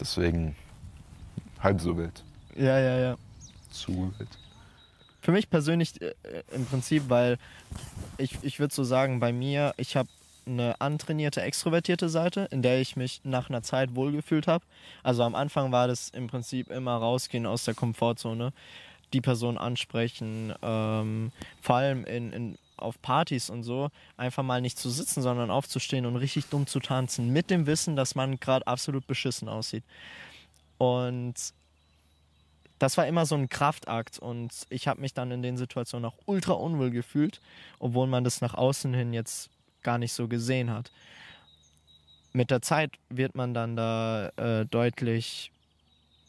Deswegen 0.00 0.56
halb 1.60 1.80
so 1.80 1.96
wild. 1.96 2.24
ja, 2.56 2.78
ja, 2.78 2.98
ja. 2.98 3.16
Zu 3.70 4.12
wild. 4.18 4.28
Für 5.20 5.32
mich 5.32 5.48
persönlich 5.48 6.00
äh, 6.02 6.14
im 6.52 6.66
Prinzip, 6.66 7.04
weil 7.08 7.38
ich, 8.18 8.38
ich 8.42 8.60
würde 8.60 8.74
so 8.74 8.84
sagen, 8.84 9.20
bei 9.20 9.32
mir, 9.32 9.72
ich 9.76 9.96
habe 9.96 10.08
eine 10.46 10.80
antrainierte, 10.80 11.40
extrovertierte 11.40 12.08
Seite, 12.08 12.48
in 12.50 12.60
der 12.60 12.80
ich 12.80 12.96
mich 12.96 13.20
nach 13.24 13.48
einer 13.48 13.62
Zeit 13.62 13.94
wohlgefühlt 13.94 14.46
habe. 14.46 14.64
Also 15.02 15.22
am 15.22 15.34
Anfang 15.34 15.72
war 15.72 15.88
das 15.88 16.10
im 16.10 16.26
Prinzip 16.26 16.70
immer 16.70 16.96
rausgehen 16.96 17.46
aus 17.46 17.64
der 17.64 17.74
Komfortzone, 17.74 18.52
die 19.14 19.20
Person 19.20 19.56
ansprechen, 19.56 20.52
ähm, 20.62 21.32
vor 21.62 21.76
allem 21.76 22.04
in, 22.04 22.32
in, 22.32 22.58
auf 22.76 23.00
Partys 23.00 23.48
und 23.48 23.62
so, 23.62 23.88
einfach 24.16 24.42
mal 24.42 24.60
nicht 24.60 24.78
zu 24.78 24.90
sitzen, 24.90 25.22
sondern 25.22 25.50
aufzustehen 25.50 26.06
und 26.06 26.16
richtig 26.16 26.46
dumm 26.46 26.66
zu 26.66 26.80
tanzen, 26.80 27.32
mit 27.32 27.48
dem 27.50 27.66
Wissen, 27.66 27.96
dass 27.96 28.14
man 28.14 28.40
gerade 28.40 28.66
absolut 28.66 29.06
beschissen 29.06 29.48
aussieht. 29.48 29.84
Und 30.78 31.34
das 32.78 32.96
war 32.96 33.06
immer 33.06 33.24
so 33.24 33.36
ein 33.36 33.48
Kraftakt 33.48 34.18
und 34.18 34.66
ich 34.68 34.88
habe 34.88 35.00
mich 35.00 35.14
dann 35.14 35.30
in 35.30 35.42
den 35.42 35.56
Situationen 35.56 36.10
auch 36.10 36.18
ultra 36.26 36.52
unwohl 36.52 36.90
gefühlt, 36.90 37.40
obwohl 37.78 38.06
man 38.06 38.24
das 38.24 38.40
nach 38.40 38.54
außen 38.54 38.92
hin 38.92 39.12
jetzt 39.12 39.48
gar 39.82 39.98
nicht 39.98 40.12
so 40.12 40.28
gesehen 40.28 40.70
hat. 40.70 40.90
Mit 42.32 42.50
der 42.50 42.62
Zeit 42.62 42.90
wird 43.08 43.36
man 43.36 43.54
dann 43.54 43.76
da 43.76 44.28
äh, 44.36 44.66
deutlich 44.66 45.52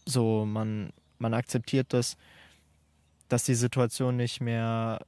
so, 0.05 0.45
man, 0.45 0.93
man 1.17 1.33
akzeptiert 1.33 1.87
das, 1.89 2.15
dass 3.29 3.43
die 3.43 3.55
Situation 3.55 4.17
nicht 4.17 4.41
mehr 4.41 5.05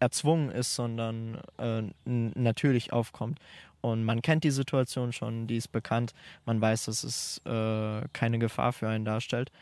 erzwungen 0.00 0.50
ist, 0.50 0.74
sondern 0.74 1.40
äh, 1.58 1.82
natürlich 2.04 2.92
aufkommt. 2.92 3.38
Und 3.80 4.04
man 4.04 4.20
kennt 4.20 4.44
die 4.44 4.50
Situation 4.50 5.12
schon, 5.12 5.46
die 5.46 5.56
ist 5.56 5.70
bekannt, 5.70 6.12
man 6.44 6.60
weiß, 6.60 6.86
dass 6.86 7.04
es 7.04 7.40
äh, 7.44 8.02
keine 8.12 8.38
Gefahr 8.38 8.72
für 8.72 8.88
einen 8.88 9.04
darstellt 9.04 9.52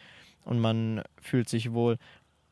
und 0.44 0.60
man 0.60 1.02
fühlt 1.20 1.48
sich 1.48 1.72
wohl. 1.72 1.98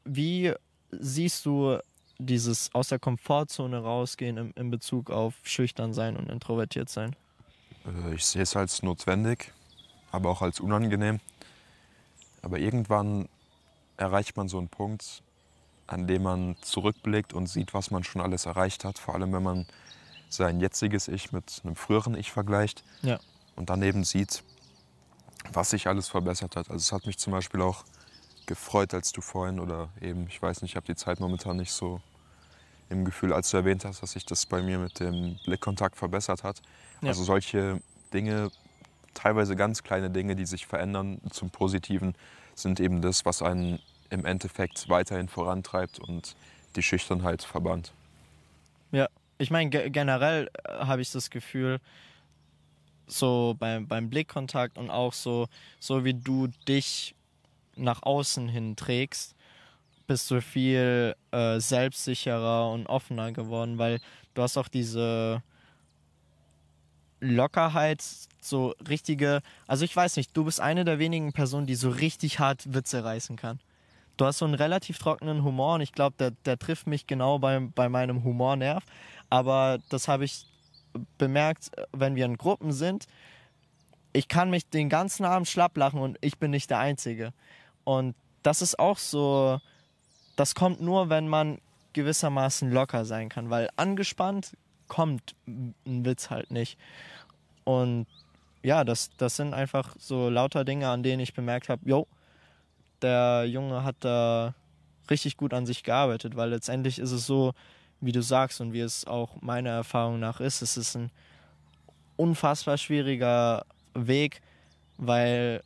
Wie 0.05 0.53
siehst 0.91 1.47
du 1.47 1.79
dieses 2.19 2.75
aus 2.75 2.89
der 2.89 2.99
Komfortzone 2.99 3.79
rausgehen 3.79 4.37
im, 4.37 4.53
in 4.55 4.71
Bezug 4.71 5.11
auf 5.11 5.35
schüchtern 5.45 5.95
sein 5.95 6.17
und 6.17 6.29
introvertiert 6.29 6.89
sein? 6.89 7.17
Äh, 7.87 8.15
Ich 8.15 8.27
sehe 8.27 8.43
es 8.43 8.55
als 8.55 8.83
notwendig, 8.83 9.53
aber 10.11 10.31
auch 10.31 10.43
als 10.43 10.61
unangenehm. 10.61 11.21
Aber 12.43 12.59
irgendwann 12.59 13.29
erreicht 13.97 14.37
man 14.37 14.49
so 14.49 14.59
einen 14.59 14.69
Punkt, 14.69 15.23
an 15.93 16.07
dem 16.07 16.23
man 16.23 16.57
zurückblickt 16.63 17.33
und 17.33 17.47
sieht, 17.47 17.75
was 17.75 17.91
man 17.91 18.05
schon 18.05 18.23
alles 18.23 18.47
erreicht 18.47 18.85
hat. 18.85 18.99
Vor 18.99 19.15
allem, 19.15 19.33
wenn 19.33 19.43
man 19.43 19.67
sein 20.29 20.61
jetziges 20.61 21.09
Ich 21.09 21.33
mit 21.33 21.61
einem 21.65 21.77
früheren 21.77 22.15
Ich 22.15 22.33
vergleicht 22.33 22.83
Ja. 23.03 23.19
und 23.57 23.69
dann 23.71 23.83
eben 23.83 24.05
sieht, 24.05 24.43
was 25.53 25.71
sich 25.71 25.89
alles 25.89 26.09
verbessert 26.09 26.57
hat. 26.57 26.71
Also 26.71 26.77
es 26.83 26.93
hat 26.93 27.07
mich 27.07 27.19
zum 27.19 27.33
Beispiel 27.33 27.61
auch 27.61 27.85
gefreut, 28.47 28.95
als 28.95 29.13
du 29.13 29.21
vorhin 29.21 29.61
oder 29.61 29.91
eben, 30.01 30.27
ich 30.29 30.41
weiß 30.41 30.63
nicht, 30.63 30.73
ich 30.73 30.77
habe 30.77 30.87
die 30.87 30.97
Zeit 30.97 31.21
momentan 31.21 31.57
nicht 31.57 31.73
so 31.73 32.01
im 32.89 33.05
Gefühl, 33.05 33.33
als 33.33 33.51
du 33.51 33.57
erwähnt 33.59 33.85
hast, 33.85 34.03
dass 34.03 34.13
sich 34.13 34.25
das 34.27 34.47
bei 34.47 34.63
mir 34.63 34.79
mit 34.79 35.01
dem 35.01 35.39
Blickkontakt 35.45 35.97
verbessert 35.97 36.43
hat. 36.45 36.61
Ja. 37.01 37.09
Also 37.09 37.25
solche 37.25 37.81
Dinge, 38.13 38.51
teilweise 39.15 39.57
ganz 39.57 39.83
kleine 39.83 40.11
Dinge, 40.11 40.37
die 40.37 40.47
sich 40.47 40.67
verändern 40.67 41.21
zum 41.31 41.51
Positiven, 41.51 42.15
sind 42.55 42.81
eben 42.81 43.01
das, 43.03 43.25
was 43.25 43.43
einen 43.43 43.79
im 44.13 44.27
Endeffekt 44.27 44.89
weiterhin 44.89 45.29
vorantreibt 45.29 45.99
und 45.99 46.37
die 46.77 46.83
Schüchternheit 46.83 47.43
verbannt. 47.43 47.93
Ja, 48.93 49.09
ich 49.39 49.51
meine, 49.51 49.71
ge 49.71 49.89
generell 49.91 50.51
äh, 50.65 50.85
habe 50.85 51.01
ich 51.01 51.11
das 51.11 51.31
Gefühl, 51.31 51.81
so 53.07 53.57
beim, 53.59 53.89
beim 53.89 54.11
Blickkontakt 54.11 54.79
und 54.79 54.91
auch 54.91 55.15
so, 55.15 55.49
so 55.81 56.05
wie 56.05 56.15
du 56.15 56.49
dich 56.69 57.15
nach 57.75 58.03
außen 58.03 58.49
hin 58.49 58.77
trägst, 58.77 59.35
bist 60.07 60.31
du 60.31 60.43
viel 60.43 61.17
äh, 61.31 61.59
selbstsicherer 61.59 62.71
und 62.71 62.87
offener 62.87 63.33
geworden, 63.33 63.79
weil 63.79 63.99
du 64.35 64.43
hast 64.43 64.59
auch 64.59 64.69
diese 64.69 65.43
Lockerheit, 67.21 68.05
so 68.41 68.75
richtige, 68.89 69.41
also 69.67 69.85
ich 69.85 69.95
weiß 69.95 70.17
nicht, 70.17 70.37
du 70.37 70.45
bist 70.45 70.61
eine 70.61 70.85
der 70.85 70.99
wenigen 70.99 71.33
Personen, 71.33 71.67
die 71.67 71.77
so 71.77 71.89
richtig 71.89 72.41
hart 72.41 72.75
Witze 72.75 73.05
reißen 73.05 73.37
kann. 73.37 73.59
Du 74.17 74.27
hast 74.27 74.39
so 74.39 74.45
einen 74.45 74.55
relativ 74.55 74.99
trockenen 74.99 75.43
Humor 75.43 75.77
und 75.77 75.81
ich 75.81 75.93
glaube, 75.93 76.17
der, 76.19 76.33
der 76.45 76.59
trifft 76.59 76.87
mich 76.87 77.07
genau 77.07 77.39
bei, 77.39 77.59
bei 77.61 77.89
meinem 77.89 78.25
Humornerv. 78.25 78.85
Aber 79.31 79.79
das 79.89 80.09
habe 80.09 80.25
ich 80.25 80.47
bemerkt, 81.19 81.71
wenn 81.93 82.15
wir 82.15 82.27
in 82.27 82.37
Gruppen 82.37 82.73
sind. 82.73 83.07
Ich 84.13 84.29
kann 84.29 84.51
mich 84.51 84.69
den 84.69 84.89
ganzen 84.89 85.25
Abend 85.25 85.49
schlapp 85.49 85.77
lachen 85.77 86.01
und 86.01 86.19
ich 86.21 86.39
bin 86.39 86.51
nicht 86.51 86.69
der 86.71 86.79
Einzige. 86.79 87.33
Und 87.85 88.15
das 88.43 88.61
ist 88.61 88.79
auch 88.79 88.99
so, 88.99 89.59
das 90.37 90.55
kommt 90.55 90.81
nur, 90.81 91.09
wenn 91.09 91.29
man 91.29 91.59
gewissermaßen 91.95 92.71
locker 92.71 93.05
sein 93.05 93.29
kann, 93.29 93.51
weil 93.51 93.69
angespannt 93.77 94.57
kommt 94.89 95.35
ein 95.47 96.05
Witz 96.05 96.31
halt 96.31 96.51
nicht. 96.51 96.79
Und 97.65 98.07
ja, 98.63 98.85
das, 98.85 99.11
das 99.17 99.37
sind 99.37 99.55
einfach 99.55 99.95
so 99.99 100.29
lauter 100.29 100.65
Dinge, 100.65 100.89
an 100.89 101.03
denen 101.03 101.21
ich 101.21 101.35
bemerkt 101.35 101.69
habe, 101.69 101.83
jo, 101.85 102.07
der 103.03 103.45
Junge 103.47 103.85
hat 103.85 103.97
da 104.01 104.55
richtig 105.11 105.37
gut 105.37 105.53
an 105.53 105.67
sich 105.67 105.83
gearbeitet, 105.83 106.37
weil 106.37 106.51
letztendlich 106.51 106.99
ist 106.99 107.13
es 107.13 107.27
so, 107.27 107.53
wie 108.01 108.13
du 108.13 108.23
sagst 108.23 108.61
und 108.61 108.73
wie 108.73 108.81
es 108.81 109.07
auch 109.07 109.41
meiner 109.41 109.71
Erfahrung 109.71 110.19
nach 110.19 110.41
ist, 110.41 110.63
es 110.63 110.77
ist 110.77 110.97
ein 110.97 111.11
unfassbar 112.17 112.79
schwieriger 112.79 113.65
Weg, 113.95 114.41
weil 114.97 115.63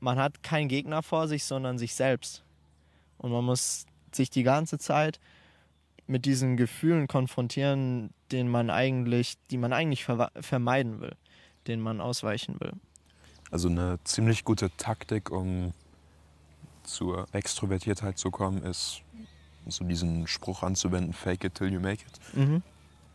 man 0.00 0.18
hat 0.18 0.42
keinen 0.42 0.68
Gegner 0.68 1.02
vor 1.02 1.28
sich, 1.28 1.44
sondern 1.44 1.78
sich 1.78 1.94
selbst. 1.94 2.44
Und 3.18 3.32
man 3.32 3.44
muss 3.44 3.86
sich 4.12 4.30
die 4.30 4.42
ganze 4.42 4.78
Zeit 4.78 5.20
mit 6.06 6.24
diesen 6.24 6.56
Gefühlen 6.56 7.08
konfrontieren, 7.08 8.10
den 8.30 8.48
man 8.48 8.70
eigentlich, 8.70 9.36
die 9.50 9.58
man 9.58 9.72
eigentlich 9.72 10.04
vermeiden 10.04 11.00
will, 11.00 11.16
denen 11.66 11.82
man 11.82 12.00
ausweichen 12.00 12.60
will. 12.60 12.72
Also 13.50 13.68
eine 13.68 13.98
ziemlich 14.04 14.44
gute 14.44 14.70
Taktik, 14.76 15.30
um 15.30 15.72
zur 16.86 17.26
Extrovertiertheit 17.32 18.18
zu 18.18 18.30
kommen, 18.30 18.62
ist 18.62 19.02
so 19.68 19.84
diesen 19.84 20.26
Spruch 20.26 20.62
anzuwenden, 20.62 21.12
fake 21.12 21.44
it 21.44 21.54
till 21.54 21.72
you 21.72 21.80
make 21.80 22.04
it. 22.04 22.36
Mhm. 22.36 22.62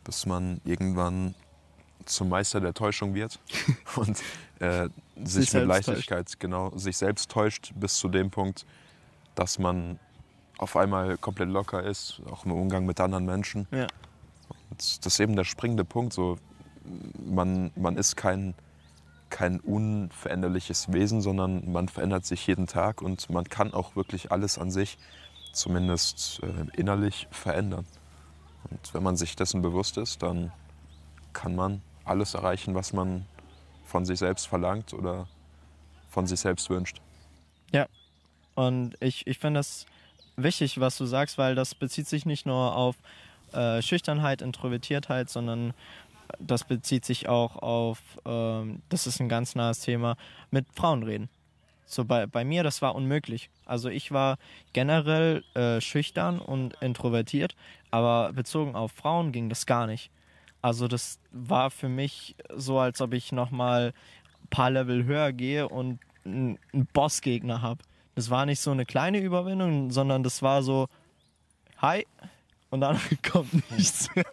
Bis 0.04 0.26
man 0.26 0.60
irgendwann 0.66 1.36
zum 2.06 2.30
Meister 2.30 2.60
der 2.60 2.74
Täuschung 2.74 3.14
wird 3.14 3.40
und 3.96 4.22
äh, 4.60 4.90
sich, 5.24 5.50
sich 5.50 5.54
mit 5.54 5.68
Leichtigkeit 5.68 6.28
täuscht. 6.28 6.40
genau 6.40 6.72
sich 6.76 6.98
selbst 6.98 7.30
täuscht 7.32 7.74
bis 7.76 7.96
zu 7.98 8.10
dem 8.10 8.32
Punkt, 8.32 8.66
dass 9.36 9.60
man 9.60 10.00
auf 10.58 10.76
einmal 10.76 11.18
komplett 11.18 11.50
locker 11.50 11.84
ist, 11.84 12.22
auch 12.30 12.46
im 12.46 12.52
Umgang 12.52 12.86
mit 12.86 13.00
anderen 13.00 13.26
Menschen. 13.26 13.68
Ja. 13.72 13.88
Das 14.78 15.00
ist 15.04 15.20
eben 15.20 15.36
der 15.36 15.44
springende 15.44 15.84
Punkt. 15.84 16.14
So, 16.14 16.38
man, 17.26 17.72
man 17.76 17.98
ist 17.98 18.16
kein, 18.16 18.54
kein 19.32 19.60
unveränderliches 19.60 20.94
Wesen, 20.94 21.22
sondern 21.22 21.72
man 21.72 21.88
verändert 21.88 22.26
sich 22.26 22.46
jeden 22.46 22.68
Tag 22.68 23.02
und 23.02 23.30
man 23.32 23.46
kann 23.46 23.74
auch 23.74 23.96
wirklich 23.96 24.32
alles 24.32 24.60
an 24.60 24.70
sich, 24.70 25.00
zumindest 25.54 26.42
äh, 26.44 26.78
innerlich, 26.78 27.28
verändern. 27.32 27.88
Und 28.70 28.94
wenn 28.94 29.02
man 29.02 29.18
sich 29.18 29.36
dessen 29.36 29.64
bewusst 29.64 29.98
ist, 29.98 30.22
dann 30.22 30.52
kann 31.34 31.56
man 31.56 31.82
alles 32.06 32.36
erreichen, 32.36 32.76
was 32.76 32.94
man 32.94 33.26
von 33.86 34.06
sich 34.06 34.20
selbst 34.20 34.48
verlangt 34.48 34.94
oder 34.94 35.28
von 36.10 36.28
sich 36.28 36.40
selbst 36.40 36.70
wünscht. 36.70 37.02
Ja, 37.72 37.88
und 38.56 38.96
ich, 39.00 39.26
ich 39.28 39.40
finde 39.40 39.60
das 39.60 39.86
wichtig, 40.36 40.80
was 40.80 40.98
du 40.98 41.06
sagst, 41.06 41.38
weil 41.38 41.56
das 41.56 41.74
bezieht 41.74 42.08
sich 42.08 42.26
nicht 42.26 42.46
nur 42.46 42.76
auf 42.76 42.96
äh, 43.54 43.82
Schüchternheit, 43.82 44.42
Introvertiertheit, 44.42 45.30
sondern 45.30 45.74
das 46.40 46.64
bezieht 46.64 47.06
sich 47.06 47.30
auch 47.30 47.58
auf, 47.58 48.00
ähm, 48.26 48.82
das 48.90 49.08
ist 49.08 49.20
ein 49.20 49.30
ganz 49.30 49.56
nahes 49.56 49.82
Thema, 49.82 50.16
mit 50.50 50.66
Frauen 50.74 51.04
reden. 51.04 51.30
So 51.86 52.06
bei, 52.06 52.26
bei 52.26 52.46
mir, 52.46 52.64
das 52.64 52.82
war 52.82 52.96
unmöglich. 52.96 53.50
Also 53.66 53.90
ich 53.90 54.12
war 54.12 54.38
generell 54.72 55.44
äh, 55.56 55.82
schüchtern 55.82 56.40
und 56.40 56.76
introvertiert, 56.82 57.56
aber 57.92 58.32
bezogen 58.34 58.76
auf 58.76 58.94
Frauen 58.94 59.32
ging 59.32 59.50
das 59.50 59.66
gar 59.66 59.88
nicht. 59.88 60.10
Also 60.62 60.88
das 60.88 61.20
war 61.32 61.70
für 61.72 61.90
mich 61.90 62.36
so, 62.56 62.80
als 62.80 63.02
ob 63.02 63.14
ich 63.14 63.32
nochmal 63.32 63.94
ein 64.44 64.48
paar 64.50 64.70
Level 64.70 65.04
höher 65.06 65.34
gehe 65.34 65.68
und 65.68 66.00
einen 66.24 66.60
Bossgegner 66.94 67.62
habe. 67.62 67.84
Das 68.16 68.30
war 68.30 68.46
nicht 68.46 68.60
so 68.60 68.72
eine 68.72 68.86
kleine 68.86 69.20
Überwindung, 69.20 69.92
sondern 69.92 70.24
das 70.24 70.42
war 70.42 70.64
so, 70.64 70.88
hi, 71.78 72.06
und 72.72 72.82
dann 72.82 73.00
kommt 73.32 73.72
nichts 73.72 74.14
mehr. 74.16 74.26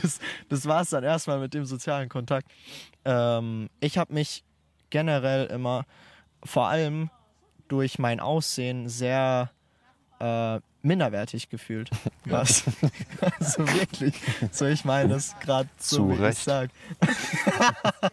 Das, 0.00 0.20
das 0.48 0.66
war 0.66 0.82
es 0.82 0.90
dann 0.90 1.02
erstmal 1.02 1.40
mit 1.40 1.54
dem 1.54 1.64
sozialen 1.64 2.08
Kontakt. 2.08 2.48
Ähm, 3.04 3.68
ich 3.80 3.98
habe 3.98 4.14
mich 4.14 4.44
generell 4.90 5.46
immer, 5.46 5.84
vor 6.44 6.68
allem 6.68 7.10
durch 7.68 7.98
mein 7.98 8.20
Aussehen, 8.20 8.88
sehr 8.88 9.50
äh, 10.20 10.60
minderwertig 10.82 11.48
gefühlt. 11.48 11.90
Was? 12.24 12.64
also 13.38 13.66
wirklich. 13.74 14.14
So, 14.52 14.66
ich 14.66 14.84
meine 14.84 15.14
das 15.14 15.38
gerade 15.40 15.68
so, 15.78 15.96
Zu 15.96 16.10
wie 16.10 16.22
Recht. 16.22 16.38
ich 16.38 16.44
sag. 16.44 16.70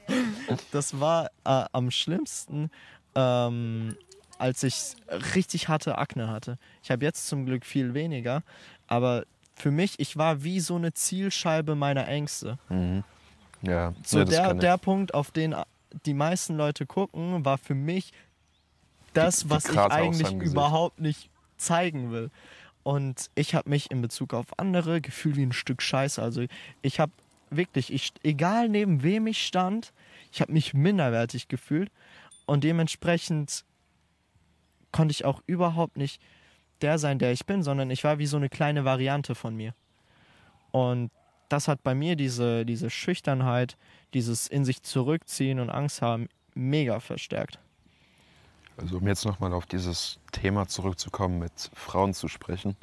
das 0.71 0.99
war 0.99 1.27
äh, 1.45 1.65
am 1.71 1.91
schlimmsten, 1.91 2.71
ähm, 3.15 3.95
als 4.39 4.63
ich 4.63 4.95
richtig 5.35 5.67
harte 5.67 5.97
Akne 5.97 6.29
hatte. 6.29 6.57
Ich 6.81 6.91
habe 6.91 7.05
jetzt 7.05 7.27
zum 7.27 7.45
Glück 7.45 7.65
viel 7.65 7.93
weniger, 7.93 8.41
aber 8.87 9.25
für 9.55 9.71
mich, 9.71 9.99
ich 9.99 10.17
war 10.17 10.43
wie 10.43 10.59
so 10.59 10.75
eine 10.75 10.93
Zielscheibe 10.93 11.75
meiner 11.75 12.07
Ängste. 12.07 12.57
Mhm. 12.69 13.03
Ja, 13.61 13.93
so 14.03 14.19
ja, 14.19 14.25
der, 14.25 14.53
der 14.55 14.77
Punkt, 14.77 15.13
auf 15.13 15.31
den 15.31 15.55
die 16.05 16.13
meisten 16.13 16.55
Leute 16.55 16.85
gucken, 16.85 17.45
war 17.45 17.57
für 17.57 17.75
mich 17.75 18.11
das, 19.13 19.39
die, 19.39 19.43
die 19.45 19.49
was 19.51 19.69
ich 19.69 19.77
eigentlich 19.77 20.31
überhaupt 20.31 20.99
nicht 20.99 21.29
zeigen 21.57 22.11
will. 22.11 22.31
Und 22.81 23.29
ich 23.35 23.55
habe 23.55 23.69
mich 23.69 23.91
in 23.91 24.01
Bezug 24.01 24.33
auf 24.33 24.47
andere 24.57 24.99
gefühlt 24.99 25.37
wie 25.37 25.45
ein 25.45 25.53
Stück 25.53 25.81
Scheiße. 25.81 26.21
Also 26.21 26.43
ich 26.81 26.99
habe 26.99 27.11
wirklich, 27.49 27.93
ich, 27.93 28.11
egal 28.23 28.67
neben 28.69 29.03
wem 29.03 29.27
ich 29.27 29.45
stand, 29.45 29.93
ich 30.31 30.41
habe 30.41 30.51
mich 30.51 30.73
minderwertig 30.73 31.47
gefühlt. 31.47 31.91
Und 32.45 32.63
dementsprechend 32.63 33.63
konnte 34.91 35.13
ich 35.13 35.23
auch 35.23 35.41
überhaupt 35.45 35.95
nicht 35.95 36.21
der 36.84 36.99
sein, 36.99 37.17
der 37.17 37.31
ich 37.31 37.45
bin, 37.45 37.63
sondern 37.63 37.89
ich 37.89 38.03
war 38.03 38.19
wie 38.19 38.25
so 38.25 38.38
eine 38.38 38.49
kleine 38.49 38.86
Variante 38.86 39.34
von 39.36 39.55
mir. 39.55 39.73
Und 40.71 41.11
das 41.49 41.67
hat 41.67 41.84
bei 41.84 41.95
mir 41.95 42.15
diese, 42.15 42.65
diese 42.65 42.89
Schüchternheit, 42.89 43.77
dieses 44.13 44.47
in 44.47 44.65
sich 44.65 44.84
zurückziehen 44.84 45.59
und 45.59 45.69
Angst 45.69 46.01
haben 46.01 46.27
mega 46.53 46.99
verstärkt. 46.99 47.59
Also 48.77 48.97
um 48.97 49.07
jetzt 49.07 49.25
nochmal 49.25 49.53
auf 49.53 49.65
dieses 49.65 50.19
Thema 50.31 50.67
zurückzukommen, 50.67 51.39
mit 51.39 51.71
Frauen 51.73 52.13
zu 52.13 52.27
sprechen. 52.27 52.75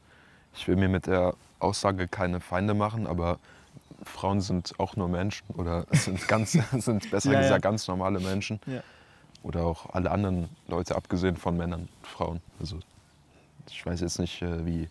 Ich 0.54 0.68
will 0.68 0.76
mir 0.76 0.88
mit 0.88 1.06
der 1.06 1.34
Aussage 1.58 2.08
keine 2.08 2.40
Feinde 2.40 2.74
machen, 2.74 3.06
aber 3.06 3.38
Frauen 4.04 4.40
sind 4.40 4.78
auch 4.78 4.96
nur 4.96 5.08
Menschen 5.08 5.46
oder 5.54 5.86
sind, 5.92 6.26
ganz, 6.28 6.52
sind 6.72 7.10
besser 7.10 7.32
ja, 7.32 7.40
gesagt 7.40 7.64
ja. 7.64 7.70
ganz 7.70 7.88
normale 7.88 8.20
Menschen. 8.20 8.60
Ja. 8.66 8.82
Oder 9.42 9.64
auch 9.64 9.94
alle 9.94 10.10
anderen 10.10 10.48
Leute, 10.68 10.94
abgesehen 10.94 11.36
von 11.36 11.56
Männern, 11.56 11.88
Frauen. 12.02 12.40
Also 12.60 12.78
ich 13.72 13.84
weiß 13.84 14.00
jetzt 14.00 14.18
nicht, 14.18 14.42
äh, 14.42 14.64
wie. 14.66 14.88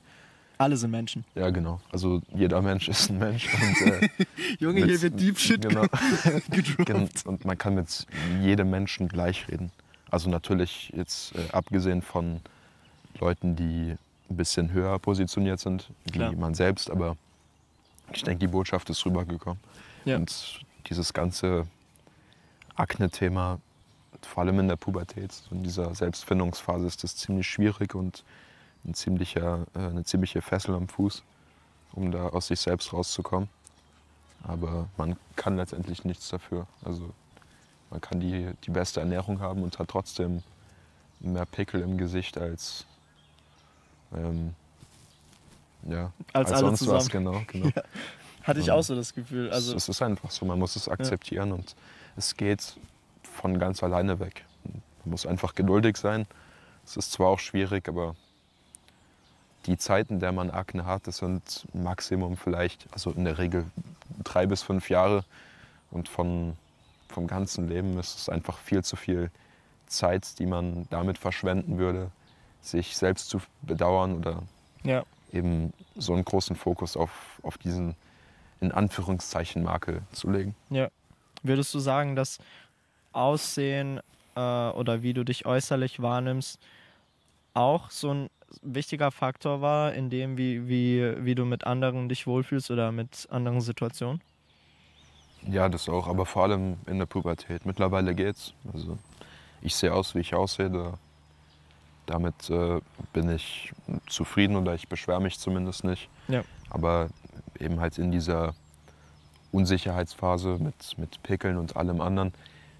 Alle 0.57 0.75
sind 0.75 0.91
Menschen. 0.91 1.23
Ja, 1.35 1.49
genau. 1.51 1.79
Also 1.91 2.21
jeder 2.33 2.61
Mensch 2.61 2.89
ist 2.89 3.09
ein 3.09 3.19
Mensch. 3.19 3.47
Und, 3.53 3.81
äh, 3.87 4.09
Junge, 4.59 4.81
mit, 4.81 4.89
hier 4.89 5.01
wird 5.01 5.19
Deep 5.19 5.39
Shit 5.39 5.61
genau, 5.61 5.85
gedroppt. 6.49 7.25
Und 7.25 7.45
man 7.45 7.57
kann 7.57 7.75
mit 7.75 8.05
jedem 8.41 8.69
Menschen 8.69 9.07
gleich 9.07 9.47
reden. 9.47 9.71
Also 10.11 10.29
natürlich 10.29 10.91
jetzt 10.95 11.33
äh, 11.35 11.51
abgesehen 11.51 12.01
von 12.01 12.41
Leuten, 13.19 13.55
die 13.55 13.95
ein 14.29 14.37
bisschen 14.37 14.71
höher 14.71 14.99
positioniert 14.99 15.59
sind, 15.59 15.89
wie 16.05 16.11
Klar. 16.11 16.33
man 16.33 16.53
selbst, 16.53 16.89
aber 16.89 17.15
ich 18.11 18.23
denke, 18.23 18.39
die 18.39 18.47
Botschaft 18.47 18.89
ist 18.89 19.05
rübergekommen. 19.05 19.59
Ja. 20.05 20.17
Und 20.17 20.61
dieses 20.89 21.13
ganze 21.13 21.67
Akne-Thema, 22.75 23.59
vor 24.21 24.43
allem 24.43 24.59
in 24.59 24.67
der 24.67 24.75
Pubertät, 24.75 25.31
in 25.51 25.63
dieser 25.63 25.93
Selbstfindungsphase 25.93 26.87
ist 26.87 27.03
das 27.03 27.15
ziemlich 27.15 27.47
schwierig 27.47 27.95
und 27.95 28.23
ein 28.85 28.93
ziemlicher, 28.93 29.65
äh, 29.75 29.79
eine 29.79 30.03
ziemliche 30.03 30.41
Fessel 30.41 30.75
am 30.75 30.87
Fuß, 30.87 31.23
um 31.93 32.11
da 32.11 32.29
aus 32.29 32.47
sich 32.47 32.59
selbst 32.59 32.93
rauszukommen. 32.93 33.49
Aber 34.43 34.87
man 34.97 35.17
kann 35.35 35.57
letztendlich 35.57 36.05
nichts 36.05 36.29
dafür. 36.29 36.67
Also 36.83 37.13
man 37.89 38.01
kann 38.01 38.19
die, 38.19 38.51
die 38.63 38.71
beste 38.71 38.99
Ernährung 38.99 39.39
haben 39.39 39.63
und 39.63 39.79
hat 39.79 39.89
trotzdem 39.89 40.43
mehr 41.19 41.45
Pickel 41.45 41.81
im 41.81 41.97
Gesicht 41.97 42.37
als, 42.37 42.85
ähm, 44.15 44.53
ja, 45.87 46.11
als, 46.33 46.51
als 46.51 46.59
sonst 46.61 46.79
zusammen. 46.79 46.99
was. 46.99 47.09
Genau, 47.09 47.41
genau. 47.47 47.67
Ja. 47.75 47.83
Hatte 48.43 48.61
ich 48.61 48.71
auch 48.71 48.81
so 48.81 48.95
das 48.95 49.13
Gefühl. 49.13 49.51
Also 49.51 49.75
es 49.75 49.89
ist 49.89 50.01
einfach 50.01 50.31
so, 50.31 50.45
man 50.45 50.57
muss 50.57 50.75
es 50.75 50.87
akzeptieren 50.87 51.49
ja. 51.49 51.55
und 51.55 51.75
es 52.15 52.35
geht 52.35 52.77
von 53.21 53.59
ganz 53.59 53.83
alleine 53.83 54.19
weg. 54.19 54.45
Man 54.63 55.11
muss 55.11 55.25
einfach 55.25 55.55
geduldig 55.55 55.97
sein. 55.97 56.25
Es 56.85 56.97
ist 56.97 57.11
zwar 57.11 57.27
auch 57.27 57.39
schwierig, 57.39 57.87
aber 57.87 58.15
die 59.69 59.77
Zeiten, 59.77 60.15
in 60.15 60.19
der 60.19 60.31
man 60.31 60.49
Akne 60.49 60.85
hat, 60.85 61.05
das 61.05 61.17
sind 61.17 61.67
Maximum 61.73 62.37
vielleicht, 62.37 62.87
also 62.91 63.11
in 63.11 63.23
der 63.23 63.37
Regel 63.37 63.65
drei 64.23 64.47
bis 64.47 64.63
fünf 64.63 64.89
Jahre. 64.89 65.23
Und 65.91 66.09
von 66.09 66.57
vom 67.07 67.27
ganzen 67.27 67.67
Leben 67.67 67.97
ist 67.99 68.17
es 68.17 68.29
einfach 68.29 68.57
viel 68.57 68.83
zu 68.83 68.95
viel 68.95 69.31
Zeit, 69.87 70.39
die 70.39 70.47
man 70.47 70.87
damit 70.89 71.17
verschwenden 71.17 71.77
würde, 71.77 72.11
sich 72.61 72.97
selbst 72.97 73.29
zu 73.29 73.41
bedauern 73.61 74.17
oder 74.17 74.43
ja. 74.83 75.03
eben 75.31 75.73
so 75.95 76.13
einen 76.13 76.25
großen 76.25 76.55
Fokus 76.55 76.97
auf, 76.97 77.39
auf 77.43 77.57
diesen 77.57 77.95
in 78.61 78.71
Anführungszeichen 78.71 79.63
Makel 79.63 80.01
zu 80.11 80.29
legen. 80.29 80.55
Ja. 80.69 80.89
Würdest 81.43 81.73
du 81.73 81.79
sagen, 81.79 82.15
dass 82.15 82.39
Aussehen 83.13 83.99
äh, 84.35 84.39
oder 84.39 85.03
wie 85.03 85.13
du 85.13 85.23
dich 85.23 85.45
äußerlich 85.45 86.01
wahrnimmst 86.01 86.59
auch 87.53 87.89
so 87.91 88.13
ein 88.13 88.29
wichtiger 88.61 89.11
Faktor 89.11 89.61
war, 89.61 89.93
in 89.93 90.09
dem, 90.09 90.37
wie, 90.37 90.67
wie, 90.67 91.25
wie 91.25 91.35
du 91.35 91.45
mit 91.45 91.65
anderen 91.65 92.09
dich 92.09 92.27
wohlfühlst 92.27 92.71
oder 92.71 92.91
mit 92.91 93.27
anderen 93.29 93.61
Situationen? 93.61 94.21
Ja, 95.47 95.69
das 95.69 95.87
auch, 95.87 96.07
aber 96.07 96.25
vor 96.25 96.43
allem 96.43 96.77
in 96.85 96.99
der 96.99 97.05
Pubertät. 97.05 97.65
Mittlerweile 97.65 98.13
geht's. 98.13 98.53
Also 98.73 98.97
ich 99.61 99.75
sehe 99.75 99.93
aus, 99.93 100.15
wie 100.15 100.19
ich 100.19 100.33
aussehe. 100.33 100.69
Da, 100.69 100.97
damit 102.05 102.49
äh, 102.49 102.81
bin 103.13 103.29
ich 103.29 103.71
zufrieden 104.07 104.55
oder 104.55 104.73
ich 104.73 104.87
beschwere 104.87 105.21
mich 105.21 105.39
zumindest 105.39 105.83
nicht. 105.83 106.09
Ja. 106.27 106.43
Aber 106.69 107.09
eben 107.59 107.79
halt 107.79 107.97
in 107.97 108.11
dieser 108.11 108.53
Unsicherheitsphase 109.51 110.57
mit, 110.59 110.97
mit 110.97 111.21
Pickeln 111.23 111.57
und 111.57 111.75
allem 111.77 112.01
anderen 112.01 112.33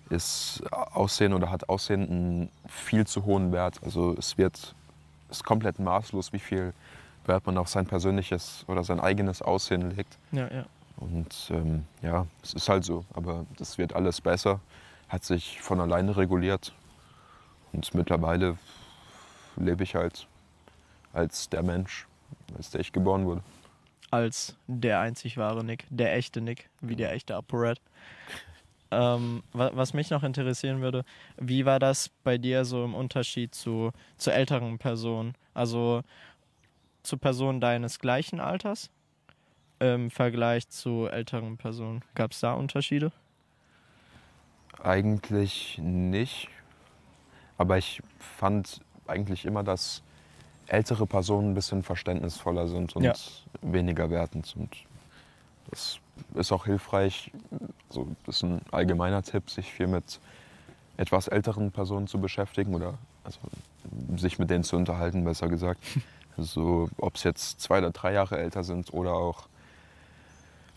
ist 0.09 0.63
Aussehen 0.71 1.33
oder 1.33 1.51
hat 1.51 1.69
Aussehen 1.69 2.09
einen 2.09 2.49
viel 2.67 3.05
zu 3.05 3.25
hohen 3.25 3.51
Wert. 3.51 3.79
Also 3.83 4.15
es 4.17 4.37
wird 4.37 4.75
ist 5.29 5.43
komplett 5.43 5.79
maßlos, 5.79 6.33
wie 6.33 6.39
viel 6.39 6.73
Wert 7.25 7.45
man 7.45 7.57
auf 7.57 7.69
sein 7.69 7.85
persönliches 7.85 8.65
oder 8.67 8.83
sein 8.83 8.99
eigenes 8.99 9.41
Aussehen 9.41 9.95
legt. 9.95 10.17
Ja, 10.31 10.51
ja. 10.51 10.65
Und 10.97 11.49
ähm, 11.51 11.85
ja, 12.01 12.25
es 12.43 12.53
ist 12.53 12.67
halt 12.67 12.83
so. 12.83 13.05
Aber 13.13 13.45
das 13.57 13.77
wird 13.77 13.93
alles 13.93 14.19
besser, 14.21 14.59
hat 15.07 15.23
sich 15.23 15.61
von 15.61 15.79
alleine 15.79 16.17
reguliert. 16.17 16.73
Und 17.71 17.93
mittlerweile 17.93 18.57
lebe 19.55 19.83
ich 19.83 19.95
halt 19.95 20.27
als 21.13 21.49
der 21.49 21.63
Mensch, 21.63 22.07
als 22.57 22.71
der 22.71 22.81
ich 22.81 22.91
geboren 22.91 23.25
wurde. 23.25 23.41
Als 24.11 24.55
der 24.67 24.99
einzig 24.99 25.37
wahre 25.37 25.63
Nick, 25.63 25.85
der 25.89 26.15
echte 26.15 26.41
Nick, 26.41 26.69
wie 26.81 26.95
der 26.95 27.13
echte 27.13 27.35
ApoRed. 27.35 27.79
Ähm, 28.91 29.43
was 29.53 29.93
mich 29.93 30.09
noch 30.09 30.23
interessieren 30.23 30.81
würde, 30.81 31.05
wie 31.37 31.65
war 31.65 31.79
das 31.79 32.09
bei 32.23 32.37
dir 32.37 32.65
so 32.65 32.83
im 32.83 32.95
Unterschied 32.95 33.53
zu, 33.53 33.91
zu 34.17 34.31
älteren 34.31 34.79
Personen? 34.79 35.35
Also 35.53 36.01
zu 37.03 37.17
Personen 37.17 37.61
deines 37.61 37.99
gleichen 37.99 38.39
Alters 38.39 38.89
im 39.79 40.09
Vergleich 40.09 40.69
zu 40.69 41.07
älteren 41.07 41.57
Personen? 41.57 42.03
Gab 42.15 42.31
es 42.31 42.39
da 42.39 42.53
Unterschiede? 42.53 43.11
Eigentlich 44.81 45.79
nicht. 45.81 46.49
Aber 47.57 47.77
ich 47.77 48.01
fand 48.17 48.81
eigentlich 49.07 49.45
immer, 49.45 49.63
dass 49.63 50.01
ältere 50.67 51.05
Personen 51.05 51.51
ein 51.51 51.53
bisschen 51.55 51.83
verständnisvoller 51.83 52.67
sind 52.67 52.95
und 52.95 53.03
ja. 53.03 53.13
weniger 53.61 54.09
wertend. 54.09 54.53
Und 54.55 54.69
das 55.69 55.99
ist 56.35 56.51
auch 56.51 56.65
hilfreich. 56.65 57.31
Also 57.89 58.07
das 58.25 58.37
ist 58.37 58.43
ein 58.43 58.61
allgemeiner 58.71 59.23
Tipp, 59.23 59.49
sich 59.49 59.71
viel 59.71 59.87
mit 59.87 60.19
etwas 60.97 61.27
älteren 61.27 61.71
Personen 61.71 62.07
zu 62.07 62.19
beschäftigen 62.19 62.75
oder 62.75 62.95
also 63.23 63.39
sich 64.17 64.39
mit 64.39 64.49
denen 64.49 64.63
zu 64.63 64.75
unterhalten, 64.75 65.23
besser 65.23 65.47
gesagt. 65.47 65.81
Also, 66.37 66.89
ob 66.95 67.17
es 67.17 67.23
jetzt 67.23 67.59
zwei 67.59 67.79
oder 67.79 67.91
drei 67.91 68.13
Jahre 68.13 68.37
älter 68.37 68.63
sind 68.63 68.93
oder 68.93 69.11
auch 69.11 69.49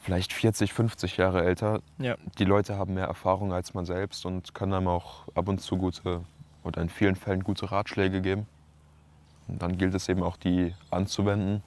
vielleicht 0.01 0.32
40, 0.32 0.72
50 0.72 1.16
Jahre 1.16 1.45
älter. 1.45 1.80
Ja. 1.99 2.16
Die 2.38 2.45
Leute 2.45 2.76
haben 2.76 2.95
mehr 2.95 3.07
Erfahrung 3.07 3.53
als 3.53 3.72
man 3.72 3.86
selbst 3.86 4.26
und 4.26 4.55
können 4.55 4.74
einem 4.74 4.88
auch 4.88 5.28
ab 5.36 5.49
und 5.49 5.61
zu 5.61 5.76
gute 5.76 6.24
oder 6.64 6.82
in 6.82 6.88
vielen 6.88 7.14
Fällen 7.14 7.45
gute 7.45 7.70
Ratschläge 7.70 8.20
geben. 8.20 8.47
Und 9.47 9.62
dann 9.62 9.78
gilt 9.78 9.95
es 9.95 10.09
eben 10.09 10.22
auch, 10.22 10.36
die 10.36 10.74
anzuwenden 10.90 11.62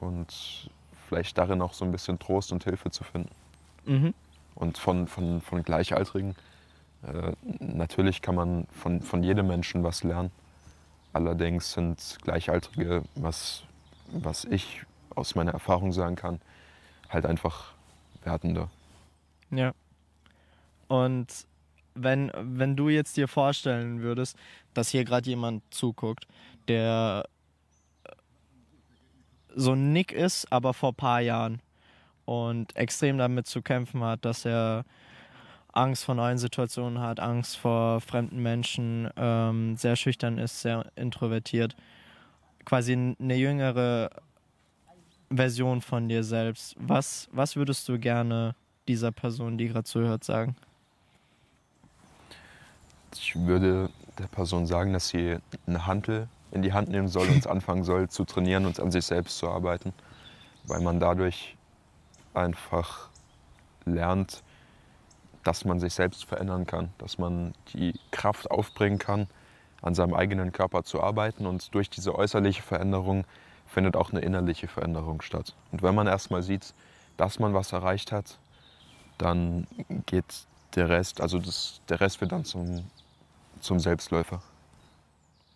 und 0.00 0.70
vielleicht 1.08 1.38
darin 1.38 1.62
auch 1.62 1.72
so 1.72 1.84
ein 1.84 1.92
bisschen 1.92 2.18
Trost 2.18 2.52
und 2.52 2.64
Hilfe 2.64 2.90
zu 2.90 3.04
finden. 3.04 3.30
Mhm. 3.84 4.14
Und 4.54 4.78
von, 4.78 5.06
von, 5.06 5.40
von 5.40 5.62
Gleichaltrigen, 5.62 6.34
äh, 7.02 7.32
natürlich 7.60 8.22
kann 8.22 8.34
man 8.34 8.66
von, 8.70 9.00
von 9.00 9.22
jedem 9.22 9.46
Menschen 9.46 9.84
was 9.84 10.02
lernen. 10.02 10.30
Allerdings 11.12 11.72
sind 11.72 12.18
Gleichaltrige, 12.22 13.02
was, 13.14 13.62
was 14.08 14.44
ich 14.44 14.82
aus 15.14 15.34
meiner 15.34 15.52
Erfahrung 15.52 15.92
sagen 15.92 16.16
kann, 16.16 16.40
halt 17.08 17.26
einfach 17.26 17.72
wertender. 18.22 18.68
Ja. 19.50 19.72
Und 20.88 21.46
wenn, 21.94 22.30
wenn 22.34 22.76
du 22.76 22.88
jetzt 22.88 23.16
dir 23.16 23.28
vorstellen 23.28 24.02
würdest, 24.02 24.36
dass 24.74 24.90
hier 24.90 25.04
gerade 25.04 25.28
jemand 25.28 25.62
zuguckt, 25.72 26.26
der 26.68 27.24
so 29.56 29.72
ein 29.72 29.92
Nick 29.92 30.12
ist, 30.12 30.52
aber 30.52 30.74
vor 30.74 30.90
ein 30.90 30.96
paar 30.96 31.20
Jahren 31.20 31.60
und 32.26 32.76
extrem 32.76 33.18
damit 33.18 33.46
zu 33.46 33.62
kämpfen 33.62 34.04
hat, 34.04 34.24
dass 34.24 34.44
er 34.44 34.84
Angst 35.72 36.04
vor 36.04 36.14
neuen 36.14 36.38
Situationen 36.38 37.00
hat, 37.00 37.20
Angst 37.20 37.56
vor 37.56 38.00
fremden 38.00 38.42
Menschen, 38.42 39.10
ähm, 39.16 39.76
sehr 39.76 39.96
schüchtern 39.96 40.38
ist, 40.38 40.60
sehr 40.60 40.86
introvertiert. 40.94 41.74
Quasi 42.64 42.92
eine 42.92 43.36
jüngere 43.36 44.10
Version 45.30 45.80
von 45.80 46.08
dir 46.08 46.22
selbst. 46.22 46.76
Was, 46.78 47.28
was 47.32 47.56
würdest 47.56 47.88
du 47.88 47.98
gerne 47.98 48.54
dieser 48.88 49.12
Person, 49.12 49.58
die 49.58 49.68
gerade 49.68 49.84
zuhört, 49.84 50.24
sagen? 50.24 50.56
Ich 53.12 53.34
würde 53.34 53.90
der 54.18 54.26
Person 54.26 54.66
sagen, 54.66 54.92
dass 54.92 55.08
sie 55.08 55.38
eine 55.66 55.86
Hantel 55.86 56.28
in 56.56 56.62
die 56.62 56.72
Hand 56.72 56.88
nehmen 56.88 57.08
soll 57.08 57.28
und 57.28 57.46
anfangen 57.46 57.84
soll 57.84 58.08
zu 58.08 58.24
trainieren 58.24 58.66
und 58.66 58.80
an 58.80 58.90
sich 58.90 59.04
selbst 59.06 59.38
zu 59.38 59.48
arbeiten, 59.48 59.92
weil 60.64 60.80
man 60.80 60.98
dadurch 60.98 61.56
einfach 62.34 63.08
lernt, 63.84 64.42
dass 65.44 65.64
man 65.64 65.78
sich 65.78 65.94
selbst 65.94 66.24
verändern 66.24 66.66
kann, 66.66 66.90
dass 66.98 67.18
man 67.18 67.54
die 67.72 67.94
Kraft 68.10 68.50
aufbringen 68.50 68.98
kann, 68.98 69.28
an 69.82 69.94
seinem 69.94 70.14
eigenen 70.14 70.50
Körper 70.50 70.82
zu 70.82 71.00
arbeiten 71.00 71.46
und 71.46 71.72
durch 71.74 71.88
diese 71.88 72.14
äußerliche 72.14 72.62
Veränderung 72.62 73.24
findet 73.66 73.96
auch 73.96 74.10
eine 74.10 74.20
innerliche 74.20 74.66
Veränderung 74.66 75.22
statt. 75.22 75.54
Und 75.70 75.82
wenn 75.82 75.94
man 75.94 76.08
erstmal 76.08 76.42
sieht, 76.42 76.74
dass 77.16 77.38
man 77.38 77.54
was 77.54 77.72
erreicht 77.72 78.10
hat, 78.10 78.38
dann 79.18 79.66
geht 80.06 80.24
der 80.74 80.88
Rest, 80.88 81.20
also 81.20 81.38
das, 81.38 81.80
der 81.88 82.00
Rest 82.00 82.20
wird 82.20 82.32
dann 82.32 82.44
zum 82.44 82.84
zum 83.60 83.80
Selbstläufer. 83.80 84.40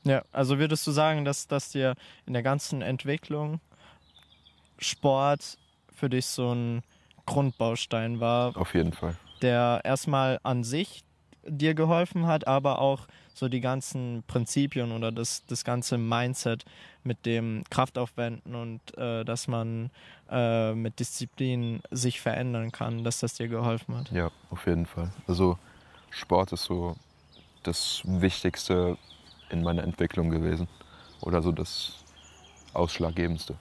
Ja, 0.05 0.23
also 0.33 0.59
würdest 0.59 0.87
du 0.87 0.93
sagen, 0.93 1.25
dass, 1.25 1.47
dass 1.47 1.71
dir 1.71 1.95
in 2.27 2.33
der 2.33 2.43
ganzen 2.43 2.83
Entwicklung 2.83 3.61
Sport 4.79 5.59
für 5.95 6.09
dich 6.09 6.27
so 6.27 6.55
ein 6.55 6.83
Grundbaustein 7.27 8.21
war? 8.21 8.57
Auf 8.57 8.75
jeden 8.75 8.93
Fall. 8.93 9.17
Der 9.43 9.81
erstmal 9.85 10.41
an 10.43 10.65
sich 10.65 11.05
dir 11.47 11.75
geholfen 11.75 12.27
hat, 12.27 12.47
aber 12.47 12.79
auch 12.79 13.07
so 13.35 13.49
die 13.49 13.61
ganzen 13.61 14.23
Prinzipien 14.27 14.93
oder 14.93 15.11
das, 15.13 15.45
das 15.47 15.65
ganze 15.65 15.97
Mindset 15.97 16.65
mit 17.05 17.25
dem 17.25 17.65
Kraftaufwenden 17.71 18.55
und 18.55 18.97
äh, 18.99 19.25
dass 19.25 19.49
man 19.49 19.91
äh, 20.31 20.75
mit 20.75 20.99
Disziplin 20.99 21.81
sich 21.91 22.21
verändern 22.21 22.73
kann, 22.73 23.05
dass 23.05 23.21
das 23.21 23.35
dir 23.35 23.49
geholfen 23.49 23.97
hat. 23.97 24.11
Ja, 24.13 24.31
auf 24.51 24.67
jeden 24.67 24.87
Fall. 24.87 25.11
Also 25.27 25.59
Sport 26.11 26.53
ist 26.53 26.65
so 26.65 26.97
das 27.63 28.03
Wichtigste 28.05 28.99
in 29.51 29.63
meiner 29.63 29.83
Entwicklung 29.83 30.31
gewesen. 30.31 30.69
Oder 31.21 31.43
so 31.43 31.53
das 31.53 32.05
Ausschlaggebendste. 32.73 33.57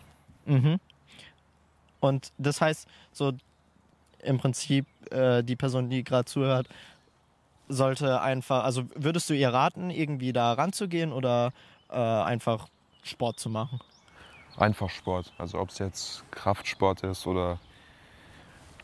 Mhm. 0.45 0.79
Und 1.99 2.31
das 2.37 2.61
heißt, 2.61 2.87
so 3.11 3.33
im 4.21 4.37
Prinzip 4.37 4.85
äh, 5.11 5.43
die 5.43 5.55
Person, 5.55 5.89
die 5.89 6.03
gerade 6.03 6.25
zuhört, 6.25 6.67
sollte 7.67 8.21
einfach, 8.21 8.63
also 8.63 8.83
würdest 8.95 9.29
du 9.29 9.33
ihr 9.33 9.49
raten, 9.49 9.89
irgendwie 9.89 10.33
da 10.33 10.53
ranzugehen 10.53 11.11
oder 11.11 11.53
äh, 11.89 11.95
einfach 11.95 12.67
Sport 13.03 13.39
zu 13.39 13.49
machen? 13.49 13.79
Einfach 14.57 14.89
Sport. 14.89 15.31
Also 15.37 15.59
ob 15.59 15.69
es 15.69 15.79
jetzt 15.79 16.23
Kraftsport 16.31 17.03
ist 17.03 17.27
oder 17.27 17.59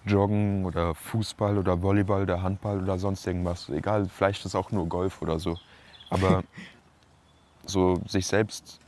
Joggen 0.06 0.66
oder 0.66 0.94
Fußball 0.94 1.58
oder 1.58 1.82
Volleyball 1.82 2.22
oder 2.24 2.42
Handball 2.44 2.82
oder 2.82 3.00
sonst 3.00 3.26
irgendwas. 3.26 3.70
Egal, 3.70 4.08
vielleicht 4.08 4.40
ist 4.40 4.46
es 4.46 4.56
auch 4.56 4.72
nur 4.72 4.88
Golf 4.88 5.22
oder 5.22 5.40
so. 5.40 5.58
Aber 6.10 6.44
so 7.66 8.02
sich 8.08 8.28
selbst 8.28 8.80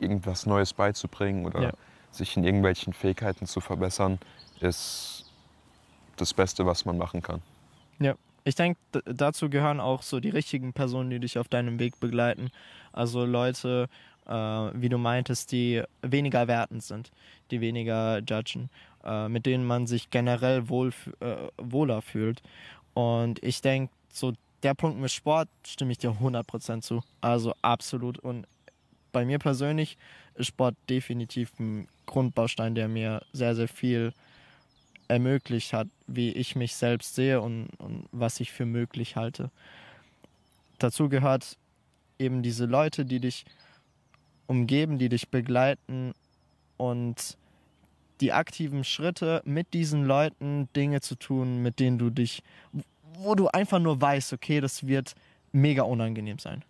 irgendwas 0.00 0.46
Neues 0.46 0.72
beizubringen 0.72 1.46
oder 1.46 1.62
ja. 1.62 1.72
sich 2.10 2.36
in 2.36 2.44
irgendwelchen 2.44 2.92
Fähigkeiten 2.92 3.46
zu 3.46 3.60
verbessern, 3.60 4.18
ist 4.60 5.30
das 6.16 6.34
Beste, 6.34 6.66
was 6.66 6.84
man 6.84 6.98
machen 6.98 7.22
kann. 7.22 7.40
Ja, 7.98 8.14
ich 8.44 8.54
denke, 8.54 8.78
dazu 9.04 9.48
gehören 9.48 9.80
auch 9.80 10.02
so 10.02 10.20
die 10.20 10.30
richtigen 10.30 10.72
Personen, 10.72 11.10
die 11.10 11.20
dich 11.20 11.38
auf 11.38 11.48
deinem 11.48 11.78
Weg 11.78 12.00
begleiten. 12.00 12.50
Also 12.92 13.24
Leute, 13.24 13.88
äh, 14.26 14.32
wie 14.32 14.88
du 14.88 14.98
meintest, 14.98 15.52
die 15.52 15.82
weniger 16.02 16.48
wertend 16.48 16.82
sind, 16.82 17.12
die 17.50 17.60
weniger 17.60 18.18
judgen 18.18 18.70
äh, 19.04 19.28
mit 19.28 19.46
denen 19.46 19.64
man 19.64 19.86
sich 19.86 20.10
generell 20.10 20.68
wohl, 20.68 20.92
äh, 21.20 21.48
wohler 21.56 22.02
fühlt. 22.02 22.42
Und 22.94 23.42
ich 23.42 23.60
denke, 23.60 23.92
so 24.12 24.32
der 24.62 24.74
Punkt 24.74 24.98
mit 24.98 25.10
Sport 25.10 25.48
stimme 25.66 25.92
ich 25.92 25.98
dir 25.98 26.10
100% 26.10 26.82
zu. 26.82 27.02
Also 27.20 27.54
absolut. 27.62 28.18
Und 28.18 28.46
bei 29.12 29.24
mir 29.24 29.38
persönlich 29.38 29.98
ist 30.34 30.46
Sport 30.48 30.76
definitiv 30.88 31.52
ein 31.58 31.88
Grundbaustein, 32.06 32.74
der 32.74 32.88
mir 32.88 33.22
sehr, 33.32 33.54
sehr 33.54 33.68
viel 33.68 34.12
ermöglicht 35.08 35.72
hat, 35.72 35.88
wie 36.06 36.30
ich 36.32 36.56
mich 36.56 36.74
selbst 36.74 37.14
sehe 37.14 37.40
und, 37.40 37.68
und 37.78 38.08
was 38.12 38.40
ich 38.40 38.52
für 38.52 38.64
möglich 38.64 39.16
halte. 39.16 39.50
Dazu 40.78 41.08
gehört 41.08 41.58
eben 42.18 42.42
diese 42.42 42.66
Leute, 42.66 43.04
die 43.04 43.20
dich 43.20 43.44
umgeben, 44.46 44.98
die 44.98 45.08
dich 45.08 45.28
begleiten 45.28 46.14
und 46.76 47.36
die 48.20 48.32
aktiven 48.32 48.84
Schritte, 48.84 49.42
mit 49.44 49.74
diesen 49.74 50.04
Leuten 50.04 50.68
Dinge 50.74 51.00
zu 51.00 51.16
tun, 51.16 51.60
mit 51.62 51.80
denen 51.80 51.98
du 51.98 52.10
dich, 52.10 52.42
wo 53.24 53.34
du 53.34 53.48
einfach 53.48 53.78
nur 53.78 54.00
weißt, 54.00 54.32
okay, 54.32 54.60
das 54.60 54.86
wird 54.86 55.14
mega 55.52 55.82
unangenehm 55.82 56.38
sein. 56.38 56.64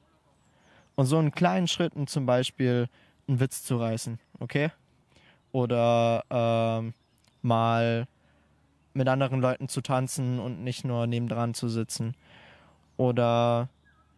Und 0.94 1.06
so 1.06 1.18
in 1.18 1.32
kleinen 1.32 1.68
Schritten 1.68 2.06
zum 2.06 2.26
Beispiel 2.26 2.88
einen 3.28 3.40
Witz 3.40 3.62
zu 3.62 3.76
reißen, 3.76 4.18
okay? 4.40 4.70
Oder 5.52 6.24
ähm, 6.30 6.94
mal 7.42 8.06
mit 8.94 9.08
anderen 9.08 9.40
Leuten 9.40 9.68
zu 9.68 9.80
tanzen 9.80 10.38
und 10.38 10.62
nicht 10.62 10.84
nur 10.84 11.06
nebendran 11.06 11.54
zu 11.54 11.68
sitzen. 11.68 12.14
Oder 12.96 13.68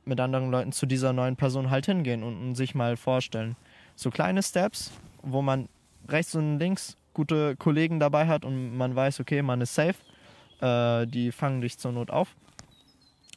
mit 0.05 0.21
anderen 0.21 0.51
Leuten 0.51 0.73
zu 0.73 0.87
dieser 0.87 1.13
neuen 1.13 1.37
Person 1.37 1.71
halt 1.71 1.87
hingehen 1.87 2.23
und, 2.23 2.37
und 2.41 2.55
sich 2.55 2.75
mal 2.75 2.97
vorstellen. 2.97 3.57
So 3.97 4.11
kleine 4.11 4.43
Steps, 4.43 4.91
wo 5.23 5.43
man 5.43 5.69
rechts 6.09 6.35
und 6.35 6.59
links 6.59 6.97
gute 7.15 7.57
Kollegen 7.57 8.01
dabei 8.01 8.27
hat 8.27 8.45
und 8.45 8.77
man 8.77 8.95
weiß, 8.95 9.21
okay, 9.21 9.41
man 9.43 9.61
ist 9.61 9.75
safe. 9.75 9.95
Äh, 10.61 11.07
die 11.07 11.33
fangen 11.33 11.61
dich 11.61 11.79
zur 11.79 11.93
Not 11.93 12.11
auf. 12.11 12.35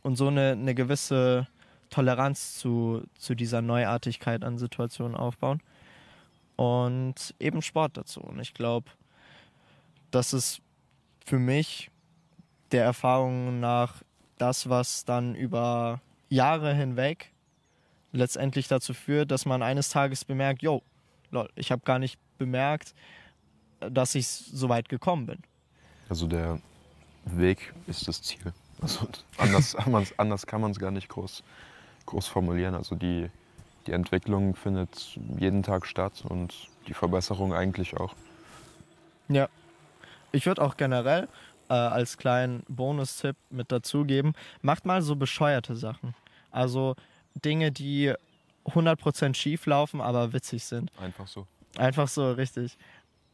Und 0.03 0.15
so 0.15 0.27
eine, 0.27 0.51
eine 0.51 0.75
gewisse 0.75 1.47
Toleranz 1.89 2.57
zu, 2.57 3.03
zu 3.17 3.35
dieser 3.35 3.61
Neuartigkeit 3.61 4.43
an 4.43 4.57
Situationen 4.57 5.15
aufbauen. 5.15 5.61
Und 6.55 7.35
eben 7.39 7.61
Sport 7.61 7.97
dazu. 7.97 8.21
Und 8.21 8.39
ich 8.39 8.53
glaube, 8.53 8.89
das 10.11 10.33
ist 10.33 10.61
für 11.25 11.39
mich 11.39 11.91
der 12.71 12.83
Erfahrung 12.83 13.59
nach 13.59 14.01
das, 14.37 14.69
was 14.69 15.05
dann 15.05 15.35
über 15.35 16.01
Jahre 16.29 16.73
hinweg 16.73 17.31
letztendlich 18.11 18.67
dazu 18.67 18.93
führt, 18.93 19.31
dass 19.31 19.45
man 19.45 19.61
eines 19.61 19.89
Tages 19.89 20.25
bemerkt, 20.25 20.61
yo, 20.61 20.81
lol, 21.31 21.49
ich 21.55 21.71
habe 21.71 21.81
gar 21.83 21.99
nicht 21.99 22.19
bemerkt, 22.37 22.93
dass 23.79 24.15
ich 24.15 24.27
so 24.27 24.69
weit 24.69 24.89
gekommen 24.89 25.25
bin. 25.25 25.39
Also 26.09 26.27
der 26.27 26.59
Weg 27.35 27.73
ist 27.87 28.07
das 28.07 28.21
Ziel. 28.21 28.53
Also 28.81 29.07
anders, 29.37 29.75
anders 30.17 30.45
kann 30.45 30.61
man 30.61 30.71
es 30.71 30.79
gar 30.79 30.91
nicht 30.91 31.09
groß, 31.09 31.43
groß 32.05 32.27
formulieren. 32.27 32.75
Also 32.75 32.95
die, 32.95 33.29
die 33.85 33.91
Entwicklung 33.91 34.55
findet 34.55 35.17
jeden 35.37 35.63
Tag 35.63 35.85
statt 35.85 36.23
und 36.27 36.53
die 36.87 36.93
Verbesserung 36.93 37.53
eigentlich 37.53 37.97
auch. 37.97 38.13
Ja, 39.29 39.49
ich 40.31 40.45
würde 40.45 40.61
auch 40.61 40.77
generell 40.77 41.27
äh, 41.69 41.73
als 41.73 42.17
kleinen 42.17 42.63
Bonustipp 42.67 43.35
mit 43.49 43.71
dazugeben, 43.71 44.33
macht 44.61 44.85
mal 44.85 45.01
so 45.01 45.15
bescheuerte 45.15 45.75
Sachen. 45.75 46.15
Also 46.51 46.95
Dinge, 47.35 47.71
die 47.71 48.13
100% 48.65 49.33
schief 49.35 49.65
laufen, 49.65 50.01
aber 50.01 50.33
witzig 50.33 50.63
sind. 50.63 50.91
Einfach 50.99 51.27
so. 51.27 51.47
Einfach 51.77 52.07
so, 52.07 52.31
richtig. 52.31 52.77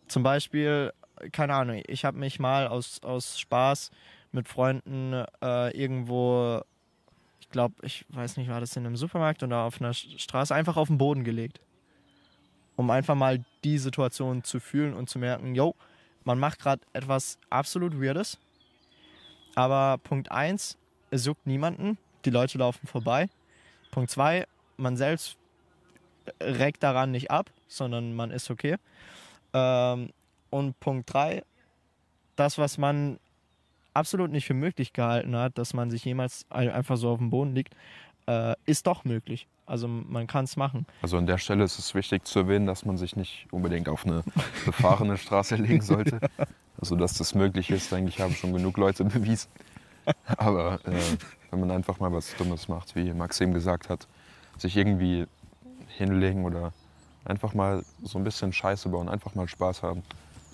Zum 0.07 0.23
Beispiel, 0.23 0.93
keine 1.31 1.53
Ahnung, 1.55 1.81
ich 1.87 2.05
habe 2.05 2.17
mich 2.17 2.39
mal 2.39 2.67
aus, 2.67 3.01
aus 3.03 3.39
Spaß 3.39 3.91
mit 4.31 4.47
Freunden 4.47 5.13
äh, 5.41 5.77
irgendwo, 5.77 6.61
ich 7.39 7.49
glaube, 7.49 7.75
ich 7.83 8.05
weiß 8.09 8.37
nicht, 8.37 8.49
war 8.49 8.59
das 8.59 8.75
in 8.75 8.85
einem 8.85 8.97
Supermarkt 8.97 9.43
oder 9.43 9.63
auf 9.63 9.79
einer 9.79 9.93
Straße, 9.93 10.53
einfach 10.53 10.77
auf 10.77 10.87
den 10.87 10.97
Boden 10.97 11.23
gelegt. 11.23 11.59
Um 12.75 12.89
einfach 12.89 13.15
mal 13.15 13.45
die 13.63 13.77
Situation 13.77 14.43
zu 14.43 14.59
fühlen 14.59 14.95
und 14.95 15.09
zu 15.09 15.19
merken, 15.19 15.53
yo, 15.53 15.75
man 16.23 16.39
macht 16.39 16.59
gerade 16.59 16.81
etwas 16.93 17.37
absolut 17.49 18.01
Weirdes. 18.01 18.39
Aber 19.55 19.99
Punkt 19.99 20.31
1, 20.31 20.77
es 21.11 21.25
juckt 21.25 21.45
niemanden, 21.45 21.99
die 22.25 22.31
Leute 22.31 22.57
laufen 22.57 22.87
vorbei. 22.87 23.29
Punkt 23.91 24.09
2, 24.09 24.47
man 24.77 24.97
selbst 24.97 25.37
reckt 26.41 26.81
daran 26.81 27.11
nicht 27.11 27.29
ab, 27.29 27.51
sondern 27.67 28.15
man 28.15 28.31
ist 28.31 28.49
okay. 28.49 28.77
Ähm, 29.53 30.09
und 30.53 30.79
Punkt 30.79 31.11
3, 31.11 31.43
das, 32.35 32.57
was 32.57 32.77
man 32.77 33.19
absolut 33.93 34.31
nicht 34.31 34.45
für 34.45 34.53
möglich 34.53 34.93
gehalten 34.93 35.35
hat, 35.35 35.57
dass 35.57 35.73
man 35.73 35.91
sich 35.91 36.05
jemals 36.05 36.45
einfach 36.49 36.97
so 36.97 37.09
auf 37.09 37.19
dem 37.19 37.29
Boden 37.29 37.53
liegt, 37.53 37.75
äh, 38.27 38.55
ist 38.65 38.87
doch 38.87 39.03
möglich. 39.03 39.47
Also 39.65 39.87
man 39.87 40.27
kann 40.27 40.45
es 40.45 40.57
machen. 40.57 40.85
Also 41.01 41.17
an 41.17 41.25
der 41.25 41.37
Stelle 41.37 41.63
ist 41.63 41.79
es 41.79 41.95
wichtig 41.95 42.25
zu 42.25 42.39
erwähnen, 42.39 42.65
dass 42.65 42.85
man 42.85 42.97
sich 42.97 43.15
nicht 43.15 43.47
unbedingt 43.51 43.87
auf 43.87 44.05
eine 44.05 44.23
befahrene 44.65 45.17
Straße 45.17 45.55
legen 45.55 45.81
sollte. 45.93 46.19
Also 46.79 46.95
dass 46.95 47.17
das 47.17 47.33
möglich 47.33 47.69
ist, 47.69 47.91
denke 47.91 48.09
ich, 48.09 48.19
haben 48.19 48.33
schon 48.33 48.53
genug 48.53 48.77
Leute 48.77 49.05
bewiesen. 49.05 49.49
Aber 50.37 50.79
äh, 50.85 50.99
wenn 51.49 51.61
man 51.61 51.71
einfach 51.71 51.99
mal 51.99 52.11
was 52.11 52.35
Dummes 52.35 52.67
macht, 52.67 52.95
wie 52.95 53.13
Maxim 53.13 53.53
gesagt 53.53 53.89
hat, 53.89 54.07
sich 54.57 54.75
irgendwie 54.75 55.25
hinlegen 55.87 56.45
oder 56.45 56.73
einfach 57.25 57.53
mal 57.53 57.83
so 58.03 58.17
ein 58.17 58.23
bisschen 58.23 58.51
Scheiße 58.51 58.89
bauen, 58.89 59.07
einfach 59.07 59.35
mal 59.35 59.47
Spaß 59.47 59.83
haben, 59.83 60.03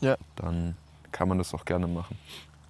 ja. 0.02 0.18
dann 0.36 0.76
kann 1.12 1.28
man 1.28 1.38
das 1.38 1.54
auch 1.54 1.66
gerne 1.66 1.88
machen. 1.88 2.18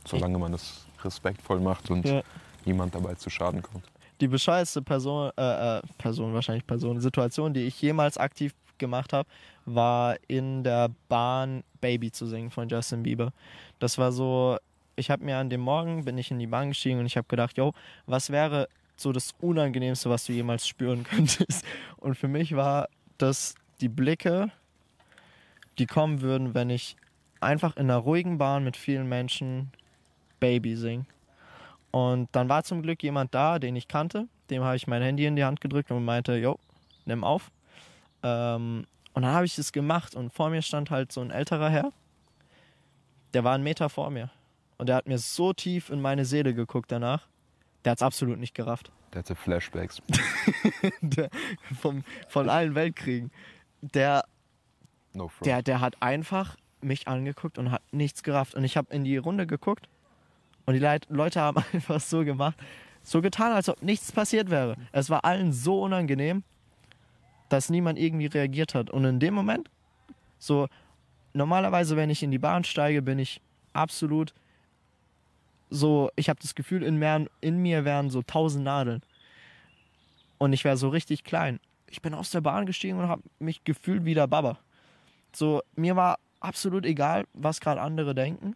Solange 0.06 0.38
man 0.38 0.52
das 0.52 0.86
respektvoll 1.04 1.60
macht 1.60 1.90
und 1.92 2.06
ja. 2.06 2.22
niemand 2.66 2.96
dabei 2.96 3.16
zu 3.16 3.30
Schaden 3.30 3.62
kommt 3.62 3.84
die 4.20 4.28
bescheuerste 4.28 4.82
Person, 4.82 5.32
äh, 5.38 5.78
äh, 5.78 5.82
Person, 5.98 6.34
wahrscheinlich 6.34 6.66
Person, 6.68 7.00
Situation, 7.00 7.54
die 7.54 7.62
ich 7.62 7.82
jemals 7.82 8.18
aktiv 8.18 8.54
gemacht 8.78 9.14
habe, 9.14 9.28
war 9.66 10.18
in 10.28 10.64
der 10.64 10.90
Bahn 11.08 11.64
Baby 11.82 12.12
zu 12.12 12.26
singen 12.26 12.52
von 12.52 12.68
Justin 12.68 13.04
Bieber. 13.04 13.32
Das 13.80 13.98
war 13.98 14.12
so, 14.12 14.58
ich 14.96 15.10
habe 15.10 15.24
mir 15.24 15.38
an 15.38 15.50
dem 15.50 15.62
Morgen, 15.62 16.06
bin 16.06 16.18
ich 16.18 16.32
in 16.32 16.40
die 16.40 16.48
Bahn 16.48 16.70
gestiegen 16.70 17.00
und 17.00 17.06
ich 17.06 17.18
habe 17.18 17.28
gedacht, 17.28 17.58
yo, 17.58 17.74
was 18.06 18.30
wäre 18.30 18.68
so 18.96 19.12
das 19.12 19.34
Unangenehmste, 19.40 20.10
was 20.10 20.26
du 20.26 20.34
jemals 20.34 20.68
spüren 20.68 21.04
könntest? 21.10 21.64
Und 21.98 22.16
für 22.16 22.28
mich 22.28 22.56
war 22.56 22.90
das 23.18 23.56
die 23.80 23.90
Blicke, 23.90 24.52
die 25.78 25.86
kommen 25.86 26.22
würden, 26.22 26.54
wenn 26.54 26.70
ich 26.70 26.98
einfach 27.42 27.76
in 27.78 27.90
einer 27.90 27.98
ruhigen 27.98 28.38
Bahn 28.38 28.64
mit 28.64 28.78
vielen 28.78 29.08
Menschen 29.08 29.72
Baby 30.40 30.76
singe. 30.76 31.06
Und 31.92 32.30
dann 32.34 32.50
war 32.50 32.64
zum 32.64 32.82
Glück 32.82 33.02
jemand 33.04 33.34
da, 33.34 33.60
den 33.60 33.76
ich 33.76 33.88
kannte. 33.88 34.28
Dem 34.50 34.64
habe 34.64 34.76
ich 34.76 34.88
mein 34.88 35.02
Handy 35.02 35.26
in 35.26 35.36
die 35.36 35.44
Hand 35.44 35.62
gedrückt 35.62 35.92
und 35.92 36.06
meinte, 36.06 36.36
jo, 36.38 36.60
nimm 37.06 37.24
auf. 37.24 37.52
Ähm, 38.24 38.86
und 39.14 39.24
dann 39.24 39.34
habe 39.34 39.46
ich 39.46 39.58
es 39.58 39.72
gemacht 39.72 40.16
und 40.16 40.32
vor 40.32 40.50
mir 40.50 40.62
stand 40.62 40.92
halt 40.92 41.12
so 41.12 41.22
ein 41.22 41.32
älterer 41.32 41.70
Herr. 41.70 41.92
Der 43.34 43.44
war 43.44 43.56
einen 43.56 43.64
Meter 43.64 43.90
vor 43.90 44.10
mir. 44.10 44.30
Und 44.78 44.88
der 44.88 44.96
hat 44.96 45.08
mir 45.08 45.18
so 45.18 45.52
tief 45.54 45.90
in 45.90 46.02
meine 46.02 46.26
Seele 46.26 46.54
geguckt 46.54 46.92
danach. 46.92 47.28
Der 47.84 47.92
hat 47.92 48.00
es 48.00 48.04
absolut 48.04 48.40
nicht 48.40 48.54
gerafft. 48.54 48.92
Der 49.14 49.20
hatte 49.20 49.36
Flashbacks. 49.36 50.02
der, 51.02 51.30
vom, 51.80 52.04
von 52.28 52.50
allen 52.50 52.76
Weltkriegen. 52.76 53.32
Der, 53.82 54.26
no 55.14 55.32
der, 55.44 55.64
der 55.64 55.82
hat 55.82 56.02
einfach 56.02 56.56
mich 56.82 57.08
angeguckt 57.08 57.58
und 57.58 57.72
hat 57.72 57.82
nichts 57.92 58.24
gerafft. 58.24 58.56
Und 58.56 58.64
ich 58.64 58.78
habe 58.78 58.94
in 58.94 59.04
die 59.04 59.18
Runde 59.18 59.48
geguckt 59.48 59.88
und 60.66 60.74
die 60.74 61.00
Leute 61.10 61.42
haben 61.42 61.64
einfach 61.74 62.00
so 62.00 62.24
gemacht, 62.24 62.58
so 63.04 63.22
getan, 63.22 63.52
als 63.52 63.70
ob 63.70 63.82
nichts 63.82 64.12
passiert 64.12 64.50
wäre. 64.50 64.76
Es 64.92 65.10
war 65.10 65.26
allen 65.26 65.54
so 65.54 65.82
unangenehm, 65.82 66.44
dass 67.50 67.70
niemand 67.70 67.98
irgendwie 67.98 68.28
reagiert 68.28 68.76
hat. 68.76 68.90
Und 68.90 69.06
in 69.06 69.20
dem 69.20 69.34
Moment, 69.34 69.70
so 70.38 70.68
normalerweise, 71.34 71.96
wenn 71.96 72.10
ich 72.10 72.24
in 72.24 72.32
die 72.32 72.38
Bahn 72.38 72.64
steige, 72.64 73.02
bin 73.02 73.20
ich 73.20 73.42
absolut 73.74 74.34
so, 75.70 76.10
ich 76.16 76.30
habe 76.30 76.40
das 76.42 76.56
Gefühl, 76.56 76.84
in 76.84 76.98
mir, 76.98 77.28
in 77.42 77.62
mir 77.62 77.86
wären 77.86 78.10
so 78.10 78.22
tausend 78.24 78.64
Nadeln. 78.64 79.02
Und 80.38 80.54
ich 80.54 80.64
wäre 80.64 80.78
so 80.78 80.90
richtig 80.90 81.24
klein. 81.24 81.60
Ich 81.88 82.02
bin 82.02 82.14
aus 82.14 82.32
der 82.32 82.42
Bahn 82.42 82.66
gestiegen 82.66 83.00
und 83.00 83.08
habe 83.08 83.24
mich 83.40 83.64
gefühlt 83.64 84.06
wie 84.06 84.14
der 84.14 84.28
Baba. 84.28 84.58
So, 85.34 85.62
mir 85.76 85.96
war 85.96 86.18
absolut 86.40 86.86
egal, 86.86 87.26
was 87.34 87.60
gerade 87.60 87.82
andere 87.82 88.16
denken. 88.16 88.56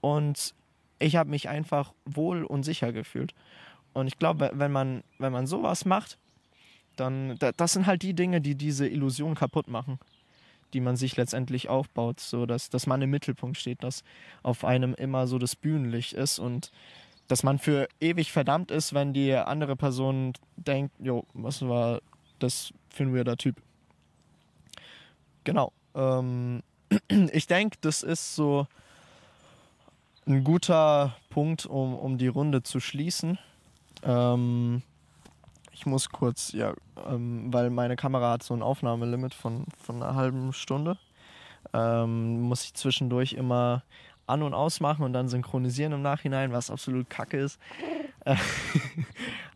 Und 0.00 0.54
ich 0.98 1.16
habe 1.16 1.30
mich 1.30 1.48
einfach 1.48 1.92
wohl 2.04 2.44
und 2.44 2.62
sicher 2.62 2.92
gefühlt. 2.92 3.34
Und 3.92 4.06
ich 4.06 4.18
glaube, 4.18 4.50
wenn 4.54 4.72
man, 4.72 5.02
wenn 5.18 5.32
man 5.32 5.46
sowas 5.46 5.84
macht, 5.84 6.18
dann, 6.96 7.38
das 7.56 7.72
sind 7.72 7.86
halt 7.86 8.02
die 8.02 8.14
Dinge, 8.14 8.40
die 8.40 8.54
diese 8.54 8.86
Illusion 8.86 9.34
kaputt 9.34 9.68
machen, 9.68 9.98
die 10.72 10.80
man 10.80 10.96
sich 10.96 11.16
letztendlich 11.16 11.68
aufbaut, 11.68 12.20
so 12.20 12.46
dass, 12.46 12.70
dass 12.70 12.86
man 12.86 13.02
im 13.02 13.10
Mittelpunkt 13.10 13.58
steht, 13.58 13.82
dass 13.82 14.04
auf 14.42 14.64
einem 14.64 14.94
immer 14.94 15.26
so 15.26 15.38
das 15.38 15.56
Bühnenlicht 15.56 16.12
ist 16.12 16.38
und 16.38 16.70
dass 17.28 17.42
man 17.42 17.58
für 17.58 17.88
ewig 18.00 18.32
verdammt 18.32 18.70
ist, 18.70 18.94
wenn 18.94 19.12
die 19.12 19.34
andere 19.34 19.76
Person 19.76 20.34
denkt, 20.56 20.94
jo, 20.98 21.24
was 21.32 21.62
war 21.66 22.00
das 22.38 22.72
für 22.90 23.04
ein 23.04 23.14
weirder 23.14 23.36
Typ. 23.36 23.56
Genau. 25.44 25.72
Ähm, 25.94 26.62
ich 27.32 27.46
denke, 27.46 27.78
das 27.80 28.02
ist 28.02 28.34
so 28.34 28.66
ein 30.26 30.44
guter 30.44 31.16
Punkt, 31.30 31.66
um, 31.66 31.94
um 31.94 32.18
die 32.18 32.28
Runde 32.28 32.62
zu 32.62 32.80
schließen. 32.80 33.38
Ähm, 34.02 34.82
ich 35.72 35.86
muss 35.86 36.10
kurz, 36.10 36.52
ja, 36.52 36.74
ähm, 37.06 37.52
weil 37.52 37.70
meine 37.70 37.96
Kamera 37.96 38.32
hat 38.32 38.42
so 38.42 38.54
ein 38.54 38.62
Aufnahmelimit 38.62 39.34
von, 39.34 39.66
von 39.82 40.02
einer 40.02 40.14
halben 40.14 40.52
Stunde. 40.52 40.98
Ähm, 41.72 42.42
muss 42.42 42.64
ich 42.64 42.74
zwischendurch 42.74 43.32
immer 43.32 43.82
an- 44.26 44.42
und 44.42 44.54
ausmachen 44.54 45.04
und 45.04 45.12
dann 45.12 45.28
synchronisieren 45.28 45.92
im 45.92 46.02
Nachhinein, 46.02 46.52
was 46.52 46.70
absolut 46.70 47.10
kacke 47.10 47.38
ist. 47.38 47.58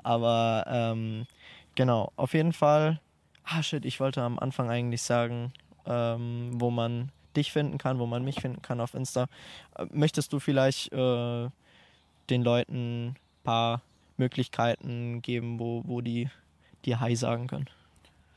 Aber 0.03 0.65
ähm, 0.69 1.27
genau, 1.75 2.13
auf 2.17 2.35
jeden 2.35 2.53
Fall. 2.53 3.01
Ah, 3.45 3.63
shit, 3.63 3.85
ich 3.85 4.01
wollte 4.01 4.23
am 4.23 4.39
Anfang 4.39 4.71
eigentlich 4.71 5.03
sagen, 5.03 5.53
ähm, 5.87 6.51
wo 6.55 6.71
man 6.71 7.13
dich 7.37 7.53
finden 7.53 7.79
kann, 7.79 7.99
wo 7.99 8.07
man 8.07 8.25
mich 8.25 8.41
finden 8.41 8.63
kann 8.63 8.81
auf 8.81 8.95
Insta. 8.95 9.27
Äh, 9.77 9.87
möchtest 9.93 10.33
du 10.33 10.41
vielleicht 10.41 10.93
äh, 10.93 11.49
den 12.31 12.43
Leuten 12.43 13.09
ein 13.09 13.17
paar 13.45 13.83
Möglichkeiten 14.17 15.23
geben, 15.23 15.59
wo, 15.59 15.83
wo 15.87 16.01
die 16.01 16.29
dir 16.85 17.01
Hi 17.01 17.15
sagen 17.15 17.47
können? 17.47 17.69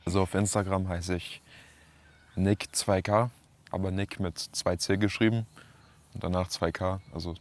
Also 0.04 0.22
auf 0.22 0.34
Instagram 0.34 0.88
heiße 0.88 1.16
ich 1.16 1.40
Nick2K, 2.36 3.30
aber 3.70 3.90
Nick 3.90 4.20
mit 4.20 4.36
2C 4.38 4.96
geschrieben 4.96 5.46
und 6.14 6.24
danach 6.24 6.48
2K. 6.48 7.00
Also, 7.12 7.34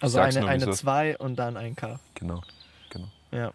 also 0.00 0.18
eine, 0.20 0.46
eine 0.46 0.70
2 0.70 1.18
und 1.18 1.36
dann 1.36 1.56
ein 1.56 1.74
K. 1.74 1.98
Genau, 2.14 2.42
genau. 2.90 3.08
Ja. 3.30 3.52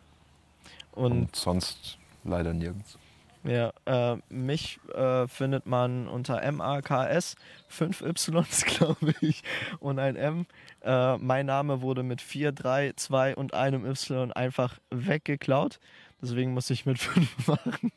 Und, 0.91 1.11
und 1.11 1.35
sonst 1.35 1.97
leider 2.23 2.53
nirgends. 2.53 2.97
Ja, 3.45 3.73
äh, 3.85 4.17
mich 4.29 4.79
äh, 4.95 5.27
findet 5.27 5.65
man 5.65 6.07
unter 6.07 6.49
MAKS, 6.49 7.35
5 7.67 8.01
Ys, 8.01 8.65
glaube 8.65 9.13
ich, 9.19 9.43
und 9.79 9.99
ein 9.99 10.15
M. 10.15 10.45
Äh, 10.81 11.17
mein 11.17 11.45
Name 11.45 11.81
wurde 11.81 12.03
mit 12.03 12.21
4, 12.21 12.53
3, 12.53 12.93
2 12.95 13.35
und 13.35 13.53
einem 13.53 13.85
Y 13.85 14.31
einfach 14.31 14.79
weggeklaut. 14.91 15.79
Deswegen 16.21 16.53
muss 16.53 16.69
ich 16.69 16.85
mit 16.85 16.99
5 16.99 17.47
machen. 17.47 17.91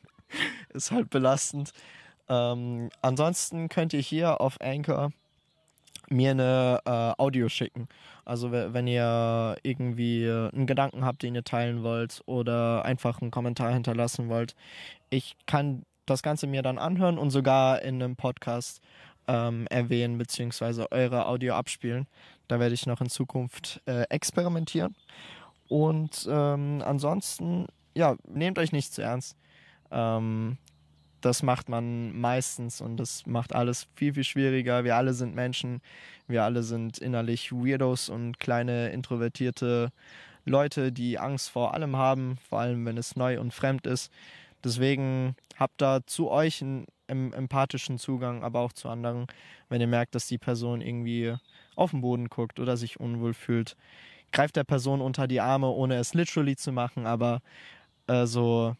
Ist 0.70 0.90
halt 0.90 1.10
belastend. 1.10 1.72
Ähm, 2.28 2.90
ansonsten 3.00 3.68
könnt 3.68 3.92
ihr 3.92 4.00
hier 4.00 4.40
auf 4.40 4.60
Anchor 4.60 5.12
mir 6.08 6.32
eine 6.32 6.80
äh, 6.84 7.22
Audio 7.22 7.48
schicken. 7.48 7.88
Also 8.24 8.50
wenn 8.50 8.86
ihr 8.88 9.56
irgendwie 9.62 10.28
einen 10.28 10.66
Gedanken 10.66 11.04
habt, 11.04 11.22
den 11.22 11.34
ihr 11.36 11.44
teilen 11.44 11.84
wollt 11.84 12.22
oder 12.26 12.84
einfach 12.84 13.20
einen 13.20 13.30
Kommentar 13.30 13.72
hinterlassen 13.72 14.28
wollt. 14.28 14.56
Ich 15.10 15.36
kann 15.46 15.84
das 16.06 16.22
Ganze 16.22 16.46
mir 16.46 16.62
dann 16.62 16.78
anhören 16.78 17.18
und 17.18 17.30
sogar 17.30 17.82
in 17.82 18.02
einem 18.02 18.16
Podcast 18.16 18.80
ähm, 19.28 19.66
erwähnen 19.68 20.18
beziehungsweise 20.18 20.90
eure 20.92 21.26
Audio 21.26 21.54
abspielen. 21.54 22.06
Da 22.48 22.60
werde 22.60 22.74
ich 22.74 22.86
noch 22.86 23.00
in 23.00 23.08
Zukunft 23.08 23.82
äh, 23.86 24.02
experimentieren. 24.08 24.94
Und 25.68 26.28
ähm, 26.30 26.82
ansonsten, 26.84 27.66
ja, 27.94 28.16
nehmt 28.28 28.58
euch 28.58 28.72
nicht 28.72 28.92
zu 28.92 29.02
ernst. 29.02 29.36
Ähm, 29.90 30.58
das 31.20 31.42
macht 31.42 31.68
man 31.68 32.16
meistens 32.16 32.80
und 32.80 32.98
das 32.98 33.26
macht 33.26 33.54
alles 33.54 33.88
viel, 33.96 34.14
viel 34.14 34.22
schwieriger. 34.22 34.84
Wir 34.84 34.96
alle 34.96 35.12
sind 35.12 35.34
Menschen, 35.34 35.80
wir 36.28 36.44
alle 36.44 36.62
sind 36.62 36.98
innerlich 36.98 37.50
Weirdos 37.52 38.08
und 38.08 38.38
kleine 38.38 38.90
introvertierte 38.90 39.90
Leute, 40.44 40.92
die 40.92 41.18
Angst 41.18 41.50
vor 41.50 41.74
allem 41.74 41.96
haben, 41.96 42.38
vor 42.48 42.60
allem 42.60 42.86
wenn 42.86 42.96
es 42.96 43.16
neu 43.16 43.40
und 43.40 43.52
fremd 43.52 43.86
ist. 43.88 44.12
Deswegen 44.64 45.36
habt 45.56 45.80
da 45.80 46.00
zu 46.06 46.30
euch 46.30 46.62
einen 46.62 46.86
empathischen 47.08 47.98
Zugang, 47.98 48.42
aber 48.42 48.60
auch 48.60 48.72
zu 48.72 48.88
anderen, 48.88 49.26
wenn 49.68 49.80
ihr 49.80 49.86
merkt, 49.86 50.14
dass 50.14 50.26
die 50.26 50.38
Person 50.38 50.80
irgendwie 50.80 51.34
auf 51.74 51.90
den 51.90 52.00
Boden 52.00 52.28
guckt 52.28 52.58
oder 52.58 52.76
sich 52.76 52.98
unwohl 52.98 53.34
fühlt. 53.34 53.76
Greift 54.32 54.56
der 54.56 54.64
Person 54.64 55.00
unter 55.00 55.28
die 55.28 55.40
Arme, 55.40 55.68
ohne 55.68 55.96
es 55.96 56.14
literally 56.14 56.56
zu 56.56 56.72
machen, 56.72 57.06
aber 57.06 57.40
äh, 58.06 58.26
so 58.26 58.76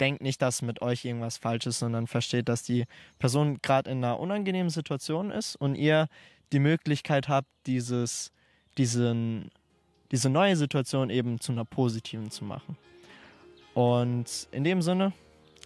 denkt 0.00 0.22
nicht, 0.22 0.42
dass 0.42 0.62
mit 0.62 0.82
euch 0.82 1.04
irgendwas 1.04 1.38
falsch 1.38 1.66
ist, 1.66 1.78
sondern 1.78 2.06
versteht, 2.06 2.48
dass 2.48 2.62
die 2.62 2.84
Person 3.18 3.58
gerade 3.62 3.90
in 3.90 3.98
einer 3.98 4.18
unangenehmen 4.18 4.70
Situation 4.70 5.30
ist 5.30 5.56
und 5.56 5.74
ihr 5.74 6.08
die 6.52 6.58
Möglichkeit 6.58 7.28
habt, 7.28 7.48
dieses, 7.66 8.32
diesen, 8.78 9.50
diese 10.10 10.28
neue 10.28 10.56
Situation 10.56 11.08
eben 11.08 11.40
zu 11.40 11.52
einer 11.52 11.64
positiven 11.64 12.30
zu 12.30 12.44
machen. 12.44 12.76
Und 13.74 14.48
in 14.52 14.64
dem 14.64 14.82
Sinne, 14.82 15.12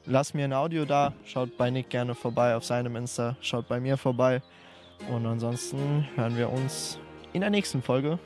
lasst 0.04 0.34
mir 0.34 0.44
ein 0.44 0.52
Audio 0.52 0.84
da, 0.84 1.12
schaut 1.24 1.56
bei 1.56 1.70
Nick 1.70 1.90
gerne 1.90 2.14
vorbei 2.14 2.54
auf 2.54 2.64
seinem 2.64 2.96
Insta, 2.96 3.36
schaut 3.40 3.68
bei 3.68 3.80
mir 3.80 3.96
vorbei. 3.96 4.42
Und 5.10 5.26
ansonsten 5.26 6.06
hören 6.14 6.36
wir 6.36 6.50
uns 6.50 6.98
in 7.32 7.40
der 7.40 7.50
nächsten 7.50 7.82
Folge 7.82 8.18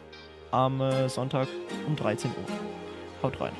am 0.50 0.80
äh, 0.80 1.08
Sonntag 1.08 1.48
um 1.86 1.96
13 1.96 2.30
Uhr. 2.30 3.22
Haut 3.22 3.40
rein. 3.40 3.52